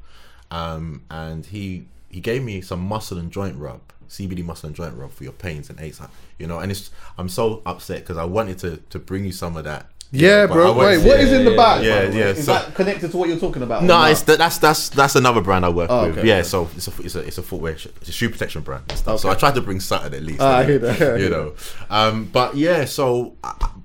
[0.52, 4.96] um, and he he gave me some muscle and joint rub, CBD muscle and joint
[4.96, 6.00] rub for your pains and aches.
[6.38, 9.58] You know, and it's I'm so upset because I wanted to to bring you some
[9.58, 9.88] of that.
[10.16, 10.74] Yeah, but I bro.
[10.78, 11.82] Wait, what is in the back?
[11.84, 12.18] yeah, by the way?
[12.20, 13.82] yeah, Is so- that connected to what you're talking about?
[13.82, 14.11] or No, not?
[14.11, 16.20] it's that, that's that's that's another brand I work Oh, with.
[16.20, 16.28] okay.
[16.28, 18.84] Yeah, so it's a it's a it's a footwear sh- it's a shoe protection brand
[18.89, 19.20] and stuff.
[19.22, 20.39] So I tried to bring something at least.
[20.39, 21.53] Ah, I you hear that, I hear you know,
[21.89, 22.86] um, but yeah.
[22.86, 23.36] So,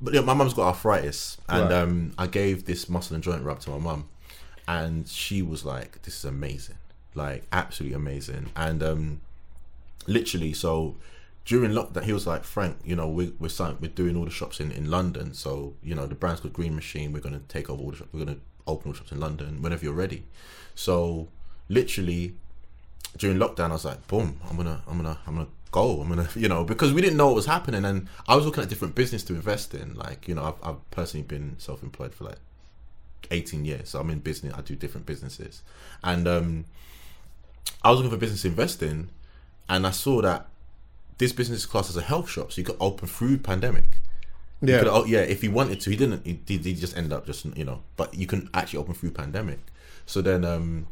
[0.02, 1.72] but yeah, my mum's got arthritis, and Right.
[1.72, 4.04] um, I gave this muscle and joint rub to my mum,
[4.68, 6.76] and she was like, "This is amazing,
[7.14, 9.20] like absolutely amazing." And um,
[10.06, 10.96] literally, so
[11.49, 13.49] during lockdown, he was like, "Frank, you know, we, we're
[13.80, 15.32] we're doing all the shops in, in London.
[15.32, 17.11] So you know, the brand's called Green Machine.
[17.11, 18.11] We're gonna take over all the shops.
[18.12, 18.36] We're gonna
[18.66, 20.24] open all the shops in London whenever you're ready."
[20.74, 21.28] So
[21.70, 22.34] literally
[23.16, 24.38] during lockdown, I was like, "Boom!
[24.51, 26.03] I'm gonna, I'm gonna, I'm gonna go.
[26.03, 28.62] I'm gonna, you know, because we didn't know what was happening, and I was looking
[28.62, 29.94] at different business to invest in.
[29.94, 32.40] Like, you know, I've, I've personally been self-employed for like
[33.30, 33.88] 18 years.
[33.88, 34.53] So I'm in business.
[34.55, 35.62] I do different businesses,
[36.05, 36.66] and um,
[37.82, 39.09] I was looking for business investing
[39.68, 40.46] and I saw that
[41.18, 43.98] this business is classed as a health shop, so you could open through pandemic.
[44.60, 44.82] Yeah.
[44.86, 45.20] oh, yeah.
[45.20, 46.26] If he wanted to, he didn't.
[46.26, 47.82] He, he, he just ended up just you know.
[47.96, 49.60] But you can actually open through pandemic.
[50.06, 50.88] So then um,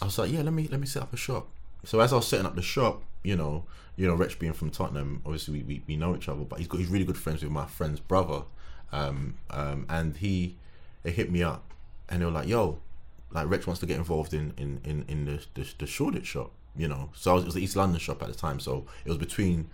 [0.00, 1.48] I was like, yeah, let me let me set up a shop.
[1.84, 3.64] So as I was setting up the shop, you know,
[3.96, 6.68] you know, Wretch being from Tottenham, obviously we, we, we know each other, but he's
[6.68, 8.42] got he's really good friends with my friend's brother,
[8.90, 10.56] um, um, and he
[11.02, 11.72] they hit me up
[12.08, 12.78] and they were like, yo,
[13.30, 16.52] like Wretch wants to get involved in in in, in the, the the Shoreditch shop,
[16.76, 17.10] you know.
[17.14, 19.18] So I was, it was the East London shop at the time, so it was
[19.18, 19.68] between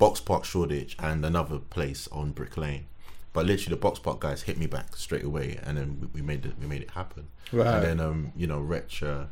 [0.00, 2.86] Boxpark Shoreditch and another place on Brick Lane.
[3.32, 6.46] But literally, the Boxpark guys hit me back straight away, and then we, we made
[6.46, 7.28] it we made it happen.
[7.52, 7.66] Right.
[7.66, 9.24] And then um, you know, Wretch, uh,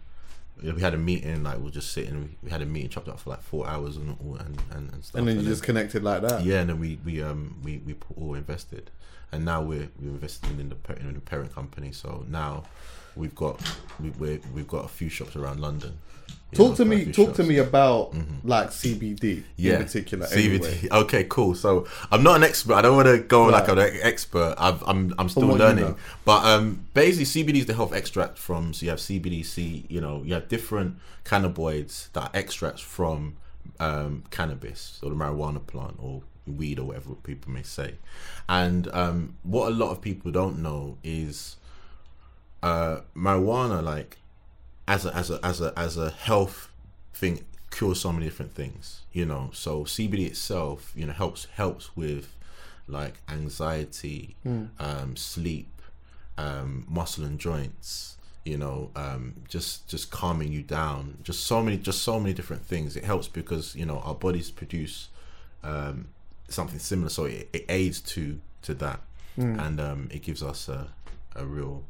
[0.60, 3.08] we had a meeting, like we were just sitting, we, we had a meeting chopped
[3.08, 5.18] up for like four hours and all and, and, and stuff.
[5.18, 6.44] and then you just connected like that.
[6.44, 8.90] yeah, and then we we um we we all invested,
[9.30, 11.92] and now we're we're investing in the in the parent company.
[11.92, 12.64] So now
[13.14, 13.60] we've got
[14.00, 15.98] we we're, we've got a few shops around London.
[16.52, 17.10] Talk to me.
[17.12, 20.26] Talk to me about like CBD yeah, in particular.
[20.26, 20.66] CBD.
[20.66, 20.88] Anyway.
[20.92, 21.54] Okay, cool.
[21.54, 22.74] So I'm not an expert.
[22.74, 23.92] I don't want to go like Right.
[23.94, 24.54] an expert.
[24.58, 25.84] I've, I'm I'm still what you learning.
[25.84, 25.96] know.
[26.24, 28.74] But um, basically, CBD is the health extract from.
[28.74, 29.86] So you have CBD, C.
[29.88, 33.36] You know, you have different cannabinoids that are extracts from
[33.80, 37.94] um, cannabis or the marijuana plant or weed or whatever people may say.
[38.48, 41.56] And um, what a lot of people don't know is
[42.62, 44.18] uh, marijuana, like
[44.88, 46.70] as a as a as a as a health
[47.14, 49.02] thing, cures so many different things.
[49.12, 52.34] You know, so CBD itself, you know, helps helps with
[52.88, 54.36] like anxiety,
[54.78, 55.70] um, sleep,
[56.38, 58.16] um, muscle and joints.
[58.44, 61.18] You know, um, just just calming you down.
[61.22, 62.96] Just so many, just so many different things.
[62.96, 65.08] It helps because you know our bodies produce
[65.62, 66.08] um,
[66.48, 69.00] something similar, so it, it aids to to that,
[69.60, 70.88] and um, it gives us a,
[71.36, 71.84] a real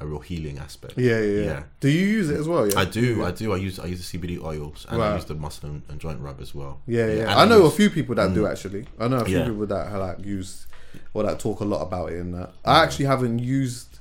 [0.00, 0.94] a real healing aspect.
[0.96, 2.68] Yeah, yeah, yeah, Do you use it as well?
[2.68, 3.52] Yeah, I do, I do.
[3.52, 6.20] I use I use the CBD oils and I use the muscle and, and joint
[6.20, 6.80] rub as well.
[6.86, 7.22] Yeah, yeah.
[7.22, 8.50] and I know a use- few people that do mm.
[8.50, 8.86] actually.
[8.98, 9.48] I know a few Yeah.
[9.48, 10.66] people that like use
[11.14, 12.20] or that talk a lot about it.
[12.20, 13.98] And that I actually haven't used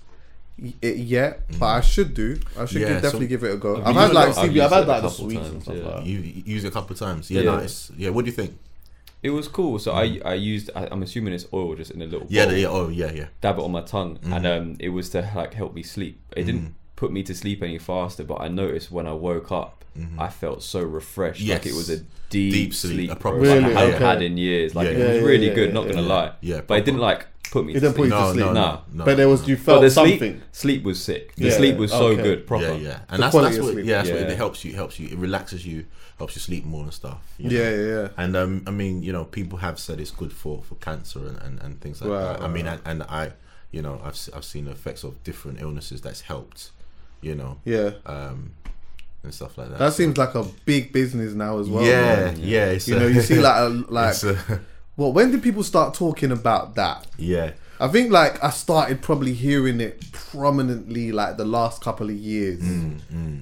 [0.82, 1.78] it yet, but mm.
[1.78, 2.40] I should do.
[2.58, 3.78] I should Yeah, give, definitely so- give it a go.
[3.78, 4.62] I've I've had like I've CB.
[4.62, 6.06] I've had a like the couple and times, stuff like.
[6.06, 7.32] You, you use it a couple of times.
[7.32, 7.56] Yeah, Yeah.
[7.56, 7.92] nice.
[7.98, 8.58] Yeah, what do you think?
[9.28, 9.78] It was cool.
[9.80, 12.54] So I I used I, I'm assuming it's oil just in a little Yeah, bowl,
[12.54, 13.28] the, yeah, oh yeah, yeah.
[13.42, 14.70] dab it on my tongue, and Mm-hmm.
[14.70, 16.16] um it was to like help me sleep.
[16.36, 19.74] It didn't put me to sleep any faster, but I noticed when I woke up,
[20.26, 21.78] I felt so refreshed, like it Mm-hmm.
[21.78, 22.00] Was a
[22.30, 23.78] deep, Deep sleep, sleep, a proper bro, like sleep.
[23.78, 24.06] I haven't Really?
[24.14, 24.70] had in years.
[24.78, 25.68] Like Yeah, it yeah, was really yeah, good.
[25.70, 26.16] yeah, not gonna yeah.
[26.16, 27.22] lie, Yeah, but it didn't like
[27.52, 27.72] put me.
[27.74, 28.20] It to didn't put you sleep.
[28.20, 28.46] to No, sleep.
[28.46, 28.72] no, Nah.
[28.76, 29.06] no, no.
[29.06, 30.42] But there was you But felt the sleep, something.
[30.52, 31.36] sleep was sick.
[31.36, 32.22] The Yeah, sleep was so okay.
[32.24, 32.66] good, proper.
[32.66, 33.86] Yeah, yeah, and The that's quality that's of what sleep.
[33.86, 34.28] yeah, that's what Yeah.
[34.28, 34.72] it helps you.
[34.72, 35.08] It helps you.
[35.10, 35.86] It relaxes you,
[36.18, 37.20] helps you sleep more and stuff.
[37.38, 37.56] you know?
[37.56, 38.08] Yeah, yeah, yeah.
[38.18, 41.38] And um, I mean, you know, people have said it's good for, for cancer and,
[41.42, 42.40] and, and things like Right, that.
[42.40, 42.80] I right, mean, right.
[42.86, 43.32] and, and I,
[43.72, 46.72] you know, I've se- I've seen the effects of different illnesses that's helped,
[47.22, 47.92] you know, Yeah.
[48.06, 48.52] um,
[49.24, 49.80] and stuff like that.
[49.80, 51.84] That seems like a big business now as well.
[51.84, 52.40] yeah, man.
[52.40, 52.66] yeah.
[52.68, 54.12] It's You a- know, you see like a, like.
[54.12, 54.62] it's a-
[54.98, 57.08] Well, when did people start talking about that?
[57.18, 62.16] yeah, I think like I started probably hearing it prominently like the last couple of
[62.16, 62.60] years.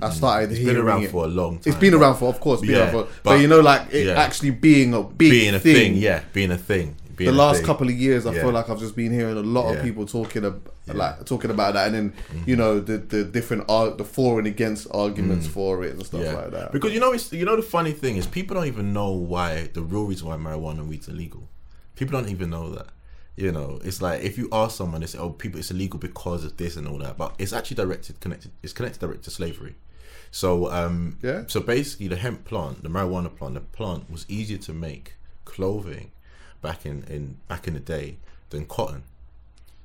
[0.02, 1.12] I started Mm, it's hearing been around it.
[1.12, 1.62] for a long time.
[1.72, 3.94] It's been around for, of course, been Yeah, around for, but, but- you know, like
[3.94, 4.14] it yeah.
[4.22, 5.76] actually being a big being a thing.
[5.94, 5.96] thing.
[5.96, 6.96] yeah, being a thing.
[7.18, 7.66] The last thing.
[7.66, 8.42] couple of years, I Yeah.
[8.42, 9.78] feel like I've just been hearing a lot Yeah.
[9.78, 10.92] of people talking ab- Yeah.
[10.94, 11.00] Mm-hmm.
[11.00, 12.14] like talking about that, and then
[12.46, 16.22] you know the the different ar- the for and against arguments for it and stuff
[16.22, 16.34] Mm.
[16.36, 16.72] like that.
[16.72, 19.70] because you know, it's you know the funny thing is people don't even know why
[19.74, 21.48] the real reason why marijuana and weed's illegal.
[21.96, 22.88] People don't even know that.
[23.38, 26.46] You know, it's like if you ask someone, they say, "Oh, people, it's illegal because
[26.46, 28.52] of this and all that," but it's actually directed, connected.
[28.64, 29.76] It's connected directly to slavery.
[30.32, 31.44] So, um, Yeah.
[31.48, 35.14] So basically, the hemp plant, the marijuana plant, the plant was easier to make
[35.46, 36.12] clothing
[36.68, 38.08] back in, in back in the day
[38.52, 39.02] than cotton.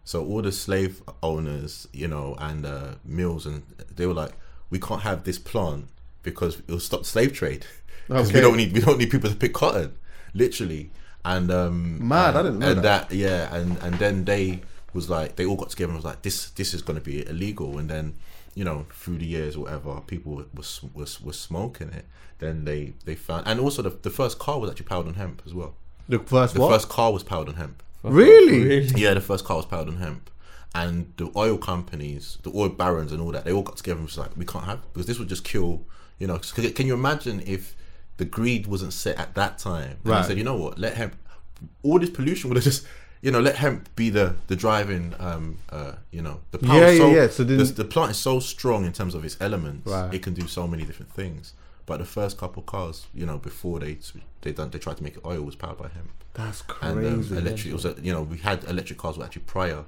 [0.04, 3.62] So all the slave owners, you know, and uh, mills, and
[3.96, 4.32] they were like,
[4.70, 5.84] we can't have this plant
[6.22, 7.64] because it'll stop slave trade.
[8.08, 8.38] Because Okay.
[8.38, 9.90] we don't need we don't need people to pick cotton,
[10.34, 10.90] literally.
[11.24, 13.12] And um, Mad, I didn't know and that.
[13.12, 14.62] yeah, and and then they
[14.92, 17.16] was like they all got together and was like this this is going to be
[17.32, 18.14] illegal, and then
[18.58, 22.04] you know through the years or whatever people was was was smoking it.
[22.40, 25.42] Then they they found and also the the first car was actually powered on hemp
[25.46, 25.72] as well.
[26.10, 26.70] The first The what?
[26.72, 27.82] first car was powered on hemp.
[28.02, 28.80] really?
[28.96, 30.28] Yeah, the first car was powered on hemp.
[30.74, 34.06] And the oil companies, the oil barons and all that, they all got together and
[34.06, 35.82] was like, we can't have because this would just kill,
[36.18, 36.34] you know.
[36.38, 37.74] 'cause Can you imagine if
[38.18, 39.96] the greed wasn't set at that time?
[40.04, 40.22] And Right.
[40.22, 41.16] they said, you know what, let hemp,
[41.82, 42.84] all this pollution would have just,
[43.20, 46.78] you know, let hemp be the the driving, um, uh, you know, the power.
[46.78, 49.14] Yeah, is yeah, so, yeah, so then- the, the plant is so strong in terms
[49.16, 50.14] of its elements, Right.
[50.14, 51.52] it can do so many different things.
[51.90, 53.98] But the first couple cars, you know, before they
[54.42, 57.32] they done they tried to make it oil was powered by hemp That's and crazy.
[57.34, 57.66] um, electric.
[57.66, 59.82] It was a, you know we had electric cars were actually prior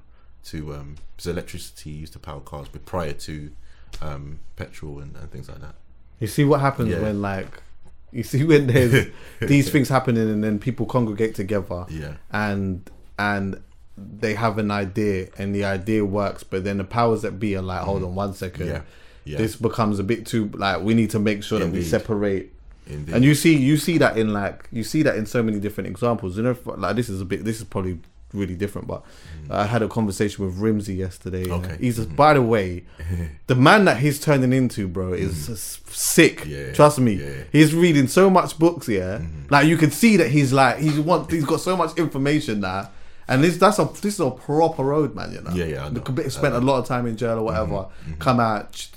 [0.50, 3.52] to um, because electricity used to power cars, but prior to
[4.00, 5.76] um, petrol and, and things like that.
[6.18, 7.02] You see what happens Yeah.
[7.02, 7.62] when like
[8.10, 9.06] you see when there's
[9.40, 12.14] these things happening and then people congregate together Yeah.
[12.32, 13.62] and and
[13.96, 17.62] they have an idea and the idea works but then the powers that be are
[17.62, 18.74] like hold on one second Mm-hmm.
[18.76, 18.82] Yeah.
[19.24, 19.38] Yeah.
[19.38, 22.52] this becomes a bit too like we need to make sure that we separate
[22.86, 23.14] Indeed.
[23.14, 25.86] and you see you see that in like you see that in so many different
[25.88, 27.98] examples you know like this is a bit this is probably
[28.32, 29.04] really different but
[29.50, 31.62] i had a conversation with rimsey yesterday Mm.
[31.64, 31.76] Okay.
[31.78, 32.82] he's just by the way
[33.46, 36.48] the man that he's turning into bro is just sick Mm.
[36.50, 36.72] Yeah.
[36.72, 37.26] trust me Yeah.
[37.26, 37.42] Mm-hmm.
[37.52, 39.20] he's reading so much books yeah
[39.50, 42.88] like you can see that he's like he's want he's got so much information now
[43.28, 45.90] and this that's a this is a proper road man you know Yeah, yeah, I
[45.90, 46.02] know.
[46.28, 48.14] Spent a lot of time in jail or whatever Mm-hmm.
[48.18, 48.88] come out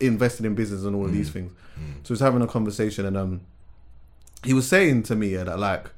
[0.00, 1.92] invested in business and all of these things Mm-hmm.
[2.02, 3.40] so he's having a conversation and um
[4.44, 5.90] he was saying to me yeah, that like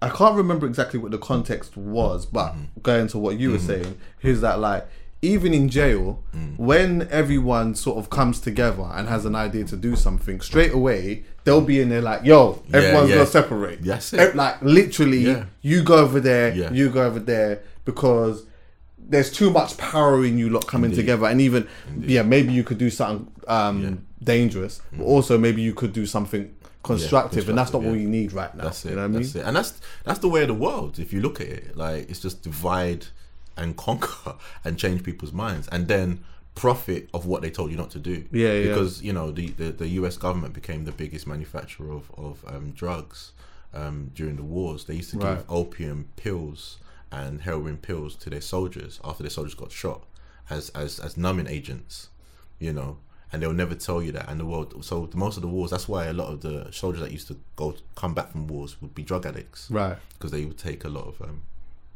[0.00, 2.80] I can't remember exactly what the context was, but Mm-hmm.
[2.82, 4.86] going to what you were saying, is that like
[5.24, 6.58] even in jail, Mm.
[6.58, 11.22] when everyone sort of comes together and has an idea to do something, straight away
[11.44, 13.16] they'll be in there like, "Yo, everyone's yeah.
[13.16, 15.44] gonna separate." Eh, Like literally, Yeah.
[15.60, 16.72] you go over there, Yeah.
[16.72, 18.44] you go over there because
[19.08, 21.02] there's too much power in you lot coming Indeed.
[21.02, 21.68] together, and even
[22.00, 23.88] yeah, maybe you could do something um, Yeah.
[23.90, 23.98] Mm.
[24.24, 28.04] dangerous, but also maybe you could do something constructive, and that's not constructive, what yeah.
[28.04, 28.64] we need right now.
[28.64, 28.90] That's it.
[28.90, 29.22] You know what I mean?
[29.22, 29.36] it.
[29.36, 30.98] And that's that's the way of the world.
[30.98, 33.06] If you look at it, like it's just divide
[33.56, 34.34] and conquer
[34.64, 36.24] and change people's minds, and then
[36.54, 38.24] profit of what they told you not to do.
[38.30, 38.68] Yeah, yeah.
[38.68, 40.16] Because you know the, the, the U.S.
[40.16, 43.32] government became the biggest manufacturer of of um, drugs
[43.74, 44.84] um, during the wars.
[44.84, 45.36] They used to Right.
[45.36, 46.78] give opium pills
[47.12, 50.02] and heroin pills to their soldiers after their soldiers got shot
[50.50, 52.08] as as as numbing agents.
[52.58, 52.98] You know.
[53.34, 54.84] And they'll never tell you that, and the world.
[54.84, 57.28] So the, most of the wars, that's why a lot of the soldiers that used
[57.28, 59.96] to go come back from wars would be drug addicts, Right.
[60.12, 61.40] Because they would take a lot of, um,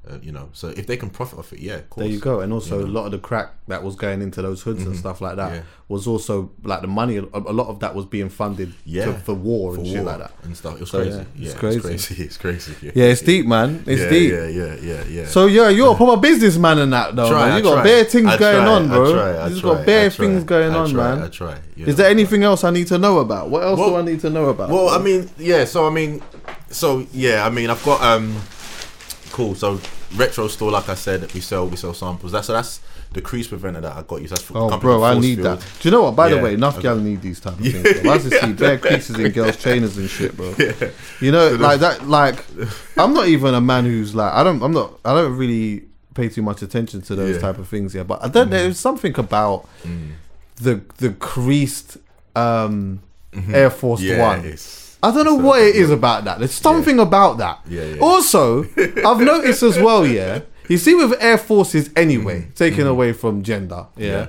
[0.09, 0.49] uh, you know.
[0.53, 2.05] So if they can profit off it, yeah, of course.
[2.05, 2.41] There you go.
[2.41, 5.21] And also, a lot of the crack that was going into those hoods and stuff
[5.21, 5.63] like that Yeah.
[5.89, 7.17] was also like the money.
[7.17, 10.19] A, lot of that was being funded yeah, to, for war for and shit like
[10.19, 10.33] that.
[10.45, 10.75] and stuff.
[10.75, 11.17] It was So, crazy.
[11.19, 11.81] yeah, it's it's crazy.
[11.81, 12.25] crazy.
[12.25, 12.75] It's crazy.
[12.83, 13.83] Yeah, Yeah, it's deep, man.
[13.87, 14.33] It's deep.
[14.33, 15.27] Yeah, yeah, yeah, yeah.
[15.27, 17.29] So yeah, you're a proper businessman in that though.
[17.31, 17.57] Try, man.
[17.59, 19.13] You got bare things I going try, on, I bro.
[19.13, 21.25] try, I You've got bare things going I on, try, man.
[21.25, 21.59] I try.
[21.77, 23.51] Is there anything else I need to know about?
[23.51, 24.71] What else do I need to know about?
[24.71, 25.65] Well, I mean, yeah.
[25.65, 26.23] So I mean,
[26.71, 27.45] so yeah.
[27.45, 28.41] I mean, I've got um,
[29.33, 29.55] cool.
[29.55, 29.81] So
[30.15, 32.33] retro store, like I said, we sell we sell samples.
[32.33, 32.81] That's so that's
[33.13, 34.29] the crease preventer that I got you.
[34.29, 35.43] That's for Oh, company bro, I need Forcefield.
[35.61, 35.81] that.
[35.81, 36.17] Do you know what?
[36.17, 38.01] By the way, enough gal need these type of things.
[38.03, 38.13] Bro.
[38.13, 40.55] I see bare creases in girls' trainers and shit, bro.
[41.21, 42.07] You know, like that.
[42.09, 42.45] Like,
[42.97, 45.85] I'm not even a man who's like, I don't, I'm not, I don't really
[46.15, 47.41] pay too much attention to those Yeah.
[47.43, 47.95] type of things.
[47.95, 48.51] Yeah, but I don't.
[48.51, 49.67] There's something about
[50.57, 51.99] the the creased
[52.35, 53.01] um,
[53.53, 54.11] Air Force Mm-hmm.
[54.11, 54.43] Yeah, One.
[55.03, 56.39] I don't know a- what it is about that.
[56.39, 57.61] There's something about that.
[57.69, 58.01] Yeah, yeah.
[58.01, 60.41] Also, I've noticed as well, yeah.
[60.69, 62.55] You see, with Air Forces anyway, mm.
[62.55, 62.89] taken mm-hmm.
[62.89, 64.07] away from gender, yeah.
[64.07, 64.27] Yeah.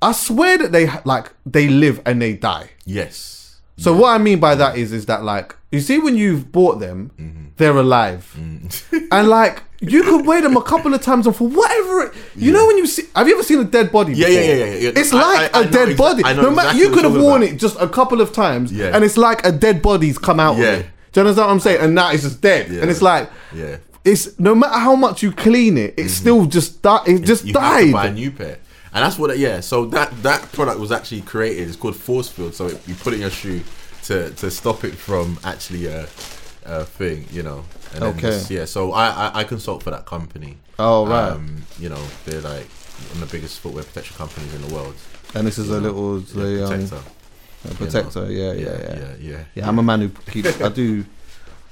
[0.00, 2.70] I swear that they like they live and they die.
[2.84, 3.60] Yes.
[3.76, 6.80] So what I mean by that is, is that like you see when you've bought
[6.80, 7.44] them, Mm-hmm.
[7.56, 9.08] they're alive, mm.
[9.12, 12.52] and like you could wear them a couple of times, and for whatever it, you
[12.52, 14.12] know, when you see, have you ever seen a dead body?
[14.14, 14.90] Yeah, yeah, yeah, yeah, yeah.
[14.96, 16.24] It's I- like I- I a know dead exa- body.
[16.24, 17.54] I know no matter, exactly you could have worn about.
[17.54, 18.90] it just a couple of times, Yeah.
[18.94, 20.64] and it's like a dead body's come out Yeah.
[20.72, 20.86] of it.
[21.12, 21.80] Do you understand what I'm saying?
[21.80, 22.80] And now it's just dead, Yeah.
[22.82, 23.76] and it's like, Yeah.
[24.04, 26.20] it's no matter how much you clean it, it's mm-hmm.
[26.22, 28.58] still just di- it just you have to buy a new pair.
[28.92, 29.60] And that's what, yeah.
[29.60, 31.68] So that that product was actually created.
[31.68, 32.54] It's called Force Field.
[32.54, 33.60] So it, you put it in your shoe
[34.06, 36.08] to to stop it from actually a,
[36.64, 37.64] a thing, you know.
[37.94, 38.20] And then Okay.
[38.30, 38.64] just- yeah.
[38.64, 40.58] So I, I I consult for that company.
[40.78, 41.30] Oh, right.
[41.32, 42.68] Um, you know, they're like
[43.12, 44.94] one of the biggest footwear protection companies in the world.
[45.34, 47.00] And this is a little Yeah, the, um, protector.
[47.70, 48.32] a protector.
[48.32, 49.44] Yeah, yeah, yeah, yeah, yeah.
[49.54, 49.68] yeah.
[49.68, 50.60] I'm a man who keeps.
[50.60, 51.04] I do.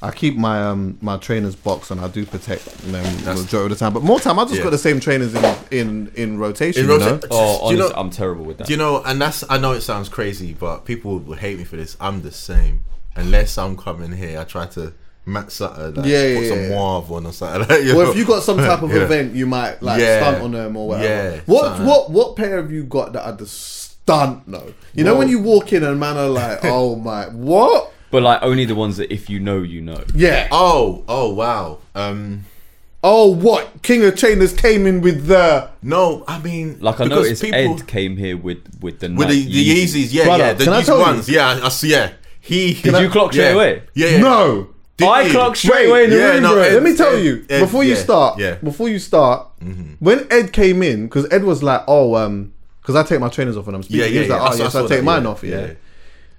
[0.03, 2.93] I keep my um my trainers box and I do protect them
[3.25, 3.95] the majority of the time.
[3.95, 4.65] But more time, I just Yeah.
[4.65, 6.85] got the same trainers in in in rotation.
[6.85, 7.21] In you know?
[7.31, 8.67] Oh, Do you know- I'm terrible with that.
[8.67, 9.03] Do you know?
[9.05, 11.97] And that's I know it sounds crazy, but people would hate me for this.
[11.99, 12.85] I'm the same.
[13.17, 14.93] Unless I'm coming here, I try to
[15.27, 15.95] match something.
[15.95, 16.69] Like, Yeah, put yeah, some yeah.
[16.71, 17.61] Mauve on or something.
[17.61, 18.11] Like, Well, know?
[18.13, 19.03] if you got some type of Yeah.
[19.03, 20.21] event, you might like Yeah.
[20.21, 21.09] stunt on them or whatever.
[21.35, 21.87] Yeah, what something.
[21.87, 24.73] what what pair have you got that are the stunt though?
[24.95, 27.93] You know when you walk in and man are like, oh my, what?
[28.11, 30.03] But like only the ones that if you know, you know.
[30.15, 30.49] Yeah.
[30.53, 31.79] Oh, oh wow.
[31.95, 32.45] Um,
[33.09, 33.83] Oh, what?
[33.83, 35.69] King of Trainers came in with the.
[35.83, 39.45] no, I mean, Like I noticed people Ed came here with with the with the,
[39.45, 41.03] Nike the Yeezys, yeah, Brother, yeah, the can I Yeezy tell you?
[41.05, 42.13] ones, yeah, I, I see, yeah.
[42.41, 43.55] He Did you clock straight yeah.
[43.55, 43.83] away?
[43.95, 44.19] Yeah, yeah.
[44.21, 44.69] No.
[44.97, 45.31] Did I you?
[45.33, 46.63] clocked straight Wait, away in the yeah, room, no, bro.
[46.63, 48.39] Ed- Let me tell Ed- you Ed- before you yeah, start.
[48.39, 48.51] yeah.
[48.55, 48.65] Mm-hmm.
[48.67, 49.49] Before you start,
[49.99, 53.57] when Ed came in, because Ed was like, "Oh, um, because I take my trainers
[53.57, 54.45] off when I'm speaking." Yeah, he yeah, was like, yeah.
[54.45, 55.61] "Oh, I saw- yes, I I, saw take that, mine yeah, off." Yeah.
[55.67, 55.73] yeah.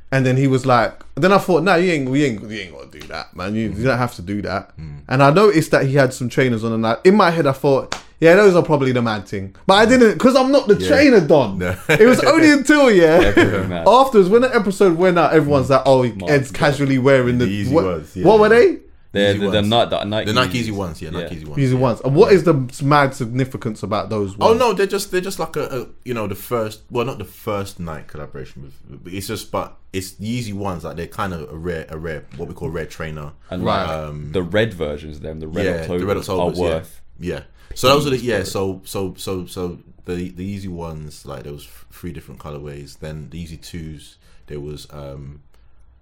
[0.09, 2.71] And then he was like, then I thought, no, you ain't, you ain't, you ain't
[2.71, 3.53] got to do that, man.
[3.55, 4.71] You, you don't have to do that.
[4.77, 5.01] Mm.
[5.09, 7.51] And I noticed that he had some trainers on, and I, in my head, I
[7.51, 9.55] thought, yeah, those are probably the mad thing.
[9.65, 11.57] But I didn't, because I'm not the trainer, Don.
[11.59, 11.75] No.
[11.89, 13.87] it was only until, yeah, Everything mad.
[13.87, 17.71] afterwards, when the episode went out, everyone's like, oh, Ed's casually wearing the, The Yeezy
[17.71, 18.79] what, ones, yeah, what were they?
[19.13, 19.61] They're Yeezy the, the.
[19.61, 21.41] Nike, the Nike The Nike Yeezy ones, yeah, Nike Yeah.
[21.41, 21.55] Yeezy ones.
[21.55, 22.01] These are ones.
[22.01, 22.53] And what is the
[22.83, 26.27] mad significance about those Oh no, they're just they're just like a, a you know
[26.27, 30.25] the first well not the first Nike collaboration with but it's just but it's the
[30.25, 33.31] Yeezy ones like they're kind of a rare a rare what we call rare trainer
[33.49, 33.85] And Right.
[33.85, 36.61] like Um, the red versions of them, the red yeah October, the red Octobers are
[36.61, 37.01] worth.
[37.17, 37.41] yeah yeah
[37.75, 41.53] so those are the yeah so so so so the the Yeezy ones like there
[41.53, 44.17] was three different colorways then the Yeezy twos
[44.47, 45.41] there was um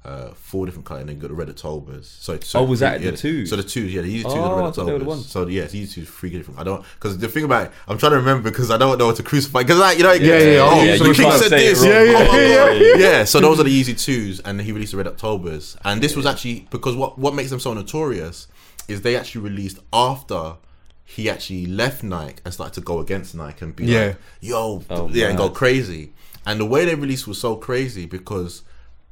[0.06, 2.08] uh, four different colors, and then you got the red Octobers.
[2.08, 3.50] So, so Oh, was that yeah, the twos?
[3.50, 5.06] So the twos, yeah, the Yeezy twos Oh, and the red thought they were the
[5.06, 5.26] Octobers.
[5.26, 6.60] So yeah, it's Yeezy twos, three different.
[6.60, 9.08] I don't because the thing about it, I'm trying to remember because I don't know
[9.08, 11.50] what to crucify because like you know, Yeah, yeah, oh, yeah, so the king said
[11.50, 13.24] this, yeah, Yeah, yeah, yeah, yeah, yeah.
[13.24, 16.28] So those are the Yeezy twos, and he released the red Octobers, and this was
[16.28, 18.48] actually because what what makes them so notorious
[18.88, 20.58] is they actually released after.
[21.06, 24.08] He actually left Nike and started to go against Nike and be Yeah.
[24.08, 26.12] like, "Yo, Oh, yeah," and go crazy.
[26.46, 28.64] And the way they released was so crazy because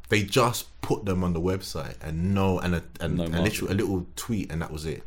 [0.10, 3.72] they just put them on the website and no and a and No a, little,
[3.72, 5.04] a little tweet and that was it.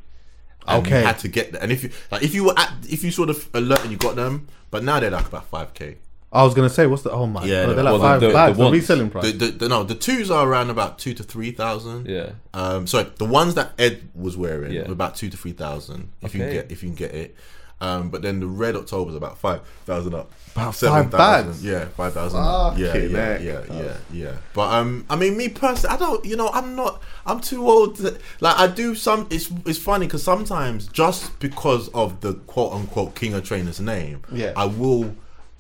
[0.67, 1.01] And Okay.
[1.01, 1.63] you had to get that.
[1.63, 3.91] And if you like, if you were at, if you saw the f- alert and
[3.93, 5.97] you got them, but now they're like about five k.
[6.33, 7.11] I was gonna say, what's the?
[7.13, 8.57] Oh my Yeah, god, they're like well, five the- the bags.
[8.59, 8.73] The, ones.
[8.75, 9.25] reselling price.
[9.25, 12.07] The, the, the no the twos are around about two to three thousand.
[12.09, 12.31] Yeah.
[12.53, 14.87] Um, sorry, the ones that Ed was wearing Yeah.
[14.87, 17.37] were about two to three thousand if you can get if you can get it.
[17.79, 20.33] Um, but then the red October is about five thousand up.
[20.55, 21.63] About Seven five bags?
[21.63, 22.41] Yeah, five thousand.
[22.41, 22.79] up.
[22.79, 24.33] Yeah, Fucking yeah, yeah, yeah, yeah.
[24.55, 26.25] But um, I mean, me personally, I don't.
[26.25, 27.03] You know, I'm not.
[27.27, 27.97] I'm too old.
[27.97, 29.27] To, like I do some.
[29.31, 34.23] It's it's funny because sometimes just because of the quote unquote king of trainers name,
[34.33, 34.55] Yeah.
[34.57, 35.15] I will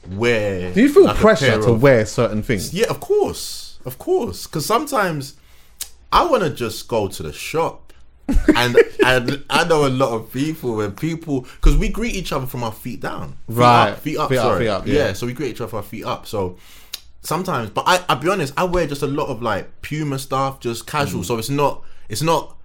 [0.08, 0.72] wear.
[0.72, 2.72] Do you feel like pressure to of- wear certain things?
[2.74, 4.46] yeah, of course, of course.
[4.46, 5.34] Because sometimes
[6.12, 7.92] I want to just go to the shop,
[8.56, 12.46] and and I know a lot of people when people because we greet each other
[12.46, 13.90] from our feet down, feet Right.
[13.90, 14.60] up, feet up, Feet up, sorry.
[14.64, 14.94] feet up, yeah.
[14.94, 15.12] yeah.
[15.12, 16.26] So we greet each other from our feet up.
[16.26, 16.56] So
[17.22, 20.60] sometimes, but I I'll be honest, I wear just a lot of like Puma stuff,
[20.60, 21.22] just casual.
[21.22, 21.24] Mm.
[21.26, 22.56] So it's not it's not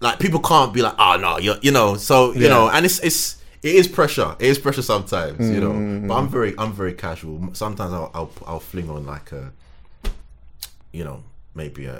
[0.00, 1.96] like people can't be like, oh no, you you know.
[1.96, 2.48] So you Yeah.
[2.50, 3.36] know, and it's it's
[3.68, 4.30] it is pressure.
[4.38, 6.02] It is pressure sometimes, you Mm-hmm.
[6.02, 6.08] know.
[6.08, 7.36] But I'm very I'm very casual.
[7.54, 9.44] Sometimes I'll I'll, I'll fling on like a,
[10.92, 11.22] you know,
[11.54, 11.98] maybe a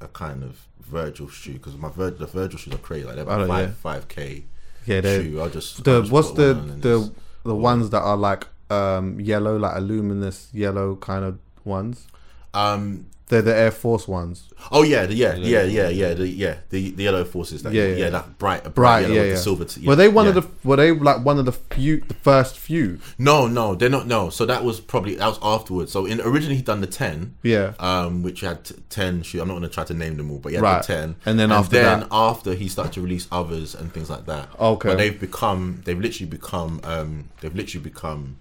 [0.00, 3.04] a, a- kind of Virgil shoe because my Vir- the Virgil shoes are crazy.
[3.06, 3.66] Like they're Oh, about yeah.
[3.66, 4.44] five five k.
[4.86, 5.40] Yeah, they- shoe.
[5.40, 6.54] I'll just The I'll just what's the
[6.86, 7.12] the
[7.44, 12.06] the ones that are like um yellow, like a luminous yellow kind of ones?
[12.54, 13.06] um.
[13.28, 14.44] They're the Air Force ones.
[14.72, 17.62] Oh yeah, the, yeah, yeah, yeah, yeah, the yeah, the the yellow forces.
[17.62, 17.96] That, Yeah, yeah, yeah.
[18.04, 19.34] yeah, that bright, bright, Bright, yellow yeah, with yeah.
[19.34, 19.64] the silver.
[19.66, 20.32] T- were they one yeah.
[20.32, 20.68] of the?
[20.68, 22.98] Were they like one of the few, the first few?
[23.18, 24.06] No, no, they're not.
[24.06, 25.92] No, so that was probably that was afterwards.
[25.92, 27.74] So in originally he done the ten, Yeah.
[27.78, 29.22] um, which had t- ten.
[29.22, 29.40] Shoe.
[29.40, 30.82] I'm not going to try to name them all, but he had Right.
[30.82, 31.16] the ten.
[31.24, 34.48] And then after then that- after he started to release others and things like that.
[34.58, 34.88] Okay.
[34.88, 38.38] but they've become, they've literally become, um, they've literally become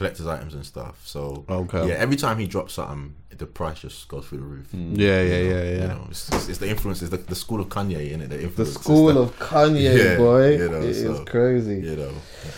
[0.00, 0.96] collector's items and stuff.
[1.04, 1.88] So Okay.
[1.88, 4.68] yeah, every time he drops something, the price just goes through the roof.
[4.74, 4.96] Mm.
[4.96, 5.80] Yeah, yeah, yeah, yeah.
[5.82, 8.30] You know, it's, it's, it's the influence, it's the, the school of Kanye in it.
[8.30, 10.56] The, The school of Kanye, Yeah, boy.
[10.56, 11.80] you know, it is so, crazy.
[11.80, 12.12] you know,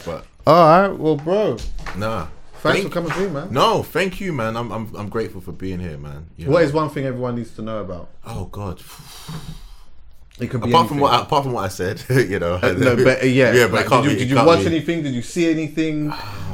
[0.06, 1.56] but All right, well, bro,
[1.97, 2.27] nah.
[2.62, 3.48] thanks Thank- for coming through, man.
[3.52, 4.56] No, thank you, man.
[4.56, 6.27] I'm I'm, I'm grateful for being here, man.
[6.36, 6.66] You What know.
[6.69, 8.09] is one thing everyone needs to know about?
[8.24, 8.81] Oh God.
[10.40, 12.02] It could be Apart from what apart from what I said,
[12.32, 12.55] you know.
[12.55, 15.02] Uh, no, but uh, yeah, yeah, but like, did you, did you watch anything?
[15.02, 16.09] Did you see anything?
[16.10, 16.52] Ah,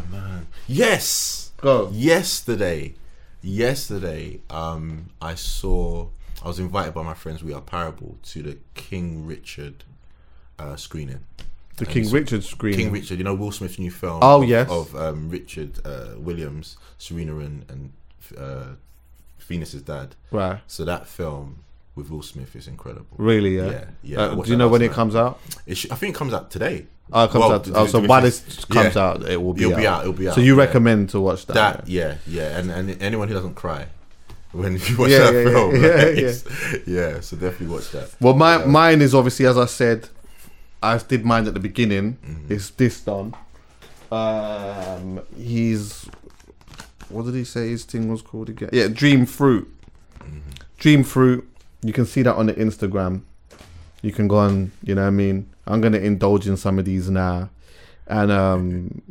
[0.69, 1.53] Yes.
[1.61, 1.91] Go.
[1.93, 2.95] Yesterday,
[3.43, 6.09] yesterday, um, I saw.
[6.45, 7.43] I was invited by my friends.
[7.43, 9.83] We are parable to the King Richard
[10.59, 11.25] uh, screening.
[11.79, 12.75] The And King Richard screen.
[12.75, 14.21] King Richard, you know Will Smith's new film.
[14.23, 14.71] Oh, of, yes.
[14.71, 17.93] of um, Richard uh, Williams, Serena and, and
[18.37, 18.75] uh,
[19.41, 20.15] Venus's dad.
[20.31, 20.61] Right.
[20.69, 21.65] So that film
[21.97, 23.17] with Will Smith is incredible.
[23.17, 23.57] Really?
[23.57, 23.71] Yeah.
[23.71, 25.41] Yeah, yeah, Uh, do you know when it comes out?
[25.67, 26.87] It sh- I think it comes out today.
[27.13, 27.71] Oh, it comes Well, out.
[27.75, 29.03] Oh, so by this comes Yeah.
[29.03, 29.63] out, it will be.
[29.63, 29.79] It'll out.
[29.81, 30.65] be out, it'll be out, So you yeah.
[30.67, 31.55] recommend to watch that?
[31.55, 33.87] That yeah, yeah, and and anyone who doesn't cry
[34.53, 36.17] when you watch Yeah, that yeah, film, yeah, right?
[36.17, 36.29] yeah.
[36.29, 36.45] It's-
[36.87, 38.11] yeah, so definitely watch that.
[38.21, 40.09] Well, my mine is obviously as I said,
[40.83, 42.19] I did mine at the beginning.
[42.27, 42.53] Mm-hmm.
[42.53, 43.35] Is this done?
[44.13, 46.09] Um, he's
[47.09, 48.71] what did he say his thing was called again?
[48.73, 49.67] Yeah, Dream Fruit.
[50.21, 50.39] Mm-hmm.
[50.79, 51.49] Dream Fruit.
[51.83, 53.23] You can see that on the Instagram.
[54.03, 54.73] You can go on.
[54.83, 55.49] You know what I mean.
[55.69, 57.51] I'm gonna indulge in some of these now,
[58.07, 59.03] and um,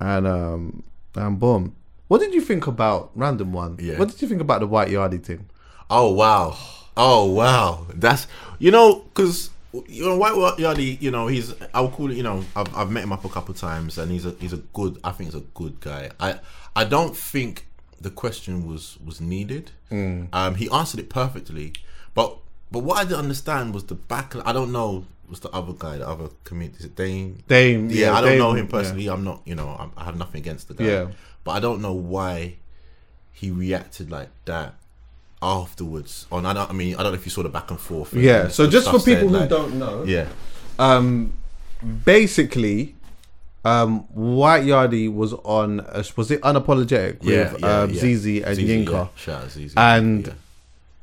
[0.00, 0.82] and um,
[1.14, 1.74] and boom.
[2.08, 3.78] What did you think about random one?
[3.80, 3.98] Yeah.
[3.98, 5.48] What did you think about the white yardie thing?
[5.90, 6.56] Oh wow,
[6.96, 8.26] oh wow, that's
[8.58, 9.50] you know because
[9.86, 12.90] you know White Yardie, you know he's I would call it you know I've, I've
[12.90, 15.32] met him up a couple of times and he's a he's a good I think
[15.32, 16.10] he's a good guy.
[16.18, 16.40] I
[16.74, 17.66] I don't think
[18.00, 19.72] the question was was needed.
[20.32, 21.74] Um, he answered it perfectly,
[22.14, 22.38] but
[22.70, 24.34] but what I didn't understand was the back.
[24.46, 25.04] I don't know.
[25.28, 26.78] Was the other guy, the other comedian?
[26.78, 27.38] Is it Dame?
[27.48, 28.70] Dame, Yeah, yeah, I don't Dame, know him yeah.
[28.70, 29.08] personally.
[29.10, 30.84] I'm not, you know, I'm, I have nothing against the guy.
[30.84, 31.06] Yeah.
[31.44, 32.56] But I don't know why
[33.32, 34.74] he reacted like that
[35.42, 36.26] afterwards.
[36.32, 36.70] On I don't.
[36.70, 38.12] I mean, I don't know if you saw the back and forth.
[38.12, 38.48] and Yeah.
[38.48, 40.28] So just for said, people who like- don't know, Yeah.
[40.78, 41.32] um,
[42.04, 42.94] basically,
[43.64, 45.80] um, White Yardie was on.
[45.80, 48.00] A, was it unapologetic Yeah, with yeah, um, yeah.
[48.02, 48.90] Zeze and Zeze, Yinka?
[48.92, 49.06] yeah.
[49.16, 49.72] Shout out Zeze.
[49.76, 50.32] And Yeah.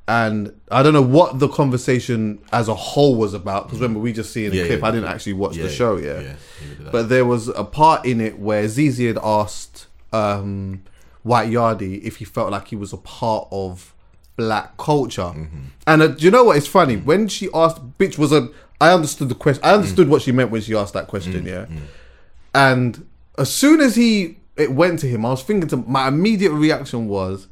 [0.07, 4.13] And I don't know what the conversation as a whole was about because remember we
[4.13, 4.81] just see in the Yeah, clip.
[4.81, 4.87] yeah.
[4.87, 5.97] I didn't actually watch Yeah, the show.
[5.97, 6.91] Yeah, yeah, neither did I.
[6.91, 10.83] but there was a part in it where Zeze had asked um,
[11.23, 13.95] White Yardie if he felt like he was a part of
[14.35, 15.21] black culture.
[15.23, 15.57] Mm-hmm.
[15.87, 16.57] And uh, do you know what?
[16.57, 18.49] It's funny when she asked, "Bitch," was a.
[18.79, 19.63] I understood the question.
[19.63, 19.75] I Mm.
[19.77, 21.45] understood what she meant when she asked that question.
[21.47, 21.65] Yeah,
[22.53, 23.07] and
[23.37, 27.07] as soon as he it went to him, I was thinking to my immediate reaction
[27.07, 27.47] was,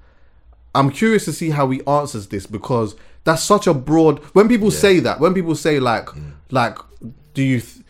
[0.76, 4.20] I'm curious to see how he answers this because that's such a broad.
[4.34, 6.32] When people say that, when people say like, mm.
[6.52, 6.78] like,
[7.34, 7.86] do you, th-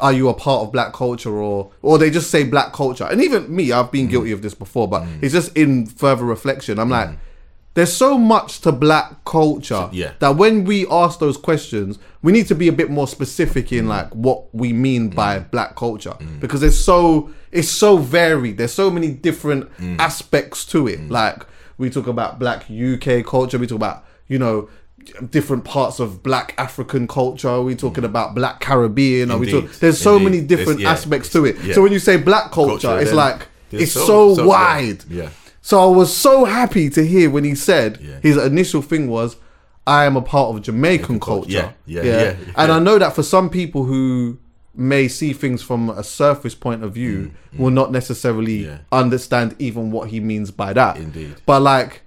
[0.00, 3.20] are you a part of black culture or, or they just say black culture, and
[3.20, 4.10] even me, I've been mm.
[4.10, 5.22] guilty of this before, but mm.
[5.22, 6.78] it's just in further reflection.
[6.78, 7.10] I'm like,
[7.78, 10.12] there's so much to black culture Yeah.
[10.18, 13.86] that when we ask those questions, we need to be a bit more specific in
[13.86, 18.58] like what we mean by black culture because it's so it's so varied.
[18.58, 21.08] There's so many different aspects to it.
[21.08, 21.44] Like
[21.78, 24.68] we talk about black UK culture, we talk about you know
[25.30, 27.48] different parts of black African culture.
[27.48, 28.08] Are We talking mm.
[28.08, 29.30] about black Caribbean.
[29.30, 30.24] Or we talk, there's so Indeed.
[30.24, 31.56] many different yeah, aspects to it.
[31.62, 31.74] yeah.
[31.74, 34.48] So when you say black culture, Culture, it's like it's so- so, so- yeah.
[34.48, 35.04] wide.
[35.08, 35.30] Yeah.
[35.62, 39.36] So I was so happy to hear when he said his initial thing was,
[39.86, 42.72] "I am a part of Jamaican culture." Yeah, yeah, yeah, And.
[42.72, 44.38] I know that for some people who
[44.74, 48.78] may see things from a surface point of view, will not necessarily Mm, Yeah.
[48.92, 50.96] understand even what he means by that.
[50.96, 51.34] Indeed.
[51.46, 52.02] But like.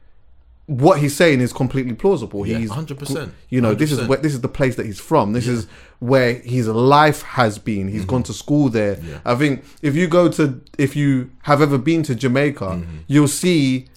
[0.67, 2.47] What he's saying is completely plausible.
[2.47, 5.33] Yeah, he's 100%, You know, this is where this is the place that he's from.
[5.33, 5.67] This is
[5.99, 7.89] where his life has been.
[7.89, 8.95] He's gone to school there.
[8.95, 9.09] Mm-hmm.
[9.09, 9.17] Yeah.
[9.25, 12.97] I think if you go to if you have ever been to Jamaica, Mm-hmm.
[13.07, 13.87] you'll see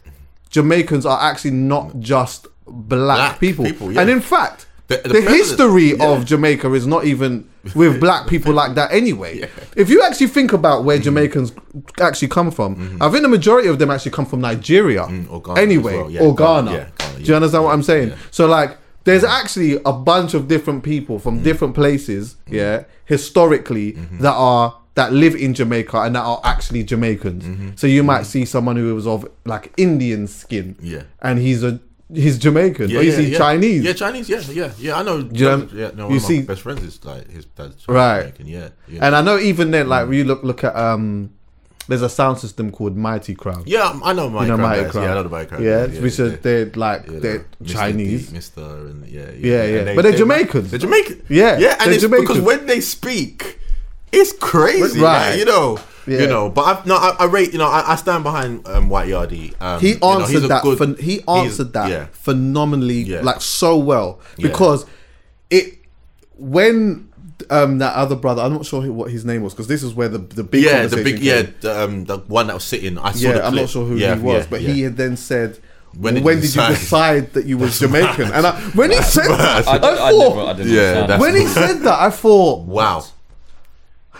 [0.50, 3.64] Jamaicans are actually not just black, Black people.
[3.66, 4.00] people, yeah.
[4.00, 6.08] And in fact, The- the, the history yeah.
[6.08, 9.48] of Jamaica is not even with black people like that anyway.
[9.76, 10.86] If you actually think about Mm-hmm.
[10.86, 11.52] where Jamaicans
[12.00, 15.02] actually come from, I think the majority of them actually come from Nigeria.
[15.04, 16.10] Mm, or Ghana anyway, well.
[16.10, 16.72] Yeah, or Ghana, Ghana.
[16.76, 18.08] yeah, Ghana, Do you understand what I'm saying?
[18.10, 18.16] Yeah.
[18.30, 21.44] So like there's actually a bunch of different people from Mm.
[21.44, 24.18] different places, yeah, historically Mm-hmm.
[24.22, 27.80] that are that live in Jamaica and that are actually Jamaicans.
[27.80, 30.86] So you might see someone who was of like Indian skin, Mm-hmm.
[30.86, 31.02] Yeah.
[31.22, 31.80] and he's a
[32.14, 33.38] he's Jamaican, Yeah, or you yeah, see yeah.
[33.38, 34.28] Chinese, Yeah, Chinese.
[34.28, 34.98] Yeah, yeah, yeah.
[34.98, 35.18] I know.
[35.18, 38.20] you know- yeah, no, you see- my best friends is like his dad's Right.
[38.20, 39.04] Jamaican, Yeah, yeah.
[39.06, 41.30] and I know even then, like when you look look at um,
[41.86, 43.62] there's a sound system called Mighty Crown.
[43.66, 44.90] yeah, I know my You know Mighty guys.
[44.92, 45.04] Crown.
[45.04, 45.62] Yeah, I know the Mighty Crown.
[45.62, 46.36] Yeah, guys, which yeah, yeah.
[46.40, 47.72] they're like Yeah, they're Mr.
[47.72, 48.26] Chinese.
[48.28, 49.78] D, Mister, and yeah, Yeah, yeah.
[49.80, 50.70] and But they're Jamaicans.
[50.70, 51.22] They're Jamaican.
[51.28, 52.28] Yeah, yeah, and it's Jamaicans.
[52.28, 53.58] because when they speak,
[54.12, 55.30] it's crazy, Right.
[55.30, 55.38] right?
[55.38, 56.20] You know, Yeah.
[56.20, 56.48] you know.
[56.50, 57.52] But I, no, I, I rate.
[57.52, 59.54] You know, I, I stand behind um, White Yardie.
[59.60, 60.62] Um, he you know, answered that.
[60.62, 63.20] good- phen- he answered that Yeah, phenomenally, Yeah.
[63.22, 64.48] like so well, Yeah.
[64.48, 64.86] because
[65.50, 65.78] it
[66.36, 67.08] when
[67.50, 70.08] um that other brother, I'm not sure what his name was, because this is where
[70.08, 72.98] the the big yeah, the conversation big, yeah, the, um, the one that was sitting.
[72.98, 73.32] I saw yeah.
[73.34, 74.70] the I'm not sure who Yeah, he was, yeah, but yeah.
[74.72, 75.58] he had then said.
[75.96, 76.74] When When did did, you you decide?
[76.74, 78.28] decide that you was Jamaican?
[78.30, 78.34] mad.
[78.38, 81.36] And I, when he said that, I, I, I, thought, never, I didn't Yeah, when
[81.36, 83.04] he said that, I thought, Wow.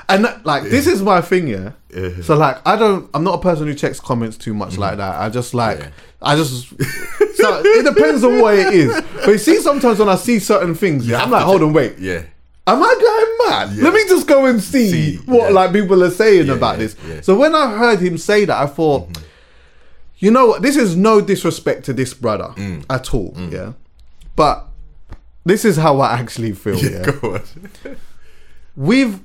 [0.09, 1.73] And that- like this is my thing, yeah.
[1.95, 2.23] Yeah.
[2.23, 5.21] So like I don't, I'm not a person who checks comments too much like that.
[5.21, 5.89] I just like, Yeah.
[6.23, 6.69] I just.
[7.37, 9.03] so it depends on what it is.
[9.25, 11.99] But you see, sometimes when I see certain things, yeah, I'm like, hold on, wait.
[11.99, 12.23] Yeah.
[12.67, 13.77] Am I going mad?
[13.77, 13.85] Yeah.
[13.85, 15.55] Let me just go and see, See, what yeah.
[15.55, 16.97] like people are saying Yeah, about yeah, this.
[17.07, 17.11] yeah.
[17.15, 17.21] Mm-hmm.
[17.23, 19.09] So when I heard him say that, I thought,
[20.17, 20.63] you know what?
[20.63, 22.85] This is no disrespect to this brother Mm.
[22.89, 23.35] at all.
[23.51, 23.73] Yeah,
[24.35, 24.67] but
[25.45, 26.79] this is how I actually feel.
[26.79, 27.43] Yeah, on.
[28.77, 29.21] we've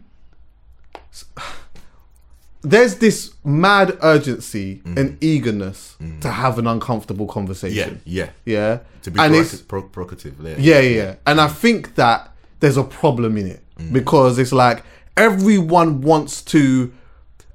[2.61, 4.97] there's this mad urgency mm.
[4.97, 6.19] and eagerness mm.
[6.21, 8.01] to have an uncomfortable conversation.
[8.05, 8.29] yeah.
[8.45, 8.79] Yeah, yeah.
[9.03, 10.59] To be and it's provocative, pro- provocative.
[10.59, 10.79] Yeah.
[10.79, 11.15] yeah, yeah, yeah.
[11.25, 11.55] And I mm.
[11.55, 13.63] think that there's a problem in it
[13.93, 14.83] because it's like
[15.15, 16.91] everyone wants to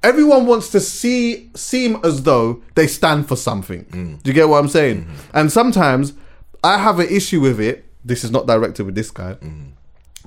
[0.01, 4.19] everyone wants to see seem as though they stand for something.
[4.23, 5.03] Do you get what I'm saying?
[5.03, 5.37] Mm-hmm.
[5.37, 6.13] And sometimes
[6.63, 7.85] I have an issue with it.
[8.03, 9.37] This is not directed with this guy.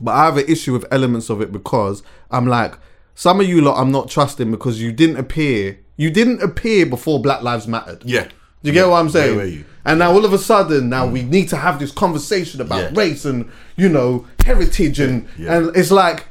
[0.00, 2.74] But I have an issue with elements of it because I'm like,
[3.18, 7.20] some of you lot I'm not trusting because you didn't appear you didn't appear before
[7.20, 8.04] Black Lives Mattered.
[8.04, 8.22] Yeah.
[8.22, 8.30] Do
[8.62, 8.92] you get Yeah.
[8.92, 9.36] what I'm saying?
[9.36, 9.64] Where were you?
[9.84, 11.12] And now all of a sudden, now mm.
[11.12, 13.00] we need to have this conversation about Yeah.
[13.00, 13.46] race and
[13.76, 15.56] you know heritage and Yeah.
[15.56, 16.26] and it's like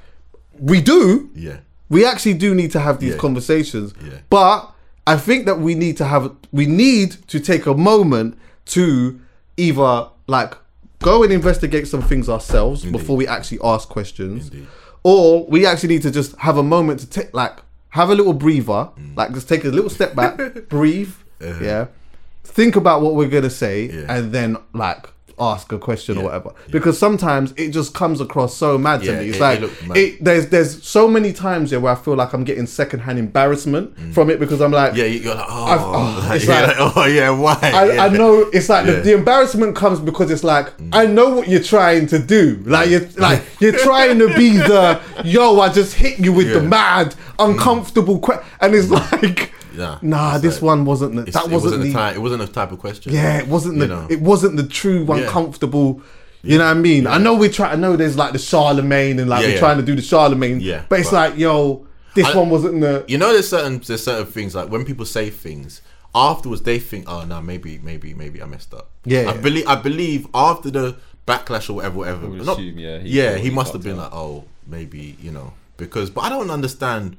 [0.57, 1.29] we do.
[1.35, 1.57] Yeah.
[1.89, 3.93] We actually do need to have these conversations.
[4.01, 4.19] Yeah.
[4.29, 4.71] But
[5.05, 8.37] I think that we need to have we need to take a moment
[8.67, 9.19] to
[9.57, 10.53] either like
[10.99, 14.47] go and investigate some things ourselves before we actually ask questions.
[14.47, 14.67] Indeed.
[15.11, 17.55] Or we actually need to just have a moment to take like
[17.99, 19.15] have a little breather, Mm.
[19.19, 20.33] like just take a little step back,
[20.75, 21.13] breathe,
[21.69, 21.85] yeah.
[22.57, 23.97] Think about what we're gonna say Uh-huh.
[23.99, 24.13] Yeah.
[24.15, 25.03] and then like
[25.39, 26.51] ask a question or whatever.
[26.71, 29.27] Because sometimes it just comes across so mad to Yeah, me.
[29.29, 32.33] It's it- like it it, there's there's so many times here where I feel like
[32.33, 34.97] I'm getting secondhand embarrassment from it because I'm like Mm.
[34.97, 37.59] Yeah, you- you're like, oh, oh, like, yeah, like- oh yeah, why?
[37.61, 38.03] I, yeah.
[38.05, 38.93] I know it's like Yeah.
[38.93, 42.61] the, the embarrassment comes because it's like I know what you're trying to do.
[42.65, 45.59] Like you're like you're trying to be the yo.
[45.59, 49.99] I just hit you with the mad, uncomfortable que- and it's like Yeah.
[50.01, 50.33] nah.
[50.33, 52.15] It's This like- one wasn't the, that wasn't, wasn't the the type.
[52.15, 53.13] It wasn't the type of question.
[53.13, 53.37] yeah.
[53.39, 54.07] It wasn't the know.
[54.09, 55.15] it wasn't the true Yeah.
[55.17, 56.01] uncomfortable.
[56.43, 57.07] You know what I mean?
[57.07, 57.71] I know we try.
[57.71, 59.59] I know there's like the Charlemagne and like Yeah, we're yeah.
[59.59, 60.59] trying to do the Charlemagne.
[60.61, 61.85] Yeah, but it's but- like yo,
[62.15, 63.03] this I- one wasn't the.
[63.07, 65.81] You know, there's certain there's certain things like when people say things
[66.15, 68.89] afterwards, they think, oh no, maybe maybe maybe I messed up.
[69.03, 69.41] Yeah, I yeah.
[69.41, 70.95] believe I believe after the
[71.27, 72.27] backlash or whatever, whatever.
[72.29, 74.11] not- assume, yeah, he yeah, he he must have been up.
[74.13, 76.09] like, oh, maybe you know, because.
[76.09, 77.17] But I don't understand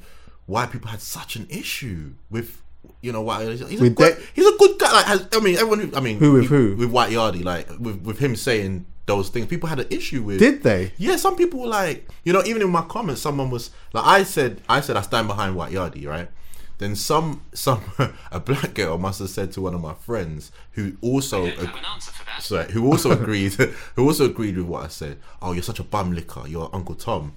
[0.49, 2.61] why people had such an issue with.
[3.03, 4.93] You know why he's a, With good, that- he's a good guy.
[4.93, 5.81] Like has, I mean, everyone.
[5.81, 6.77] Who, I mean, Who with he- who?
[6.77, 10.39] With White Yardie, like with with him saying those things, people had an issue with.
[10.39, 10.93] Did they?
[10.99, 14.23] Yeah, some people were like, you know, even in my comments, someone was like, I
[14.25, 16.29] said, I said, I stand behind White Yardie, right?
[16.79, 17.83] Then some, some,
[18.31, 21.69] a black girl must have said to one of my friends who also, ag-
[22.39, 23.53] sorry, who also agreed,
[23.97, 25.19] who also agreed with what I said.
[25.43, 26.47] Oh, you're such a bum licker.
[26.47, 27.33] You're Uncle Tom.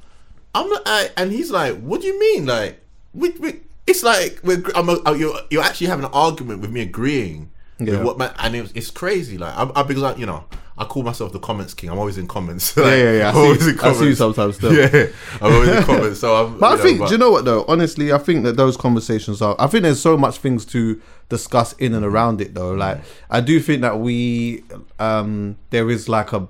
[0.53, 2.45] I'm not, I, and he's like, what do you mean?
[2.45, 2.79] Like,
[3.13, 6.71] we, we, it's like we're, I'm a, oh, you're, you're actually having an argument with
[6.71, 7.97] me agreeing Yeah.
[7.97, 9.37] with what my, and it it's crazy.
[9.37, 10.45] Like, I, I because like, you know,
[10.77, 11.89] I call myself the comments king.
[11.91, 12.73] I'm always in comments.
[12.77, 13.25] Yeah, yeah, yeah.
[13.25, 14.73] I I'm see- always in I see you sometimes still.
[14.73, 15.07] Yeah,
[15.41, 16.19] I'm always in comments.
[16.19, 16.57] So I'm.
[16.59, 17.65] But I know, think, but- do you know what though?
[17.67, 19.55] Honestly, I think that those conversations are.
[19.59, 22.71] I think there's so much things to discuss in and around it though.
[22.73, 24.63] Like, I do think that we,
[24.99, 26.47] um, there is like a,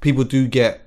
[0.00, 0.82] people do get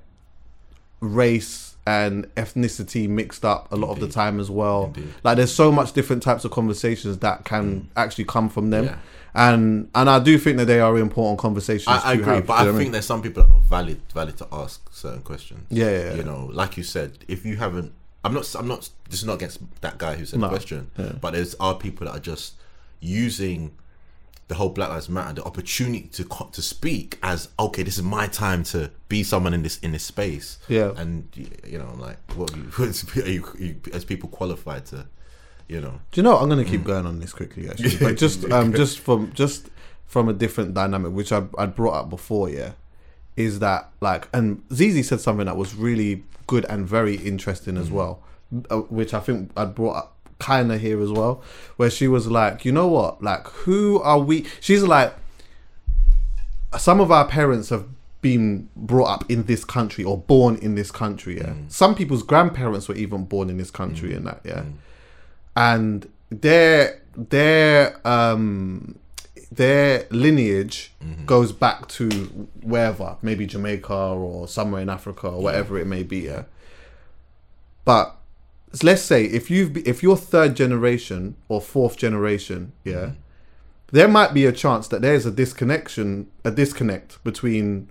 [1.00, 4.86] race and ethnicity mixed up a lot of the time as well.
[4.86, 5.04] Indeed.
[5.04, 5.24] Mm.
[5.24, 8.84] Like, there's so much different types of conversations that can actually come from them.
[8.84, 8.96] Yeah.
[9.34, 11.88] And and I do think that they are important conversations.
[11.88, 12.92] I, I to agree, have, but do you know I think mean?
[12.92, 15.66] there's some people that are not valid valid to ask certain questions.
[15.70, 16.14] Yeah, yeah, yeah.
[16.16, 17.94] You know, like you said, if you haven't,
[18.24, 18.90] I'm not, I'm not.
[19.08, 21.12] This is not against that guy who said No, the question, yeah.
[21.18, 22.56] but there's are people that are just
[23.00, 23.72] using
[24.48, 28.26] the whole Black Lives Matter, the opportunity to to speak as okay, this is my
[28.26, 30.58] time to be someone in this in this space.
[30.68, 30.92] Yeah.
[30.96, 31.28] and
[31.64, 32.70] you know, like, what are you,
[33.22, 33.28] are
[33.58, 35.06] you, as people qualified to,
[35.68, 36.36] you know, Do you know?
[36.36, 39.68] I'm going to keep going on this quickly, actually, but just um, just from just
[40.06, 42.72] from a different dynamic, which I I brought up before, yeah,
[43.36, 47.90] is that like, and Zeze said something that was really good and very interesting as
[47.90, 48.22] well,
[48.70, 50.11] uh, which I think I brought up
[50.42, 51.42] kind of here as well,
[51.76, 54.44] where she was like, you know what, like, who are we?
[54.60, 55.14] She's like,
[56.78, 57.86] some of our parents have
[58.22, 61.50] been brought up in this country or born in this country yeah.
[61.50, 61.70] Mm.
[61.70, 64.16] Some people's grandparents were even born in this country mm.
[64.16, 64.62] and that yeah.
[64.62, 64.72] Mm.
[65.56, 68.96] And their their um
[69.50, 71.26] their lineage mm-hmm.
[71.26, 72.08] goes back to
[72.62, 76.44] wherever maybe jamaica or somewhere in africa or whatever it may be yeah.
[77.84, 78.16] But
[78.82, 83.14] let's say if you've if you're third generation or fourth generation yeah mm-hmm.
[83.90, 87.90] there might be a chance that there's a disconnection a disconnect between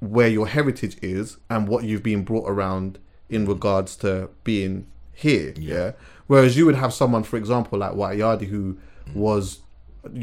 [0.00, 2.98] where your heritage is and what you've been brought around
[3.28, 5.92] in regards to being here yeah,
[6.26, 8.76] whereas you would have someone for example like White Yardie who
[9.08, 9.14] mm.
[9.14, 9.60] was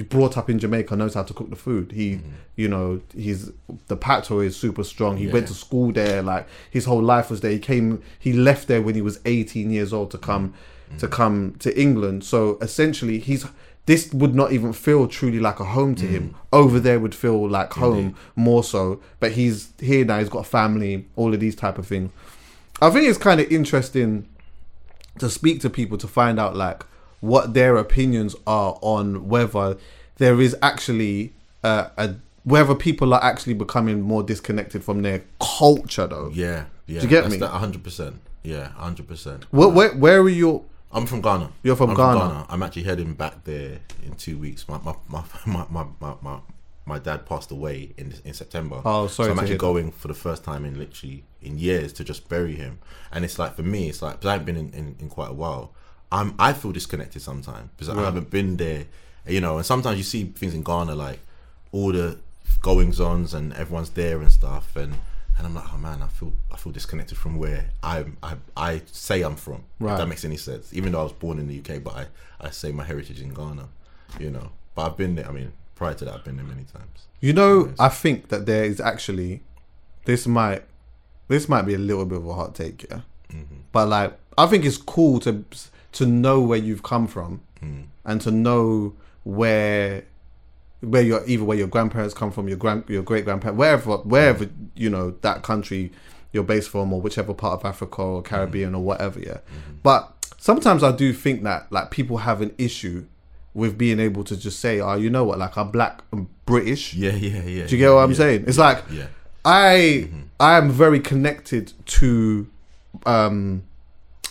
[0.10, 2.22] brought up in Jamaica knows how to cook the food he mm.
[2.56, 3.52] you know he's
[3.88, 7.42] the patois is super strong he went to school there like his whole life was
[7.42, 10.54] there he came he left there when he was 18 years old to come
[10.92, 10.98] mm.
[11.00, 13.46] to come to England so essentially he's
[13.88, 16.10] this would not even feel truly like a home to mm.
[16.12, 16.36] him.
[16.54, 19.02] Over there would feel like home more so.
[19.20, 20.20] But he's here now.
[20.20, 21.08] He's got a family.
[21.16, 22.12] All of these type of things.
[22.82, 24.28] I think it's kind of interesting
[25.20, 26.86] to speak to people to find out like
[27.22, 29.78] what their opinions are on whether
[30.18, 31.34] there is actually
[31.64, 36.32] uh, a whether people are actually becoming more disconnected from their culture though.
[36.34, 37.00] Yeah, yeah.
[37.00, 37.38] Do you get me?
[37.38, 38.16] That 100%.
[38.44, 39.44] Yeah, 100%.
[39.52, 40.66] Where, where, where are you?
[40.92, 41.52] I'm from Ghana.
[41.64, 42.48] You're from I'm Ghana.
[42.50, 44.68] I'm actually heading back there in two weeks.
[44.68, 46.40] My my my my my, my, my,
[46.86, 48.82] my dad passed away in in September.
[48.84, 49.62] Oh, sorry So I'm actually hear that.
[49.62, 52.80] going for the first time in literally in years to just bury him.
[53.12, 55.30] And it's like for me, it's like because I haven't been in, in, in quite
[55.30, 55.72] a while.
[56.12, 58.86] I'm I feel disconnected sometimes because I haven't been there.
[59.28, 61.20] You know, and sometimes you see things in Ghana like
[61.72, 62.18] all the
[62.62, 64.96] goings ons and everyone's there and stuff and.
[65.38, 68.82] And I'm like, oh man, I feel I feel disconnected from where I I, I
[68.92, 69.64] say I'm from.
[69.80, 69.94] Right.
[69.94, 70.72] If that makes any sense.
[70.72, 72.06] Even though I was born in the UK, but I,
[72.40, 73.68] I say my heritage in Ghana.
[74.20, 75.28] You know, but I've been there.
[75.28, 77.08] I mean, prior to that, I've been there many times.
[77.22, 79.42] You know, I think that there is actually
[80.06, 80.64] this might
[81.28, 83.02] this might be a little bit of a hot take, yeah.
[83.32, 83.62] Mm-hmm.
[83.72, 85.44] But like, I think it's cool to
[85.94, 87.82] to know where you've come from hmm.
[88.06, 88.94] and to know
[89.24, 90.04] where
[90.82, 94.50] where your either where your grandparents come from, your grand your great grandparents, wherever wherever
[94.76, 95.92] you know that country
[96.32, 99.20] you're based from, or whichever part of Africa or Caribbean or whatever.
[99.20, 99.76] Yeah, hmm.
[99.84, 103.06] but sometimes I do think that like people have an issue
[103.54, 105.40] with being able to just say, "Oh, you know what?
[105.40, 107.68] Like I'm black, I'm British." Yeah, yeah, yeah.
[107.68, 108.46] Do you get what I'm saying?
[108.48, 109.08] It's like Yeah.
[109.46, 110.22] I mm-hmm.
[110.40, 112.48] I am very connected to
[113.06, 113.64] um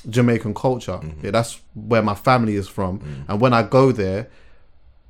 [0.08, 0.92] Jamaican culture.
[1.02, 1.24] Mm-hmm.
[1.24, 3.00] Yeah, that's where my family is from.
[3.00, 3.24] Mm.
[3.28, 4.28] And when I go there,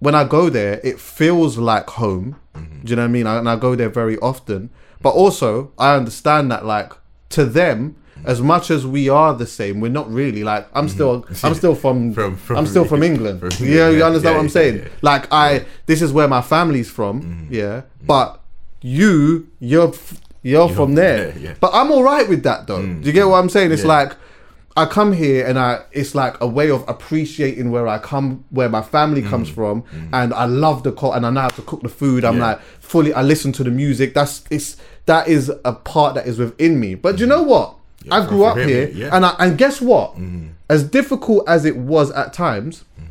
[0.01, 2.37] when I go there, it feels like home.
[2.55, 2.81] Mm-hmm.
[2.85, 3.27] Do you know what I mean?
[3.27, 4.71] I- And I go there very often.
[5.03, 6.93] But also, I understand that like
[7.31, 11.25] to them, as much as we are the same, we're not really like I'm still
[11.43, 12.13] I'm still from, Mm-hmm.
[12.15, 13.41] From- from- I'm still from England.
[13.41, 14.77] from yeah, you understand yeah, what I'm saying?
[14.79, 14.89] yeah.
[15.01, 17.49] Like I this is where my family's from.
[17.51, 17.83] Yeah.
[18.07, 18.41] But
[18.83, 21.29] you you're f- you're, from there.
[21.37, 21.55] yeah, yeah.
[21.61, 22.81] But I'm all right with that though.
[22.83, 23.73] Do you get what I'm saying?
[23.73, 23.89] It's Yeah.
[23.89, 24.13] like
[24.77, 28.69] I come here and I it's like a way of appreciating where I come where
[28.69, 31.83] my family comes from and I love the culture and I know how to cook
[31.83, 32.25] the food.
[32.25, 32.47] I'm Yeah.
[32.47, 34.15] like fully I listen to the music.
[34.15, 34.77] That's it's
[35.07, 36.95] that is a part that is within me.
[36.95, 37.75] But do you know what?
[38.05, 39.11] Yeah, I grew up here yeah.
[39.15, 40.15] and I, and guess what?
[40.71, 43.10] As difficult as it was at times, it.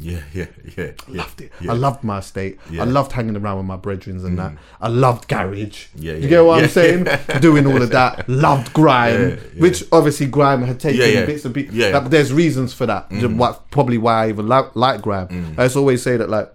[0.00, 0.72] Yeah, yeah, yeah.
[0.76, 1.52] yeah Loved it.
[1.60, 1.72] Yeah.
[1.72, 2.58] I loved my estate.
[2.70, 2.82] Yeah.
[2.82, 4.52] I loved hanging around with my brethren and that.
[4.52, 4.58] Mm.
[4.80, 5.88] I loved garage.
[5.94, 6.62] Yeah, you get what.
[6.62, 7.06] I'm saying?
[7.40, 8.28] Doing all of that.
[8.28, 11.74] Loved grime, which obviously grime had taken bits and pieces.
[11.74, 11.92] Yeah.
[11.92, 13.08] But there's reasons for that.
[13.10, 13.36] Mm.
[13.36, 15.28] What probably why I even like, like grime.
[15.28, 15.58] Mm.
[15.58, 16.52] I just always say that like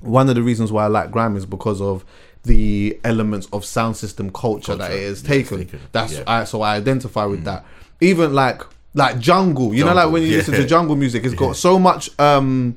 [0.00, 2.04] one of the reasons why I like grime is because of
[2.44, 5.02] the elements of sound system culture, that Culture.
[5.02, 5.58] it has taken.
[5.58, 5.80] taken.
[5.92, 6.18] That's.
[6.26, 7.64] I, so I identify with that.
[8.00, 8.62] Even like
[8.94, 10.38] like jungle, you know, like when you yeah.
[10.38, 12.76] listen to jungle music, it's got so much um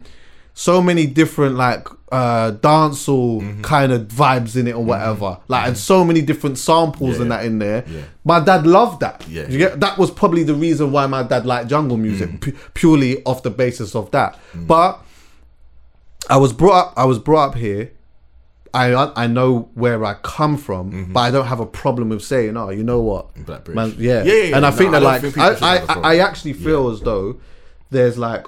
[0.55, 3.61] so many different like uh dancehall Mm-hmm.
[3.63, 7.31] kind of vibes in it or whatever like and so many different samples Yeah, and
[7.31, 8.01] that in there Yeah.
[8.23, 9.47] my dad loved that Yeah.
[9.49, 12.41] you get that was probably the reason why my dad liked jungle music Mm.
[12.41, 14.99] pu- purely off the basis of that but
[16.29, 17.91] i was brought up i was brought up here
[18.73, 22.57] I I know where I come from, but I don't have a problem with saying,
[22.57, 23.43] "Oh, you know what, Mm-hmm.
[23.43, 23.75] Black British.
[23.75, 24.23] Man, yeah.
[24.23, 24.55] Yeah, yeah, yeah.
[24.57, 26.13] And I No, think that like think I I, I.
[26.15, 27.37] I actually feel as though
[27.91, 28.45] there's like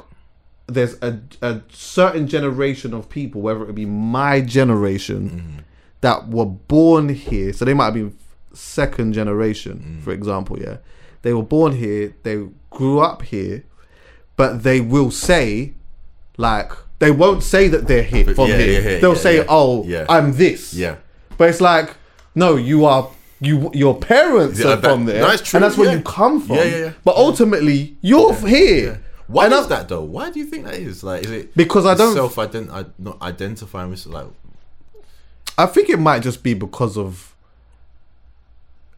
[0.67, 5.59] there's a a certain generation of people, whether it be my generation, Mm-hmm.
[6.01, 8.17] that were born here, so they might have been
[8.53, 10.03] second generation, Mm.
[10.03, 10.57] for example.
[10.59, 10.77] Yeah,
[11.21, 13.63] they were born here, they grew up here,
[14.35, 15.73] but they will say
[16.37, 16.71] like.
[16.99, 18.81] They won't say that they're here from yeah, here.
[18.81, 19.45] yeah, yeah, They'll say.
[19.47, 19.85] "Oh.
[20.09, 20.95] I'm this." Yeah.
[21.37, 21.95] But it's like,
[22.33, 23.09] no, you are
[23.41, 23.69] you.
[23.73, 26.55] Your parents are that- from there, that's true, and that's where you come from.
[26.57, 26.91] Yeah, yeah, yeah.
[27.03, 29.01] But ultimately, you're here.
[29.27, 30.03] Why And is that though?
[30.03, 31.03] Why do you think that is?
[31.03, 34.27] Like, is it Because I don't- self ident I not identifying with like
[35.57, 37.33] I think it might just be because of.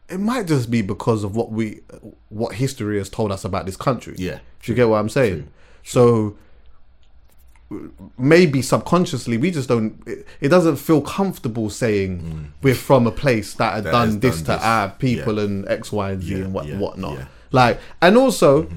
[0.08, 1.80] It might just be because of what we,
[2.30, 4.14] what history has told us about this country.
[4.16, 5.48] Yeah, do you get what I'm saying?
[5.84, 6.36] So
[8.18, 10.02] maybe subconsciously we just don't.
[10.06, 13.84] It, it doesn't feel comfortable saying we're from a place that had Mm.
[13.84, 14.62] That done this done to this.
[14.64, 15.44] our people Yeah.
[15.44, 17.18] and X, Y, and Z Yeah, and what yeah, whatnot.
[17.52, 18.68] Like, and also.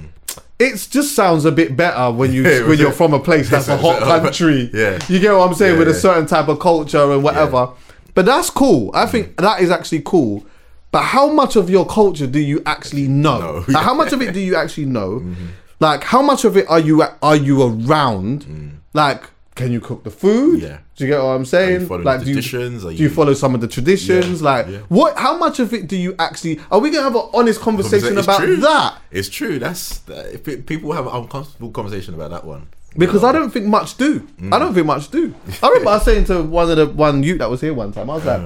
[0.59, 3.77] It just sounds a bit better when you when you're from a place that's a
[3.77, 4.69] hot country.
[4.73, 4.99] Yeah.
[5.09, 7.69] you get what I'm saying with a certain type of culture and whatever.
[8.13, 8.91] But that's cool.
[8.93, 9.41] I think Mm.
[9.41, 10.45] that is actually cool.
[10.91, 13.39] But how much of your culture do you actually know?
[13.39, 13.65] No.
[13.73, 15.21] Like, how much of it do you actually know?
[15.21, 15.45] Mm-hmm.
[15.79, 18.80] Like how much of it are you are you around?
[18.93, 19.23] Like
[19.55, 20.59] can you cook the food?
[20.59, 20.63] Mm.
[20.63, 20.77] Yeah.
[20.95, 21.87] Do you get what I'm saying?
[21.89, 24.41] like the do you, do you you- follow some of the traditions?
[24.41, 24.77] Yeah, Like yeah.
[24.87, 25.17] what?
[25.17, 26.59] How much of it do you actually?
[26.71, 28.55] Are we gonna have an honest conversation It's about true.
[28.57, 29.01] that?
[29.11, 29.59] It's true.
[29.59, 32.67] That's that, people have an uncomfortable conversation about that one.
[32.97, 34.27] Because I don't think much do.
[34.51, 35.33] I don't think much do.
[35.63, 37.91] I remember I was saying to one of the one youth that was here one
[37.93, 38.09] time.
[38.09, 38.41] I was like,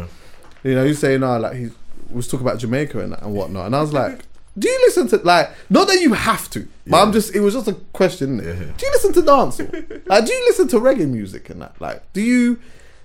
[0.63, 1.69] you know, he's saying, "Oh, like he
[2.11, 4.21] was talking about Jamaica and, and whatnot," and I was like,
[4.57, 7.53] "Do you listen to like not that you have to, but I'm just it was
[7.53, 8.37] just a question.
[8.37, 8.53] Yeah.
[8.77, 10.07] Do you listen to dancehall?
[10.07, 11.79] like, do you listen to reggae music and that?
[11.81, 12.59] Like, do you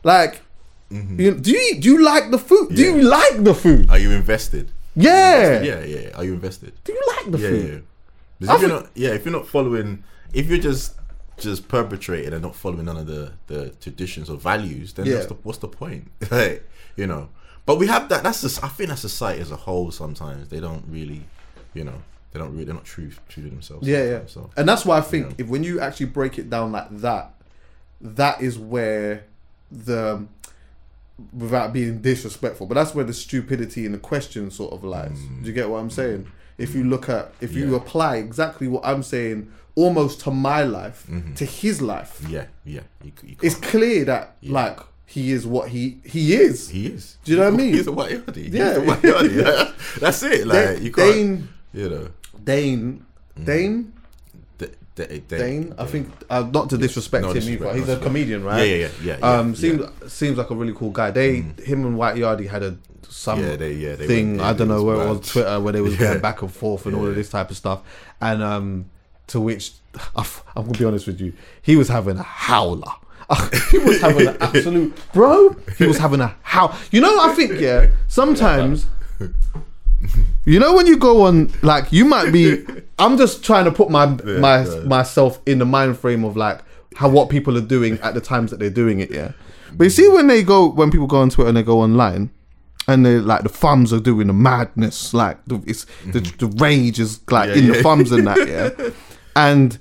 [0.04, 0.42] like?
[0.90, 1.20] Mm-hmm.
[1.20, 2.74] You, do you do you like the food?
[2.74, 3.90] Do you like the food?
[3.90, 4.70] Are you invested?
[4.96, 5.62] Yeah.
[5.62, 6.10] Yeah, yeah.
[6.16, 6.72] Are you invested?
[6.84, 7.84] Do you like the Yeah, food?
[8.40, 8.54] yeah.
[8.54, 10.02] If you're not, yeah, if you're not following,
[10.32, 10.94] if you're just
[11.38, 15.14] just perpetrating and not following none of the the traditions or values, then Yeah.
[15.14, 16.10] what's, the, what's the point?
[16.30, 17.28] like, you know.
[17.66, 18.22] But we have that.
[18.24, 18.64] That's just.
[18.64, 19.90] I think that's society as a whole.
[19.92, 21.22] Sometimes they don't really,
[21.74, 22.02] you know,
[22.32, 22.64] they don't really.
[22.64, 23.86] They're not true true to themselves.
[23.86, 24.20] Yeah, yeah.
[24.26, 27.32] So And that's why I think if when you actually break it down like that,
[28.00, 29.24] that is where
[29.70, 30.26] the
[31.36, 35.18] without being disrespectful, but that's where the stupidity in the question sort of lies.
[35.42, 36.26] Do you get what I'm saying?
[36.56, 37.76] If you look at if you Mm.
[37.76, 41.34] Apply exactly what I'm saying almost to my life, Mm-hmm.
[41.34, 42.80] to his life, yeah, yeah.
[43.02, 46.68] You, you it's clear that like he is what he he is.
[46.70, 47.16] he is.
[47.24, 47.74] Do you know what I mean?
[47.74, 48.52] He's a white yardie.
[48.52, 48.68] Yeah.
[48.68, 49.98] He's a white yardie.
[50.00, 50.46] That's it.
[50.46, 51.14] Like you can't.
[51.14, 52.08] Dane you know.
[52.44, 53.04] Dane
[53.44, 53.92] Dane
[54.58, 55.74] D- D- D- Dane.
[55.78, 57.72] I think uh, not to disrespect No him disrespect, either.
[57.72, 58.06] no He's a disrespect.
[58.06, 58.58] comedian, right?
[58.68, 59.54] Yeah, yeah, yeah, yeah, Um, yeah.
[59.54, 61.10] seems seems like a really cool guy.
[61.10, 62.76] They him and White Yardie had a
[63.08, 64.28] some Yeah, they- yeah, they thing.
[64.28, 65.18] went- yeah, I don't know was where it mad.
[65.18, 66.00] was Twitter where they was Yeah.
[66.00, 67.80] going back and forth and all of this type of stuff.
[68.20, 68.84] And um,
[69.28, 69.72] to which
[70.16, 71.32] I f- I'm gonna be honest with you,
[71.62, 72.92] he was having a howler.
[73.70, 75.54] he was having an absolute bro.
[75.78, 76.76] He was having a how.
[76.90, 77.88] You know, I think yeah.
[78.08, 78.86] Sometimes
[80.44, 82.64] you know when you go on like you might be
[82.98, 84.80] I'm just trying to put my my yeah.
[84.84, 86.60] myself in the mind frame of like
[86.96, 89.32] how what people are doing at the times that they're doing it, yeah.
[89.72, 92.30] But you see when they go when people go on Twitter and they go online
[92.88, 96.46] and they like the thumbs are doing the madness, like the it's the, mm-hmm.
[96.46, 98.90] the rage is like Yeah, in the thumbs and that, yeah.
[99.36, 99.78] And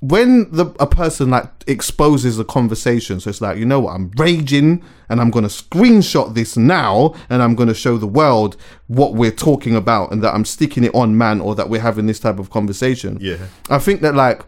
[0.00, 4.10] when the a person like exposes a conversation, so it's like, you know what, I'm
[4.16, 8.56] raging and I'm gonna screenshot this now and I'm gonna show the world
[8.86, 12.06] what we're talking about and that I'm sticking it on man or that we're having
[12.06, 13.18] this type of conversation.
[13.20, 13.38] Yeah.
[13.68, 14.42] I think that like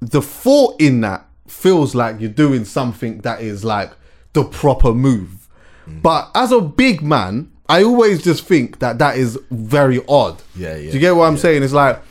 [0.00, 3.92] the thought in that feels like you're doing something that is like
[4.34, 5.48] the proper move.
[5.88, 6.02] Mm.
[6.02, 10.42] But as a big man, I always just think that that is very odd.
[10.54, 11.62] Yeah, yeah, Do you get what I'm saying?
[11.62, 12.02] It's like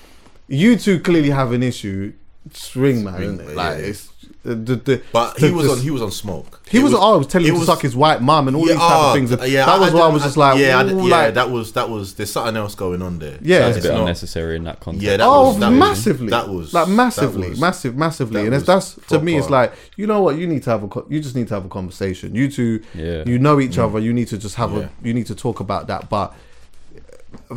[0.48, 2.14] you two clearly have an issue.
[2.52, 3.56] Swing man, Swing, isn't it?
[3.56, 3.86] Like yeah.
[3.86, 4.10] it's
[4.44, 5.80] the, the, the But the- he was the- on.
[5.80, 6.60] He was on smoke.
[6.70, 8.58] he It was, oh, I was telling it him to suck his white mum and
[8.58, 9.32] all these type ah, of things.
[9.32, 11.16] And yeah, that was why I was just like, yeah, ooh, yeah.
[11.16, 12.16] like- that was that was.
[12.16, 13.38] There's something else going on there.
[13.42, 13.60] Yeah.
[13.60, 15.06] That's a bit not- unnecessary in that context.
[15.06, 16.30] Yeah, that oh, was that was- massively.
[16.32, 19.38] that was like massively, was- massive, massively, that and it's, was that's to me.
[19.38, 21.64] It's like you know what you need to have a, you just need to have
[21.64, 22.36] a conversation.
[22.36, 23.24] You two, Yeah.
[23.26, 24.00] you know each other.
[24.00, 24.82] You need to just have Mm.
[24.82, 24.88] Yeah.
[24.88, 26.10] a, you need to talk about that.
[26.10, 26.36] But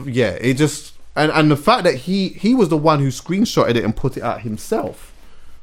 [0.06, 3.74] yeah, it just and and the fact that he he was the one who screenshotted
[3.76, 5.12] it and put it out himself.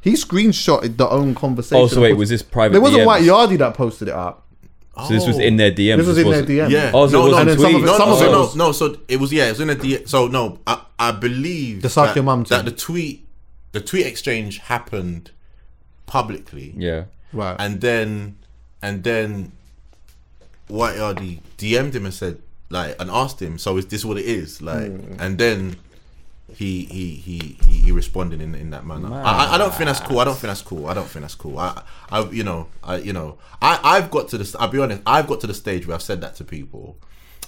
[0.01, 1.77] He screenshotted the own conversation.
[1.83, 3.05] Oh, so wait, was this private There wasn't DMs?
[3.05, 4.43] White Yardie that posted it out.
[4.97, 5.41] So this was Oh.
[5.41, 5.97] in their DMs.
[5.97, 6.69] This was in their wasn't- DM.
[6.69, 6.91] Yeah.
[6.93, 8.19] Oh, so no, it was no, on and some of it- no, some no, of
[8.19, 8.71] so it no, was- no.
[8.73, 10.05] So it was yeah, it was in a D.
[10.05, 13.25] So no, I, I believe The that, your mum that the tweet,
[13.71, 15.31] the tweet exchange happened
[16.05, 16.73] publicly.
[16.77, 17.05] Yeah.
[17.31, 17.55] Right.
[17.57, 18.35] and then
[18.83, 19.53] and then
[20.67, 22.39] White Yardie DM'd him and said
[22.73, 24.61] like and asked him, so is this what it is?
[24.61, 25.15] Like Hmm.
[25.23, 25.77] and then
[26.55, 27.37] he he he
[27.67, 29.09] he, he responded in in that manner.
[29.13, 30.19] I, I- I don't think that's cool.
[30.19, 30.87] I don't think that's cool.
[30.87, 31.57] I don't think that's cool.
[31.57, 31.81] I
[32.11, 35.01] I you know I you know I I've got to the I'll be honest.
[35.05, 36.97] I've got to the stage where I've said that to people,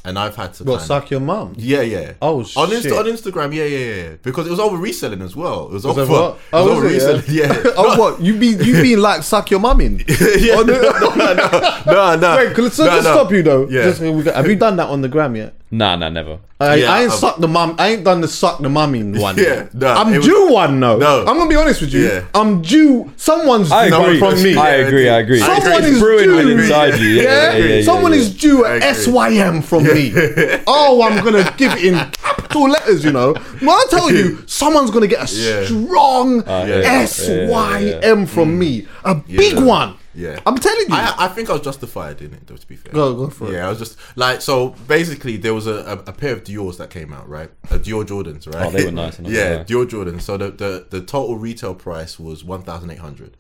[0.06, 1.56] and I've had to What kind suck your mum?
[1.58, 2.14] yeah, yeah.
[2.22, 2.58] Oh, on shit.
[2.58, 4.16] Insta- on Instagram, yeah, yeah, yeah.
[4.22, 5.68] Because it was over reselling as well.
[5.68, 6.06] It was over.
[6.06, 6.40] What?
[6.54, 7.24] Oh, was over was it, reselling.
[7.28, 7.72] Yeah.
[7.78, 10.00] oh, what you be you being like suck your mum in?
[10.08, 10.56] yeah.
[10.58, 10.64] Oh,
[11.86, 12.38] no, no, no.
[12.38, 13.14] Wait, can, so no, just no.
[13.14, 13.68] stop you though.
[13.68, 13.84] Yeah.
[13.84, 15.56] Just, have you done that on the gram yet?
[15.78, 16.40] Nah, nah, never.
[16.58, 17.76] I, Yeah, I ain't I've- suck the mum.
[17.78, 19.36] I ain't done the suck the mum in one.
[19.38, 20.98] Yeah, no, I'm it was- due one though.
[20.98, 21.20] No.
[21.28, 22.06] I'm gonna be honest with you.
[22.08, 22.24] Yeah.
[22.34, 23.12] I'm due.
[23.18, 24.20] Someone's I due agree.
[24.20, 24.56] from me.
[24.56, 25.10] I agree.
[25.10, 25.42] I agree.
[25.42, 25.92] I Someone agree.
[25.96, 26.36] is brewing due.
[26.38, 27.08] within inside you.
[27.10, 28.20] Yeah, Yeah, yeah, yeah, yeah, someone yeah.
[28.20, 28.94] is due I a agree.
[28.94, 30.14] SYM from me.
[30.68, 33.04] oh, I'm gonna give it in capital letters.
[33.04, 35.66] You know, when I tell you, someone's gonna get a Yeah.
[35.66, 39.62] strong uh, yeah, yeah, yeah, SYM from me, a big Yeah.
[39.78, 39.96] one.
[40.16, 40.40] Yeah.
[40.46, 40.96] I'm telling you.
[40.96, 42.94] I, I think I was justified in it, though, to be fair.
[42.94, 43.54] Go- go for it.
[43.54, 46.78] Yeah, I was just like, so basically, there was a, a, a pair of Dior's
[46.78, 47.50] that came out, right?
[47.70, 48.66] A Dior Jordans, right?
[48.68, 49.64] Oh, they were nice, I'm yeah.
[49.64, 50.22] Dior Jordans.
[50.22, 53.36] So the, the, the total retail price was 1800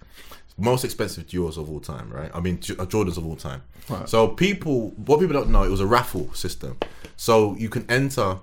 [0.57, 2.29] Most expensive Dior's of all time, right?
[2.33, 3.61] I mean, J- uh, Jordans of all time.
[3.89, 4.09] Right.
[4.09, 6.77] So people, what people don't know, it was a raffle system.
[7.17, 8.37] So you can enter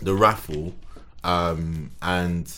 [0.00, 0.74] the raffle
[1.24, 2.52] um, and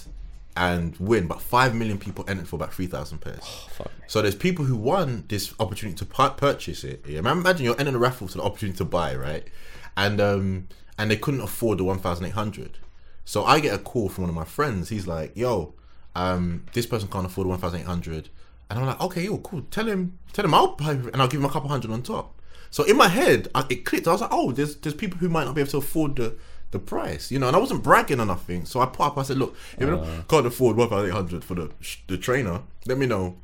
[0.56, 3.44] and win, but five million people entered for about three thousand pairs.
[3.84, 4.04] me.
[4.06, 7.04] So there's people who won this opportunity to purchase it.
[7.06, 9.46] Yeah, imagine you're entering a raffle to the opportunity to buy, right?
[9.96, 10.68] And um
[10.98, 12.78] and they couldn't afford the one thousand eight hundred.
[13.24, 14.88] So I get a call from one of my friends.
[14.88, 15.74] He's like, "Yo,
[16.16, 18.30] um, this person can't afford one thousand eight hundred,
[18.70, 19.62] and I'm like, okay, yo, cool.
[19.70, 22.40] Tell him, tell him I'll pay, and I'll give him a couple hundred on top.
[22.70, 24.08] So in my head, I, it clicked.
[24.08, 26.36] I was like, oh, there's there's people who might not be able to afford the
[26.78, 27.46] the price, you know.
[27.48, 28.64] And I wasn't bragging or nothing.
[28.64, 29.18] So I put up.
[29.18, 31.70] I said, look, if you don't- can't afford one thousand eight hundred for the
[32.06, 33.36] the trainer, let me know.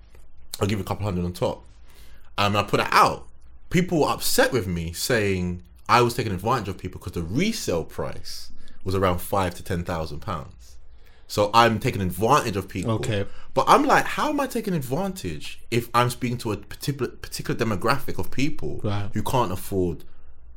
[0.60, 1.64] I'll give you a couple hundred on top.
[2.38, 3.26] Um, and I put it out.
[3.70, 7.84] People were upset with me saying I was taking advantage of people because the resale
[7.84, 8.50] price
[8.84, 10.76] was around five to ten thousand pounds.
[11.26, 12.92] So I'm taking advantage of people.
[12.92, 13.24] Okay.
[13.54, 17.58] But I'm like, how am I taking advantage if I'm speaking to a particular particular
[17.58, 19.08] demographic of people Right.
[19.14, 20.04] who can't afford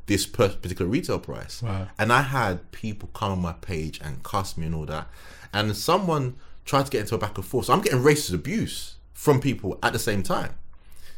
[0.08, 1.62] this per- particular retail price?
[1.64, 1.88] Right.
[1.98, 5.08] And I had people come on my page and cuss me and all that.
[5.54, 7.68] And someone tried to get into a back and forth.
[7.68, 10.56] So I'm getting racist abuse from people at the same time.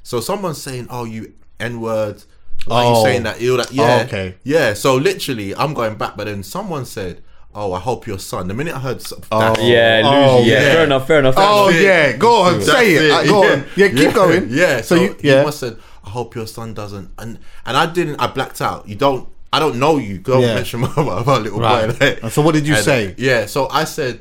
[0.04, 2.24] So someone's saying, "Oh, you n word."
[2.66, 2.98] Why are Oh.
[3.00, 3.36] you saying that?
[3.50, 4.36] All that, yeah, okay.
[4.44, 4.74] yeah.
[4.74, 7.22] So literally, I'm going back, but then someone said,
[7.56, 10.54] "Oh, I hope your son." The minute I heard s- that, Yeah, Oh, lose, yeah.
[10.54, 10.74] yeah.
[10.74, 11.08] Fair enough.
[11.08, 11.36] Fair enough.
[11.38, 11.82] Oh it.
[11.82, 13.12] yeah, go on, That's say it.
[13.12, 13.66] Uh, go on.
[13.76, 14.48] Yeah, keep going.
[14.50, 14.78] Yeah.
[14.82, 15.44] So, So, you, you yeah.
[15.44, 15.78] must said,
[16.08, 18.18] "I hope your son doesn't." And and I didn't.
[18.20, 18.88] I blacked out.
[18.88, 19.28] You don't.
[19.54, 20.18] I don't know you.
[20.18, 20.56] Don't Yeah.
[20.56, 21.88] mention my, my, little Right.
[22.00, 22.20] boy.
[22.24, 23.16] like- so what did you and, say?
[23.18, 23.46] Yeah.
[23.46, 24.16] So I said,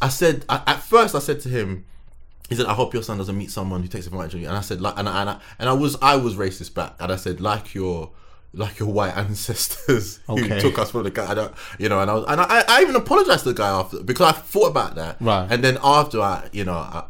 [0.00, 1.84] I said I, at first I said to him.
[2.48, 4.56] He said, "I hope your son doesn't meet someone who takes advantage of you." And
[4.56, 7.12] I said, "Like," and I, and I, and I was, I was racist back, and
[7.12, 8.10] I said, "Like your,
[8.54, 10.48] like your white ancestors Okay.
[10.54, 12.64] who took us from the guy." I don't, you know, and I was, and I,
[12.68, 15.46] I even apologized to the guy after because I thought about that, Right.
[15.50, 17.04] And then after I, you know, I,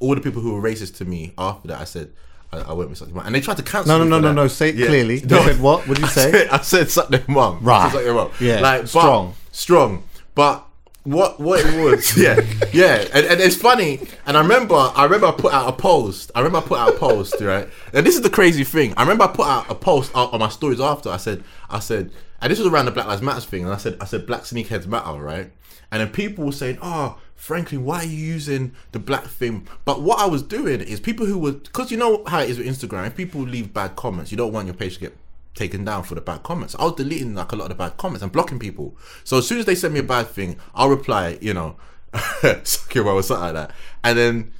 [0.00, 2.12] all the people who were racist to me after that, I said,
[2.52, 3.86] I, I went with such a mum, and they tried to cancel.
[3.92, 4.34] No, no, me no, for no, that.
[4.34, 4.48] no.
[4.48, 5.14] Say it clearly.
[5.22, 5.86] You said what?
[5.88, 6.30] What did you I say?
[6.30, 7.58] said, I said suck their mum.
[7.62, 7.90] Right.
[7.92, 8.30] suck their mum.
[8.40, 8.60] Yeah.
[8.60, 9.34] Like but- Strong.
[9.52, 10.02] strong.
[10.34, 10.66] But
[11.04, 12.40] what what it was, yeah,
[12.72, 14.00] yeah, and, and it's funny.
[14.26, 16.30] And I remember, I remember I put out a post.
[16.34, 17.68] I remember I put out a post, right?
[17.92, 18.94] And this is the crazy thing.
[18.96, 21.10] I remember I put out a post out on my stories after.
[21.10, 23.64] I said, I said, and this was around the Black Lives Matter thing.
[23.64, 25.50] And I said, I said, Black sneakheads matter, right?
[25.90, 27.18] And then people were saying, oh.
[27.42, 29.66] Franklin, why are you using the black thing?
[29.84, 32.56] But what I was doing is people who were, because you know how it is
[32.56, 35.16] with Instagram, if people leave bad comments, you don't want your page to get
[35.56, 36.76] taken down for the bad comments.
[36.78, 38.96] I was deleting like a lot of the bad comments and blocking people.
[39.24, 41.74] So as soon as they send me a bad thing, I'll reply, you know,
[42.62, 43.72] suck your or something like that.
[44.04, 44.52] And then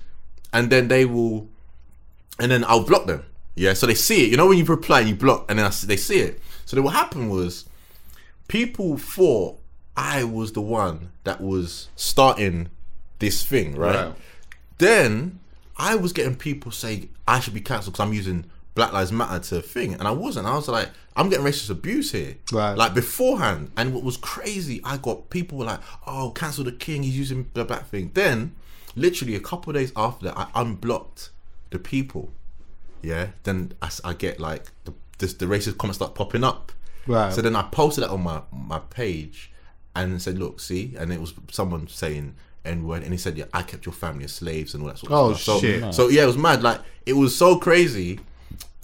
[0.53, 1.49] and then they will
[2.41, 3.25] and then I'll block them.
[3.55, 4.33] Yeah, so they see it.
[4.33, 6.41] You know when you reply and you block and then I, they see it.
[6.65, 7.65] So then what happened was
[8.49, 9.62] people thought
[9.97, 12.71] I was the one that was starting
[13.19, 14.07] this thing, right?
[14.07, 14.15] Right.
[14.79, 15.41] Then
[15.77, 19.39] I was getting people saying I should be cancelled because I'm using Black Lives Matter
[19.51, 20.47] to thing, and I wasn't.
[20.47, 22.75] I was like, I'm getting racist abuse here, Right.
[22.77, 23.71] Like beforehand.
[23.77, 27.03] And what was crazy, I got people were like, "Oh, cancel the king.
[27.03, 28.55] He's using the black thing." Then,
[28.97, 31.31] literally a couple of days after that, I unblocked
[31.71, 32.33] the people.
[33.03, 33.29] Yeah.
[33.43, 33.75] Then
[34.05, 36.73] I get like the this, the racist comments start popping up.
[37.07, 37.33] Right.
[37.33, 39.52] So then I posted that on my my page
[39.95, 43.45] and said, "Look, see," and it was someone saying N word, and he said, "Yeah,
[43.53, 45.95] I kept your family as slaves and all that sort of Oh, stuff." So, shit.
[45.95, 46.63] So yeah, it was mad.
[46.63, 48.21] Like it was so crazy.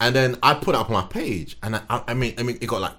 [0.00, 2.66] And then I put up on my page, and I, I mean, I mean, it
[2.66, 2.94] got like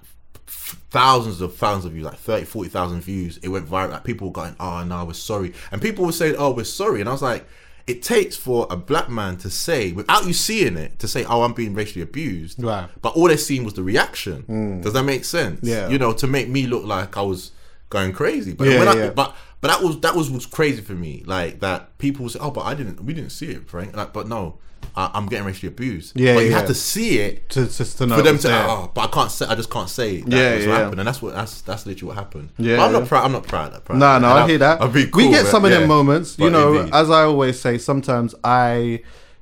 [0.48, 3.38] thousands of thousands of views, like 30, 40,000 views.
[3.38, 3.92] It went viral.
[3.92, 7.00] Like people were going, "Oh no, we're sorry," and people were saying, "Oh, we're sorry,"
[7.02, 7.46] and I was like.
[7.88, 11.42] It takes for a black man to say, without you seeing it, to say, "Oh,
[11.42, 12.88] I'm being racially abused," Right.
[13.02, 14.44] but all they seen was the reaction.
[14.44, 14.82] Hmm.
[14.82, 15.62] Does that make sense?
[15.64, 15.90] Yeah.
[15.90, 17.50] You know, to make me look like I was
[17.90, 18.54] going crazy.
[18.54, 21.24] But Yeah, when I, but but that was that was was crazy for me.
[21.26, 23.04] Like that people say, "Oh, but I didn't.
[23.04, 24.58] We didn't see it, Frank." Like, but no,
[24.96, 26.18] I, I'm getting racially abused.
[26.18, 26.58] Yeah, but you yeah.
[26.58, 28.48] have to see it To, just to know for them to.
[28.48, 28.66] there.
[28.68, 29.46] Oh, but I can't say.
[29.48, 30.68] I just can't say that Yeah, yeah.
[30.70, 32.50] what happened, and that's what that's that's literally what happened.
[32.58, 33.00] Yeah, but I'm yeah.
[33.00, 33.26] not proud.
[33.26, 33.68] I'm not proud.
[33.68, 33.86] of that.
[33.86, 34.30] Proud No, of no.
[34.30, 34.82] And I hear that.
[34.82, 35.80] I'll be we cool, get but some of yeah.
[35.80, 36.74] them moments, you know.
[36.76, 36.94] indeed.
[36.94, 39.02] As I always say, sometimes I,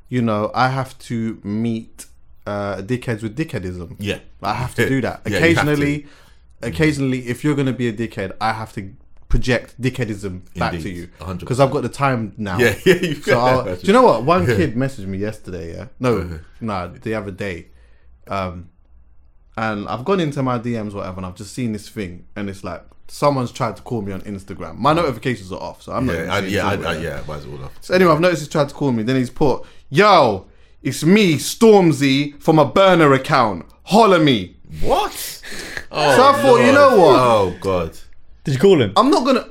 [0.10, 2.06] you know, I have to meet
[2.48, 3.98] uh, dickheads with dickheadism.
[4.00, 4.20] Yeah.
[4.42, 5.38] I have to do that Yeah, to.
[5.38, 6.08] occasionally.
[6.62, 8.94] Occasionally, if you're going to be a dickhead, I have to
[9.30, 11.10] project dickheadism back to you
[11.40, 12.58] because I've got the time now.
[12.58, 14.24] Yeah, yeah, you So I'll, do you know what?
[14.24, 15.76] One kid messaged me yesterday.
[15.76, 17.68] Yeah, no, no, the other day.
[18.28, 18.70] Um,
[19.56, 22.64] and I've gone into my DMs, whatever, and I've just seen this thing, and it's
[22.64, 24.78] like someone's tried to call me on Instagram.
[24.78, 26.14] My notifications are off, so I'm not.
[26.14, 26.50] Yeah, not.
[26.50, 27.78] Yeah, I, I, yeah, why is it all off?
[27.82, 29.04] So anyway, I've noticed he's tried to call me.
[29.04, 30.48] Then he's put, "Yo,
[30.82, 33.66] it's me, Stormzy, from a burner account.
[33.84, 35.42] Holler me." What?
[35.92, 37.20] Oh, So I thought, you know what?
[37.20, 37.98] Oh God.
[38.44, 38.94] Did you call him?
[38.96, 39.48] I'm not gonna.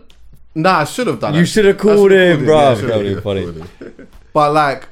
[0.54, 1.34] Nah, I should have done.
[1.34, 2.56] you should have I called him, bro.
[2.56, 3.62] yeah, that would funny.
[4.32, 4.88] But like,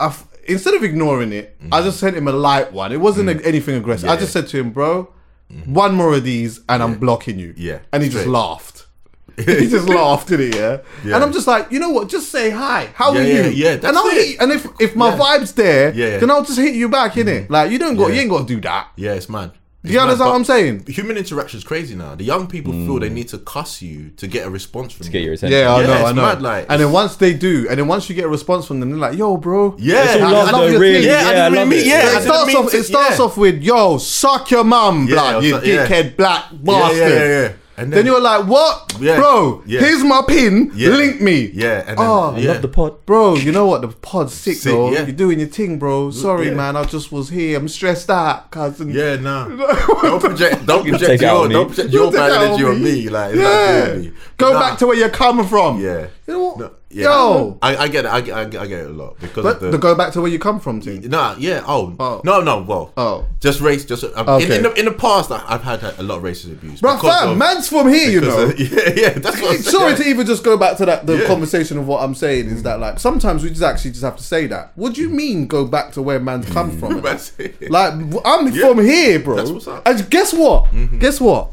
[0.00, 2.92] I've, instead of ignoring it, I just sent him a light one.
[2.92, 4.08] It wasn't a- anything aggressive.
[4.08, 5.12] I just said to him, bro,
[5.52, 5.66] mm.
[5.66, 7.52] one more of these and I'm blocking you.
[7.58, 8.32] Yeah, And he just straight.
[8.32, 8.86] laughed.
[9.36, 10.54] he just laughed, didn't?
[10.54, 10.78] Yeah?
[11.04, 11.14] Yeah.
[11.16, 12.08] And I'm just like, you know what?
[12.08, 12.90] Just say hi.
[12.94, 13.50] How Yeah, are you?
[13.50, 14.14] yeah, and that's I'll it.
[14.28, 15.18] hit, and if if my Yeah.
[15.18, 16.18] vibe's there, Yeah, yeah.
[16.18, 17.46] then I'll just hit you back, innit?
[17.46, 17.50] Mm.
[17.50, 18.14] Like you don't got Yeah.
[18.14, 18.88] you ain't got to do that.
[18.96, 19.52] Yeah, it's mad.
[19.84, 20.84] Do you understand what I'm saying?
[20.86, 22.14] Human interaction is crazy now.
[22.14, 23.14] The young people feel they mm.
[23.14, 25.24] need to cuss you to get a response from to get you.
[25.24, 25.58] your attention.
[25.58, 26.22] Yeah, I Yeah, know, it's I know.
[26.22, 28.78] mad, like- and then once they do, and then once you get a response from
[28.78, 31.00] them, they're like, "Yo, bro, Yeah, It's all I- love, I though, love your really.
[31.00, 31.08] thing.
[31.08, 31.86] Yeah, I didn't love mean- it.
[31.86, 32.70] Yeah, I it didn't starts mean off.
[32.70, 33.24] to- It starts yeah.
[33.24, 35.86] off with "Yo, suck your mum, Yeah, blood, I was you like- yeah.
[35.88, 37.48] dickhead black Yeah, bastard." yeah, yeah, yeah.
[37.76, 39.62] And Then you're like, "What, Yeah, bro?
[39.66, 39.80] yeah.
[39.80, 40.70] Here's my pin.
[40.74, 40.90] Yeah.
[40.90, 42.52] Link me." Yeah, and then, Oh, I yeah.
[42.52, 43.06] Love the pod.
[43.06, 43.80] Bro, you know what?
[43.80, 44.92] The pod's sick, Sick, though.
[44.92, 45.04] yeah.
[45.06, 46.10] You're doing your thing, bro.
[46.10, 46.54] Sorry, yeah.
[46.54, 46.76] man.
[46.76, 47.58] I just was here.
[47.58, 48.90] I'm stressed out, cousin.
[48.90, 49.48] Yeah, nah.
[50.02, 50.66] don't project.
[50.66, 51.48] Don't You project take it out your.
[51.48, 52.92] Don't project your bad it out energy on on me.
[53.04, 53.08] me.
[53.08, 53.78] Like, it's Yeah.
[53.86, 54.14] not doing.
[54.36, 54.60] Go Nah.
[54.60, 55.80] back to where you're coming from.
[55.80, 56.06] Yeah.
[56.26, 56.58] You know what?
[56.58, 57.04] No, yeah.
[57.04, 57.58] Yo.
[57.62, 58.10] I, I get it.
[58.10, 59.70] I get, I get, I get it a lot because But of the.
[59.72, 61.08] the go back to where you come from thing.
[61.08, 61.62] Nah, yeah.
[61.66, 62.20] Oh, Oh.
[62.24, 62.62] no, no.
[62.62, 63.26] Well, Oh.
[63.40, 63.84] just race.
[63.84, 64.56] Just um, in, Okay.
[64.58, 66.80] in the in the past, I, I've had a lot of racist abuse.
[66.80, 68.42] Bro, because fam, of- man's from here, you because know.
[68.44, 69.08] of- yeah, yeah.
[69.18, 71.26] That's what I'm Sorry to even just go back to that the Yeah.
[71.26, 74.22] conversation of what I'm saying is that like sometimes we just actually just have to
[74.22, 74.72] say that.
[74.76, 77.00] What do you mean go back to where man's come from?
[77.02, 77.70] That's it.
[77.70, 77.94] like
[78.24, 78.66] I'm Yeah.
[78.68, 79.36] from here, bro.
[79.36, 79.82] That's what's up.
[79.86, 80.66] And guess what?
[80.98, 81.50] Guess what?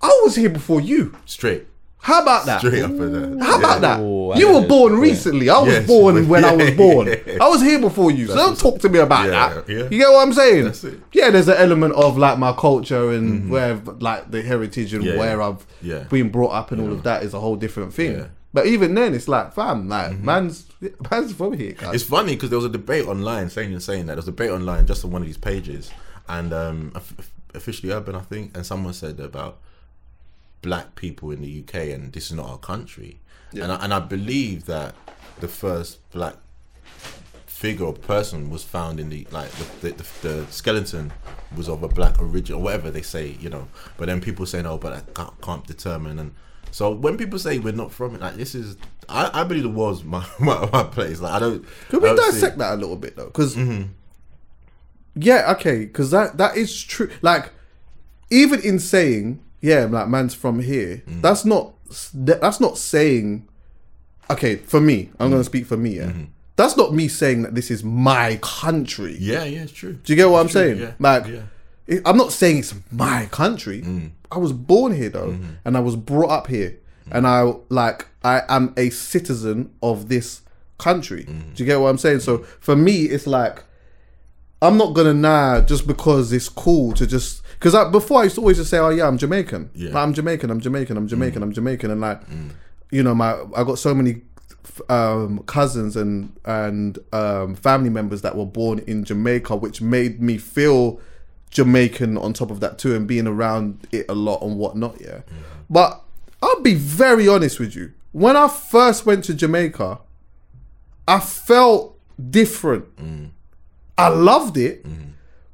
[0.00, 1.14] I was here before you.
[1.26, 1.66] Straight,
[2.00, 2.58] How about that?
[2.60, 3.38] straight up at that.
[3.42, 4.00] How about that?
[4.00, 4.68] Ooh, you I were know.
[4.68, 5.00] born Yeah.
[5.00, 5.50] recently.
[5.50, 5.86] I was Yes.
[5.86, 6.76] born when I was Yeah.
[6.76, 7.08] born.
[7.40, 8.28] I was here before you.
[8.28, 9.68] So don't talk to me about Yeah, that.
[9.68, 9.82] yeah.
[9.90, 10.64] You get what I'm saying?
[10.64, 11.00] That's it.
[11.12, 15.16] Yeah, there's an element of like my culture and where like the heritage and Yeah,
[15.18, 15.46] where yeah.
[15.48, 15.98] I've Yeah.
[16.04, 18.12] been brought up and all of that is a whole different thing.
[18.12, 18.24] Yeah.
[18.54, 20.64] But even then, it's like, fam, like man's
[21.10, 21.72] man's from here.
[21.72, 21.94] Guys.
[21.96, 24.32] It's funny because there was a debate online saying and saying that there was a
[24.32, 25.90] debate online just on one of these pages,
[26.28, 27.12] and um, Off-
[27.54, 29.58] officially urban, I think, and someone said about
[30.62, 33.20] black people in the UK and this is not our country,
[33.52, 34.94] and I, and I believe that
[35.40, 36.34] the first black
[37.46, 41.12] figure or person was found in the like the, the, the, the skeleton
[41.56, 43.66] was of a black origin or whatever they say, you know.
[43.96, 46.34] But then people say no, but I can't, can't determine and.
[46.70, 48.76] So when people say we're not from it, like this is,
[49.08, 51.18] I, I believe the world's my, my, my place.
[51.18, 51.64] Like I don't.
[51.88, 53.24] Could we don't see- dissect that a little bit though?
[53.26, 53.84] Because Mm-hmm.
[55.14, 57.10] yeah, okay, because that that is true.
[57.22, 57.52] Like
[58.30, 61.22] even in saying yeah, like man's from here, Mm.
[61.22, 61.72] that's not
[62.14, 63.46] that's not saying.
[64.30, 65.32] Okay, for me, I'm Mm.
[65.32, 65.96] gonna speak for me.
[65.96, 66.24] Yeah, Mm-hmm.
[66.56, 69.16] that's not me saying that this is my country.
[69.18, 69.94] Yeah, yeah, it's true.
[70.04, 70.78] Do you get what I'm true, saying?
[70.80, 72.00] Yeah, Like, yeah.
[72.04, 73.80] I'm not saying it's my country.
[73.82, 74.10] Mm.
[74.30, 75.52] I was born here though, Mm-hmm.
[75.64, 76.76] and I was brought up here,
[77.10, 80.42] and I like I am a citizen of this
[80.76, 81.24] country.
[81.24, 81.54] Mm-hmm.
[81.54, 82.20] Do you get what I'm saying?
[82.20, 83.64] So for me, it's like
[84.60, 88.36] I'm not gonna nah just because it's cool to just because I, before I used
[88.36, 89.70] to always just say, oh yeah, I'm Jamaican.
[89.74, 89.90] Yeah.
[89.90, 89.94] Mm.
[89.94, 90.50] Like, I'm Jamaican.
[90.50, 90.96] I'm Jamaican.
[90.96, 91.42] I'm Jamaican.
[91.42, 91.90] I'm Jamaican.
[91.90, 92.20] And like,
[92.90, 94.22] you know, my I got so many
[94.88, 100.38] um, cousins and and um, family members that were born in Jamaica, which made me
[100.38, 101.00] feel
[101.50, 105.00] Jamaican on top of that too, and being around it a lot and whatnot.
[105.00, 105.20] Yeah,
[105.70, 106.02] but
[106.42, 107.92] I'll be very honest with you.
[108.12, 110.00] When I first went to Jamaica,
[111.06, 111.98] I felt
[112.30, 112.86] different.
[113.98, 114.86] I loved it,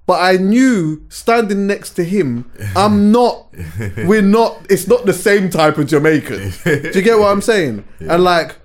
[0.06, 3.46] but I knew standing next to him, I'm not.
[4.04, 4.66] we're not.
[4.68, 6.52] It's not the same type of Jamaican.
[6.64, 7.84] Do you get what I'm saying?
[8.00, 8.56] And like,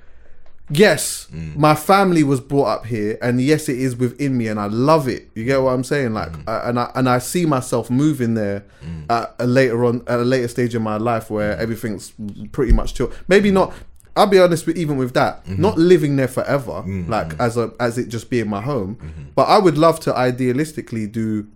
[0.69, 1.55] yes, mm.
[1.55, 5.07] my family was brought up here, and yes, it is within me, and I love
[5.07, 5.29] it.
[5.33, 6.13] You get what I'm saying?
[6.13, 6.43] Like, mm.
[6.47, 9.05] I, and I and I see myself moving there mm.
[9.09, 12.13] at a later on at a later stage in my life where everything's
[12.51, 13.11] pretty much chill.
[13.29, 13.73] Maybe not.
[14.19, 15.61] I'll be honest with even with that, mm-hmm.
[15.61, 17.09] not living there forever, mm-hmm.
[17.09, 18.97] like as a as it just being my home.
[18.97, 19.23] Mm-hmm.
[19.33, 21.47] But I would love to idealistically do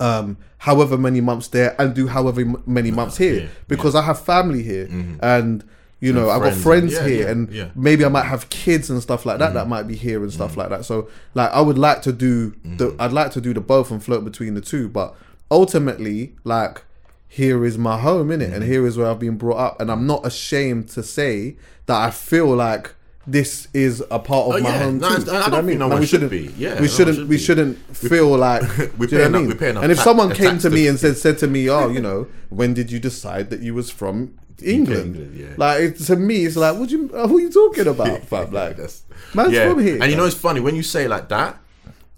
[0.00, 3.94] um however many months there and do however m- many uh, months here yeah, because
[3.94, 4.88] I have family here
[5.20, 5.64] and
[6.00, 7.68] you know I've got friends, yeah, here yeah, and yeah.
[7.74, 10.56] maybe I might have kids and stuff like that that might be here and stuff
[10.56, 10.86] like that.
[10.86, 14.02] So like I would like to do the I'd like to do the both and
[14.02, 15.14] float between the two but
[15.50, 16.85] ultimately like
[17.28, 18.72] here is my home in it and mm-hmm.
[18.72, 22.10] here is where I've been brought up and I'm not ashamed to say that I
[22.10, 22.94] feel like
[23.26, 24.78] this is a part of Oh, my yeah.
[24.84, 25.30] home No, too.
[25.32, 26.54] I- I don't think no Like, one we should shouldn't be.
[26.56, 28.62] Yeah, we shouldn't should we shouldn't feel like
[28.96, 29.76] we're do you know what I mean?
[29.82, 32.00] and if tax- someone uh, came to me and said said to me, "Oh, you
[32.08, 35.54] know, when did you decide that you was from England?" England, yeah.
[35.56, 38.52] Like it, to me, it's like, what you uh, who are you talking about, fam?
[38.52, 39.02] Like, That's-
[39.34, 39.98] man's from here.
[40.00, 41.58] And you know, it's funny when you say like that,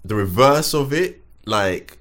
[0.05, 1.97] the reverse of it, like,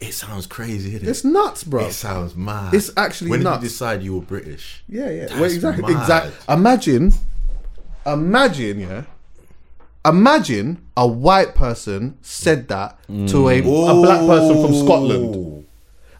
[0.00, 1.10] it sounds crazy, isn't it?
[1.10, 1.86] it's nuts, bro.
[1.86, 2.74] It sounds mad.
[2.74, 3.58] It's actually when nuts.
[3.60, 4.82] did you decide you were British?
[4.88, 5.20] Yeah, yeah.
[5.26, 5.94] That's Well, exactly.
[5.94, 6.00] mad.
[6.02, 6.32] Exactly.
[6.54, 7.12] Imagine,
[8.04, 9.02] imagine, yeah.
[10.04, 13.62] Imagine a white person said that to a, a
[14.02, 15.66] black person from Scotland.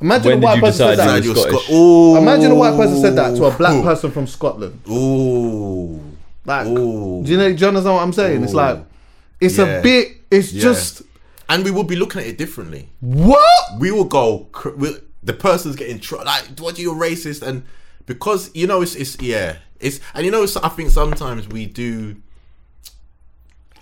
[0.00, 1.04] Imagine When a white person said that.
[1.06, 1.64] Decide you were Scottish.
[1.66, 4.80] Scot- Imagine a white person said that to a black person from Scotland.
[4.90, 6.00] Ooh.
[6.44, 7.22] Like, Ooh.
[7.24, 7.52] do you know?
[7.52, 8.42] Do you understand what I'm saying?
[8.42, 8.84] It's like,
[9.40, 9.64] it's Yeah.
[9.66, 10.08] a bit.
[10.30, 10.62] It's Yeah.
[10.62, 11.02] just
[11.48, 12.88] And we will be looking at it differently.
[13.00, 13.78] what?
[13.78, 14.48] we will go.
[14.76, 17.42] we the person's getting tr- like, what are you racist?
[17.42, 17.64] And
[18.06, 22.16] because you know, it's it's yeah, it's and you know, I think sometimes we do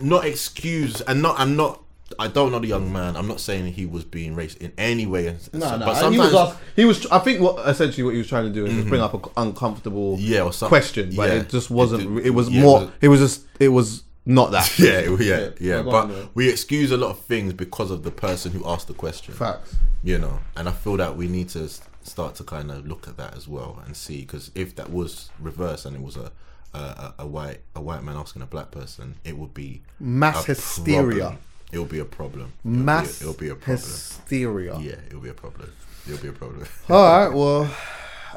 [0.01, 1.85] not excuse and not I'm not
[2.19, 3.17] I don't know the young man.
[3.17, 5.37] I'm not saying he was being racist in any way.
[5.53, 5.87] No, so- no.
[5.87, 7.07] but and he was, sometimes ask, he was.
[7.07, 9.17] I think what essentially what he was trying to do is just bring mm-hmm.
[9.17, 11.41] up an uncomfortable Yeah, or some- question, but yeah.
[11.41, 12.19] it just wasn't.
[12.19, 12.93] It It, was yeah, more.
[13.01, 13.47] It was just.
[13.59, 14.79] It was not that.
[14.79, 15.83] yeah, yeah, yeah.
[15.83, 16.29] Go But on, man.
[16.35, 19.35] we excuse a lot of things because of the person who asked the question.
[19.35, 19.77] Facts.
[20.03, 23.09] You know, and I feel that we need to s- start to kind of look
[23.09, 26.31] at that as well and see because if that was reversed and it was a
[26.75, 30.45] a, a, a white a white man asking a black person, it would be Mass
[30.45, 31.21] hysteria.
[31.21, 31.39] problem.
[31.73, 32.53] It will be a problem.
[32.65, 33.77] It'll be a- Mass It'll be a problem.
[33.79, 34.79] hysteria.
[34.79, 35.73] Yeah, it'll be a problem.
[36.07, 36.67] It'll be a problem.
[36.91, 37.33] All right.
[37.35, 37.71] Well.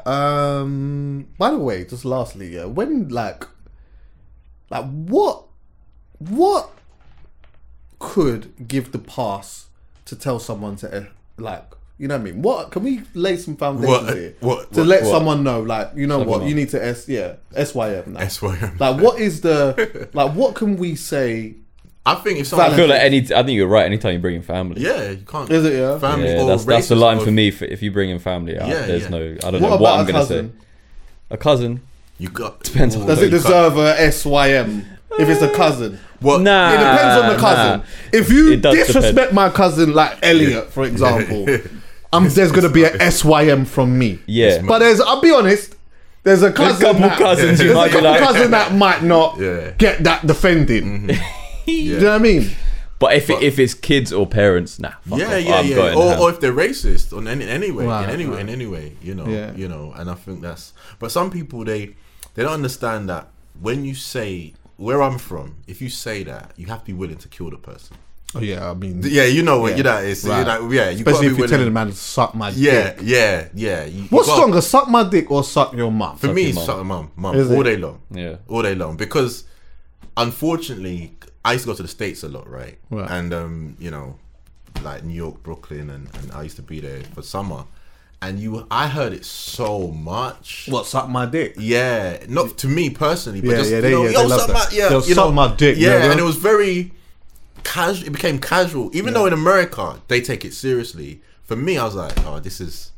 [0.06, 1.26] Um.
[1.36, 2.64] By the way, just lastly, yeah.
[2.64, 3.44] When like,
[4.70, 5.44] like what,
[6.18, 6.70] what
[7.98, 9.66] could give the pass
[10.06, 11.04] to tell someone to eh,
[11.36, 11.64] like.
[12.00, 12.42] You know what I mean?
[12.42, 15.10] What can we lay some foundations What- here what- to what- let what?
[15.10, 15.62] someone know?
[15.62, 16.26] Like, you know what?
[16.34, 17.34] Someone You need to s yeah
[17.64, 18.20] sym now.
[18.28, 18.76] SYM.
[18.78, 20.32] Like, what is the like?
[20.34, 21.54] What can we say?
[22.06, 23.18] I think if I feel like any.
[23.18, 23.84] I think you're right.
[23.84, 24.80] Anytime you bring in family.
[24.80, 25.50] yeah, you can't.
[25.50, 25.98] Is it, yeah?
[25.98, 27.50] Family Yeah, or that's that's the line or- for me.
[27.50, 29.08] For, if you bring in family, out, Yeah, there's yeah.
[29.08, 29.18] no.
[29.18, 30.52] I don't What know about what I'm a gonna cousin?
[30.60, 30.66] say.
[31.32, 31.80] A cousin.
[32.16, 34.86] You got Depends on- Does Well, it you deserve a sym
[35.18, 35.98] if it's a cousin?
[36.20, 37.80] Well, Nah, It depends on the cousin.
[37.80, 37.84] nah.
[38.12, 39.32] If you disrespect depend.
[39.34, 41.46] my cousin, like Elliot, for example,
[42.12, 44.18] um, there's gonna be a SYM from me.
[44.26, 44.62] Yeah.
[44.66, 45.76] But there's, I'll be honest,
[46.24, 46.80] there's a cousin.
[46.86, 49.70] couple that, cousins you there's might a couple like- cousin that might not Yeah.
[49.78, 50.84] get that defended.
[50.84, 51.14] Do
[51.72, 52.50] you know what I mean?
[52.98, 54.90] But if it, if it's kids or parents, nah.
[55.08, 55.44] fuck yeah, off.
[55.44, 55.74] yeah, I'm yeah.
[55.76, 58.40] going Or, or if they're racist, on any any way, Right, in any way, right.
[58.40, 59.52] in any way, you know, Yeah.
[59.54, 59.92] you know.
[59.94, 60.72] And I think that's.
[60.98, 61.94] But some people they
[62.34, 63.28] they don't understand that
[63.60, 67.18] when you say where I'm from, if you say that, you have to be willing
[67.18, 67.96] to kill the person.
[68.34, 69.76] Oh yeah, I mean, Yeah, you know what Yeah.
[69.78, 69.96] you know.
[69.98, 70.38] It's Right.
[70.40, 71.50] you know, yeah, you especially gotta if you're willing.
[71.50, 72.98] telling a man to suck my yeah, dick.
[73.02, 73.84] yeah, yeah.
[73.84, 73.84] yeah.
[73.86, 76.16] you What's gotta- stronger, suck my dick or suck your mum?
[76.18, 76.66] For me, your it's mum.
[76.66, 77.64] suck mum, mum, all it?
[77.64, 78.00] day long.
[78.10, 78.36] Yeah.
[78.48, 79.44] all day long because
[80.16, 81.14] unfortunately
[81.44, 82.78] I used to go to the states a lot, right?
[82.90, 83.10] Right.
[83.10, 84.16] And um, you know,
[84.82, 87.64] like New York, Brooklyn, and, and I used to be there for summer,
[88.20, 90.66] and you, I heard it so much.
[90.68, 91.54] What suck my dick?
[91.58, 94.40] Yeah, not to me personally, but Yeah, just yeah, you they- know, yeah, yo, love
[94.40, 94.52] suck that.
[94.54, 96.10] my, yeah, Yo, you suck my dick, yeah, nigga.
[96.12, 96.92] and it was very
[97.64, 98.06] casual.
[98.06, 101.20] It became casual, even though in America they take it seriously.
[101.44, 102.92] For me, I was like, oh, this is,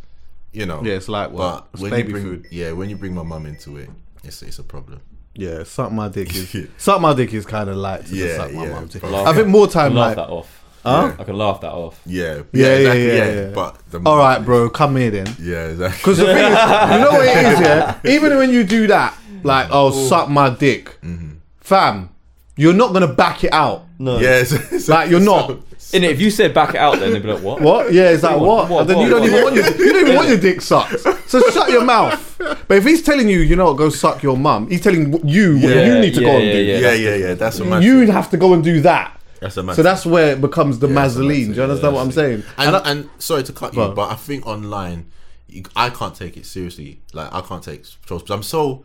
[0.52, 1.40] you know, Yeah, it's like what?
[1.40, 2.46] But It's when baby you bring, food.
[2.50, 3.90] yeah, when you bring my mum into it,
[4.24, 5.00] it's it's a problem.
[5.34, 8.36] Yeah, suck my dick is suck my dick is kind of like to Yeah, just
[8.38, 8.86] suck my yeah, mum.
[8.88, 9.02] dick.
[9.02, 10.26] but- I think more I time can laugh like.
[10.26, 10.59] that off.
[10.82, 11.14] Huh?
[11.18, 12.00] I can laugh that off.
[12.06, 13.50] Yeah, Yeah, yeah, yeah, exactly, yeah, yeah, yeah.
[13.54, 15.26] But the All right, bro, come here then.
[15.38, 15.98] Yeah, exactly.
[15.98, 18.00] Because the thing is, you know what it is, yeah.
[18.04, 21.32] Even when you do that, like, oh, suck my dick, mm-hmm.
[21.58, 22.10] fam,
[22.56, 23.86] you're not gonna back it out.
[23.98, 24.18] No.
[24.18, 25.50] yes, Like, you're not.
[25.92, 27.60] In it, if you said back it out, then they'd be like, what?
[27.68, 27.92] What?
[27.92, 28.68] Yeah, it's like what?
[28.68, 29.30] What, and then you what, don't what?
[29.30, 31.00] even want your you don't even want your dick sucked.
[31.26, 32.36] So shut your mouth.
[32.38, 35.54] But if he's telling you, you know, what, go suck your mum, he's telling you
[35.58, 36.62] what Yeah, you need to go yeah, and yeah, do.
[36.62, 36.78] yeah.
[36.78, 37.34] yeah, yeah, yeah.
[37.34, 37.84] That's a matter.
[37.84, 39.19] You have to go and do that.
[39.40, 39.76] That's a matter.
[39.76, 41.48] So that's where it becomes the that's a mazzoline.
[41.48, 42.42] Do you understand yeah, what I'm saying?
[42.58, 43.94] and, I- and sorry to cut you, on.
[43.94, 45.10] but I think online,
[45.48, 47.00] you, I can't take it seriously.
[47.12, 48.84] Like I can't take trolls because I'm so,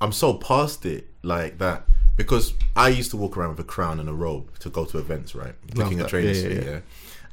[0.00, 1.84] I'm so past it like that.
[2.16, 4.98] Because I used to walk around with a crown and a robe to go to
[4.98, 5.54] events, right?
[5.74, 6.80] Looking at trainers, Yeah, yeah, yeah, yeah.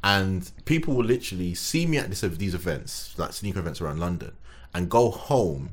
[0.03, 4.33] And people will literally see me at this these events, like sneaker events around London,
[4.73, 5.69] and go home,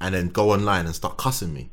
[0.00, 1.70] and then go online and start cussing me.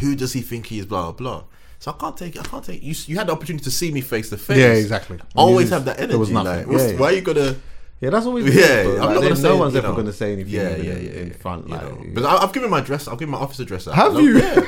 [0.00, 0.84] Who does he think he is?
[0.84, 1.44] Blah blah blah.
[1.80, 2.40] So I can't take it.
[2.40, 2.94] I can't take you.
[3.06, 4.58] You had the opportunity to see me face to face.
[4.58, 5.18] Yeah, exactly.
[5.36, 6.10] Always You- have that energy.
[6.10, 6.68] there was nothing.
[6.68, 6.98] Like, Yeah, yeah.
[6.98, 7.56] Why are you gonna?
[8.00, 8.80] Yeah, that's always Yeah.
[8.82, 9.42] I'm Like, not gonna say.
[9.48, 11.68] no one's ever know, going to say anything Yeah, in, yeah, yeah, in front.
[11.68, 12.04] you Like, know.
[12.14, 13.06] But I- I've given my dress.
[13.08, 13.94] I've given my officer dress out.
[13.94, 14.38] Have No, you?
[14.38, 14.62] Yeah.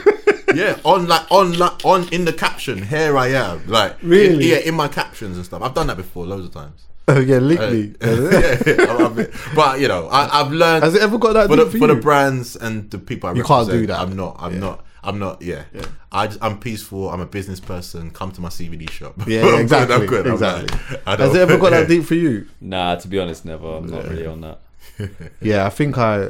[0.55, 2.83] yeah, on like on like on in the caption.
[2.83, 3.63] Here I am.
[3.67, 4.35] Like Really?
[4.35, 5.63] in- yeah, in my captions and stuff.
[5.63, 6.81] I've done that before loads of times.
[7.09, 7.93] yeah, lick Uh, me.
[8.01, 10.85] yeah, but you know, I, I've learned.
[10.85, 13.35] Has it ever got that for the, for for the brands and the people I
[13.35, 13.99] You can't do that.
[14.01, 14.37] I'm not.
[14.39, 14.85] I'm not.
[15.03, 15.41] I'm not.
[15.43, 15.65] Yeah,
[16.13, 17.09] I just, I'm peaceful.
[17.11, 18.11] I'm a business person.
[18.11, 19.15] Come to my CBD shop.
[19.27, 19.95] Yeah, I'm good, exactly.
[19.97, 20.99] I'm good, I'm exactly.
[21.07, 22.47] I don't- Has it ever got that deep for you?
[22.61, 23.67] Nah, to be honest, never.
[23.77, 24.59] I'm not really on that.
[25.41, 26.29] Yeah, I think I.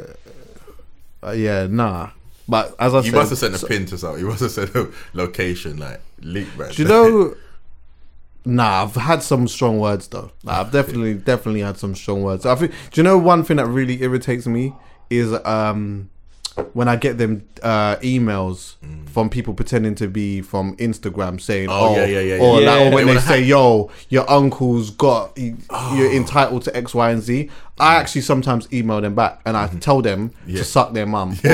[1.22, 2.10] Uh, yeah, nah.
[2.48, 4.20] But as I said, You said, must have sent a so- pin to something.
[4.22, 6.70] You must have sent a location like link, man.
[6.72, 7.34] Do you know?
[8.44, 10.30] Nah, I've had some strong words though.
[10.44, 12.46] Like, I've definitely, definitely had some strong words.
[12.46, 12.72] I think.
[12.90, 14.72] Do you know one thing that really irritates me
[15.10, 16.08] is um
[16.72, 18.74] when I get them uh emails
[19.06, 21.72] from people pretending to be from Instagram saying, Mm.
[21.72, 22.70] Oh, "Oh, yeah, yeah, yeah, or, yeah.
[22.70, 25.36] like, or when they they say, "Yo, your uncle's got,
[25.70, 25.96] Oh.
[25.96, 29.66] you're entitled to X, Y, and Z." I actually sometimes email them back and I
[29.68, 30.50] tell them Mm-hmm.
[30.50, 30.58] Yeah.
[30.58, 31.50] to suck their mum Yeah,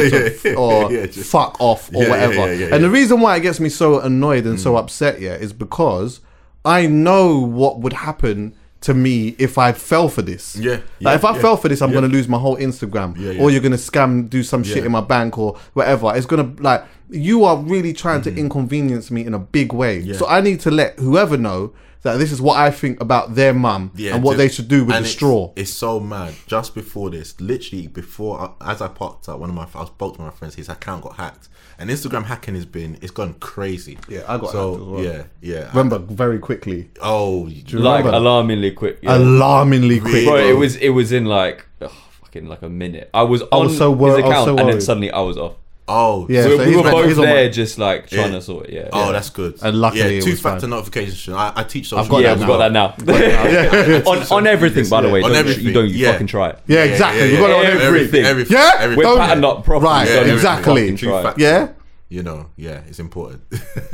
[0.57, 2.41] or, to, yeah, or fuck off or whatever.
[2.75, 6.21] and the reason why it gets me so annoyed and so upset, yeah, is because
[6.65, 8.55] I know what would happen
[8.87, 10.57] to me if I fell for this.
[10.57, 11.97] Yeah, like if I yeah, fell for this, I'm yeah.
[11.97, 13.43] gonna lose my whole Instagram, Yeah, yeah.
[13.43, 14.87] or you're gonna scam, do some shit Yeah.
[14.87, 16.13] in my bank or whatever.
[16.15, 18.39] It's gonna like you are really trying to mm-hmm.
[18.39, 19.99] inconvenience me in a big way.
[19.99, 20.17] Yeah.
[20.17, 21.73] So I need to let whoever know
[22.07, 24.85] that this is what I think about their mum and what ju- they should do
[24.85, 25.53] with the it's- straw.
[25.57, 26.35] It's so mad.
[26.47, 30.17] Just before this, literally before, I, as I parked up, one of my I spoke
[30.17, 30.55] to my friends.
[30.55, 33.99] His account got hacked, and Instagram hacking has been it's gone crazy.
[34.09, 35.03] Yeah, I got so hacked as well.
[35.05, 35.69] yeah, yeah.
[35.71, 38.17] Remember, very quickly, oh, you like remember?
[38.19, 38.99] alarmingly quick.
[39.03, 39.19] Yeah.
[39.19, 40.25] alarmingly quick.
[40.27, 41.91] Bro, it was it was in like ugh,
[42.23, 43.11] fucking like a minute.
[43.13, 45.57] I was on was so wor- his account so and then suddenly I was off.
[45.89, 48.09] Oh, Yeah, we, so we he's were back- both he's on my- there, just like
[48.09, 48.39] trying Yeah.
[48.39, 48.73] to sort it.
[48.75, 48.89] Yeah.
[48.93, 49.13] Oh, yeah.
[49.13, 49.59] that's good.
[49.63, 50.71] And luckily yeah, two-factor fine.
[50.71, 51.35] notification.
[51.35, 52.95] I, I teach social I've got yeah, that we've got that now.
[53.05, 54.11] now.
[54.11, 55.23] on on everything, by the way.
[55.23, 56.13] On don't, everything, You don't you yeah.
[56.13, 56.59] fucking try it.
[56.67, 57.31] Yeah, exactly.
[57.31, 57.87] You got it on Everything.
[57.87, 58.25] everything.
[58.25, 58.57] everything.
[58.57, 58.73] Yeah?
[58.79, 58.97] everything.
[58.99, 59.91] We're Don't- patterned up properly.
[59.93, 60.83] Right, don't exactly.
[60.83, 61.23] fucking True try it.
[61.23, 61.39] fact.
[61.39, 61.69] Yeah.
[62.09, 63.43] You know, yeah, it's important.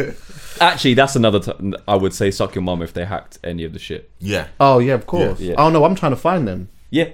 [0.60, 1.40] Actually, that's another.
[1.40, 4.10] T- I would say suck your mum if they hacked any of the shit.
[4.18, 5.40] yeah, Oh yeah, of course.
[5.40, 5.54] Yeah.
[5.56, 6.68] Oh no, I'm trying to find them.
[6.90, 7.08] Yeah,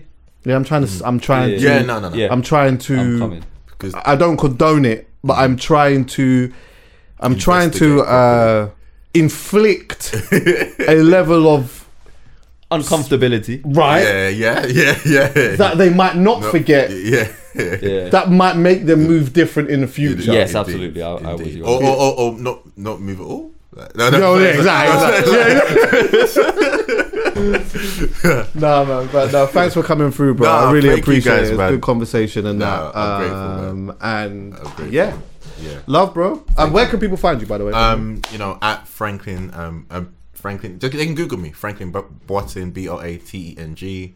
[0.44, 1.06] Yeah, I'm trying to.
[1.06, 1.78] I'm trying Yeah.
[1.80, 1.84] to.
[1.86, 2.28] no, no, no.
[2.28, 3.40] I'm trying to.
[3.80, 6.52] I'm because I don't condone it, but I'm trying to.
[7.20, 8.70] I'm trying to uh,
[9.14, 10.14] inflict
[10.86, 11.86] a level of
[12.70, 13.62] Uncomfortability.
[13.64, 15.56] right yeah, yeah, yeah, yeah.
[15.56, 16.90] that they might not forget.
[16.90, 18.08] yeah, Yeah.
[18.10, 20.32] That might make them move different in the future.
[20.32, 21.02] Yes, Indeed, absolutely.
[21.02, 23.50] I- I was Or, or, or, or not, not move at all.
[23.96, 25.34] No, No, yeah, exactly.
[25.34, 26.94] exactly.
[26.98, 27.04] Yeah.
[28.54, 30.46] no, man, but no, thanks for coming through, bro.
[30.46, 31.42] No, I really thank you appreciate guys, it.
[31.44, 31.70] It's a man.
[31.72, 32.96] good conversation and No, that.
[32.96, 33.38] I'm grateful,
[33.74, 33.90] man.
[33.90, 35.16] um, And yeah,
[35.60, 35.78] Yeah.
[35.86, 36.44] love, bro.
[36.56, 37.72] And where can people find you, by the way?
[37.72, 40.78] Um, you know, at Franklin, um, um Franklin.
[40.78, 44.14] They can Google me, Franklin Bo- Boateng, B O A T E N G,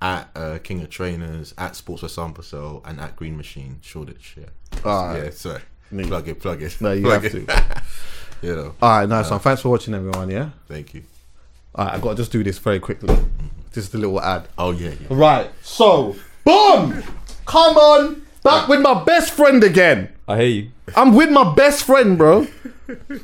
[0.00, 4.36] at uh, King of Trainers, at Sports with Sample Cell, and at Green Machine Shoreditch.
[4.40, 4.46] Yeah,
[4.84, 5.24] Alright.
[5.24, 5.30] yeah.
[5.30, 5.60] Sorry,
[5.92, 6.08] Neat.
[6.08, 6.76] plug it, plug it.
[6.80, 7.46] No, you plug have it.
[7.46, 7.82] to.
[8.42, 9.38] you know, All right, nice one.
[9.38, 10.28] Thanks for watching, everyone.
[10.30, 10.50] Yeah.
[10.66, 11.04] thank you.
[11.74, 13.16] All right, I got to just do this very quickly.
[13.72, 14.48] Just a little ad.
[14.58, 15.06] Oh yeah, yeah.
[15.10, 15.50] Right.
[15.62, 17.02] So, boom.
[17.46, 20.10] Come on, back with my best friend again.
[20.28, 20.70] I hear you.
[20.94, 22.46] I'm with my best friend, bro.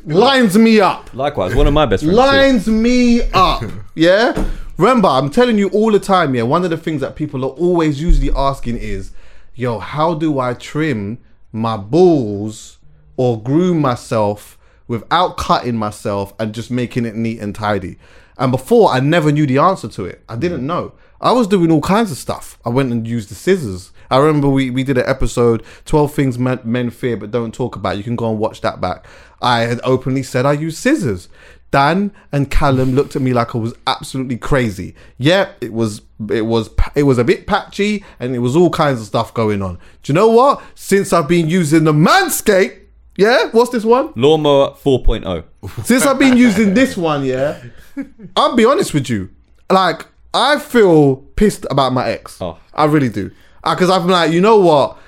[0.07, 1.13] Lines me up.
[1.15, 2.17] Likewise, one of my best friends.
[2.17, 2.23] too.
[2.23, 3.63] Lines me up.
[3.95, 4.47] Yeah?
[4.79, 7.51] Remember, I'm telling you all the time, yeah, one of the things that people are
[7.51, 9.11] always usually asking is,
[9.55, 11.19] yo, how do I trim
[11.53, 12.79] my balls
[13.17, 14.57] or groom myself
[14.87, 17.99] without cutting myself and just making it neat and tidy?
[18.39, 20.23] And before, I never knew the answer to it.
[20.29, 20.67] I didn't mm.
[20.67, 20.93] know.
[21.21, 22.59] I was doing all kinds of stuff.
[22.65, 23.91] I went and used the scissors.
[24.11, 27.77] I remember we, we did an episode, 12 Things Men, Men Fear But Don't Talk
[27.77, 27.97] About.
[27.97, 29.07] You can go and watch that back.
[29.43, 31.29] I had openly said I use scissors.
[31.71, 34.95] Dan and Callum looked at me like I was absolutely crazy.
[35.19, 36.01] Yeah, it was
[36.31, 39.61] it was it was a bit patchy and it was all kinds of stuff going
[39.61, 39.79] on.
[40.03, 40.63] Do you know what?
[40.75, 42.81] Since I've been using the Manscaped,
[43.17, 44.13] yeah, what's this one?
[44.17, 44.99] Lawnmower oh.
[44.99, 45.85] 4.0.
[45.85, 47.63] Since I've been using this one, yeah,
[48.37, 49.31] I'll be honest with you.
[49.71, 52.41] Like, I feel pissed about my ex.
[52.41, 52.59] Oh.
[52.75, 53.31] I really do.
[53.65, 54.99] Uh, because I'm like, you know what?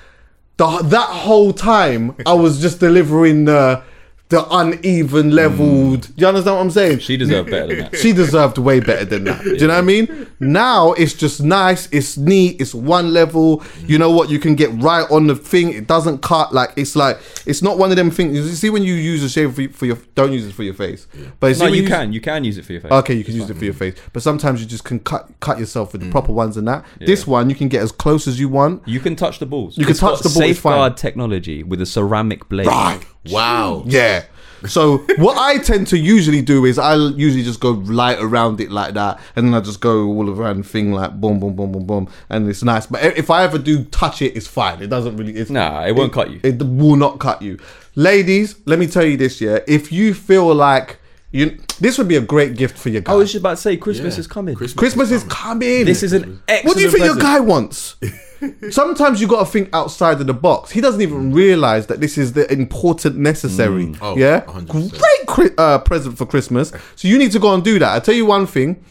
[0.57, 3.83] The, that whole time, I was just delivering the
[4.31, 6.03] the uneven leveled.
[6.15, 6.99] Do you understand what I'm saying?
[6.99, 7.95] She deserved better than that.
[8.01, 9.43] She deserved way better than that.
[9.43, 10.27] Do you know what I mean?
[10.39, 13.61] Now it's just nice, it's neat, it's one level.
[13.85, 14.29] You know what?
[14.29, 15.73] You can get right on the thing.
[15.73, 16.53] It doesn't cut.
[16.53, 18.37] Like it's like it's not one of them things.
[18.37, 20.73] You see when you use a shave for, for your don't use it for your
[20.75, 21.07] face.
[21.41, 22.13] But see No, when you can.
[22.13, 22.91] You can use it for your face.
[22.91, 25.59] Okay, you can use it for your face, but sometimes you just can cut cut
[25.59, 26.11] yourself with the mm.
[26.11, 26.85] proper ones and that.
[26.99, 28.87] This one you can get as close as you want.
[28.87, 29.77] You can touch the balls.
[29.77, 30.71] You can It's touch got the ball, it's fine.
[30.71, 32.67] Safeguard technology with a ceramic blade.
[32.67, 33.01] Right.
[33.29, 33.83] Wow.
[33.85, 34.25] Yeah.
[34.67, 38.69] So what I tend to usually do is I usually just go light around it
[38.69, 41.71] like that, and then I just go all around the thing like boom, boom, boom,
[41.71, 42.85] boom, boom, and it's nice.
[42.85, 44.81] But if I ever do touch it, it's fine.
[44.81, 45.33] It doesn't really.
[45.33, 46.39] It's, Nah, it won't cut you.
[46.43, 47.57] It will not cut you,
[47.95, 48.55] ladies.
[48.65, 49.59] Let me tell you this, yeah.
[49.67, 50.99] If you feel like
[51.31, 53.13] you, this would be a great gift for your guy.
[53.13, 54.19] I was just about to say Christmas Yeah.
[54.21, 54.55] is coming.
[54.55, 55.85] Christmas, Christmas is coming.
[55.85, 57.95] This is an excellent What do you think your guy wants?
[58.71, 60.71] Sometimes you got to think outside of the box.
[60.71, 63.93] He doesn't even realize that this is the important, necessary.
[64.01, 64.67] Oh, yeah, 100%.
[64.99, 66.71] great cri- uh, present for Christmas.
[66.95, 67.95] So you need to go and do that.
[67.95, 68.83] I tell you one thing: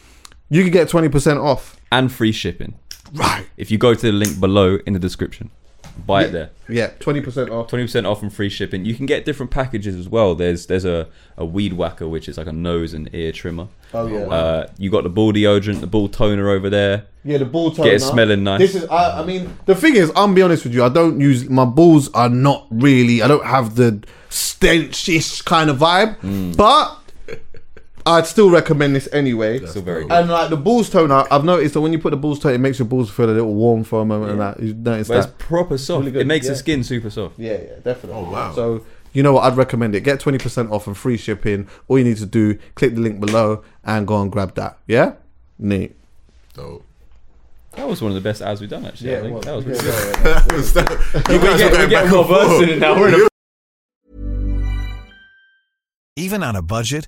[0.49, 1.77] you can get twenty percent off.
[1.91, 2.75] and free shipping.
[3.13, 3.45] Right.
[3.57, 5.51] If you go to the link below in the description,
[6.05, 6.49] buy it there.
[6.69, 7.67] Yeah, twenty percent off.
[7.67, 8.85] Twenty percent off and free shipping.
[8.85, 10.35] You can get different packages as well.
[10.35, 11.07] There's there's a,
[11.37, 13.67] a weed whacker which is like a nose and ear trimmer.
[13.93, 14.19] Oh yeah.
[14.27, 17.05] Uh, you got the ball deodorant, the ball toner over there.
[17.23, 17.89] Yeah, the ball toner.
[17.89, 18.59] Get it smelling nice.
[18.59, 18.85] This is.
[18.89, 20.83] I, I mean, the thing is, I'll be honest with you.
[20.83, 22.09] I don't use my balls.
[22.13, 23.21] Are not really.
[23.21, 26.55] I don't have the stenchish kind of vibe, Mm.
[26.55, 26.97] but
[28.05, 29.63] I'd still recommend this anyway.
[29.65, 30.11] Still very good.
[30.11, 32.59] And like the balls toner, I've noticed that when you put the balls toner, it
[32.59, 35.17] makes your balls feel a little warm for a moment, and that you notice But
[35.17, 35.99] it's proper soft.
[36.01, 36.51] Really good, It makes yeah.
[36.53, 37.37] the skin super soft.
[37.39, 38.13] Yeah, yeah, definitely.
[38.25, 38.53] Oh, wow.
[38.53, 39.43] So you know what?
[39.43, 40.01] I'd recommend it.
[40.01, 41.67] Get twenty percent off and free shipping.
[41.87, 44.77] All you need to do, click the link below and go and grab that.
[44.87, 45.13] Yeah,
[45.59, 45.95] neat.
[46.53, 46.85] Dope.
[47.73, 49.15] That was one of the best ads we've done actually.
[49.15, 49.43] I think.
[49.45, 51.29] that was really good.
[51.29, 52.47] you guys We are get, we get more and forth.
[52.49, 52.99] verse in it now.
[52.99, 53.27] We're in a
[56.17, 57.07] Even on a budget,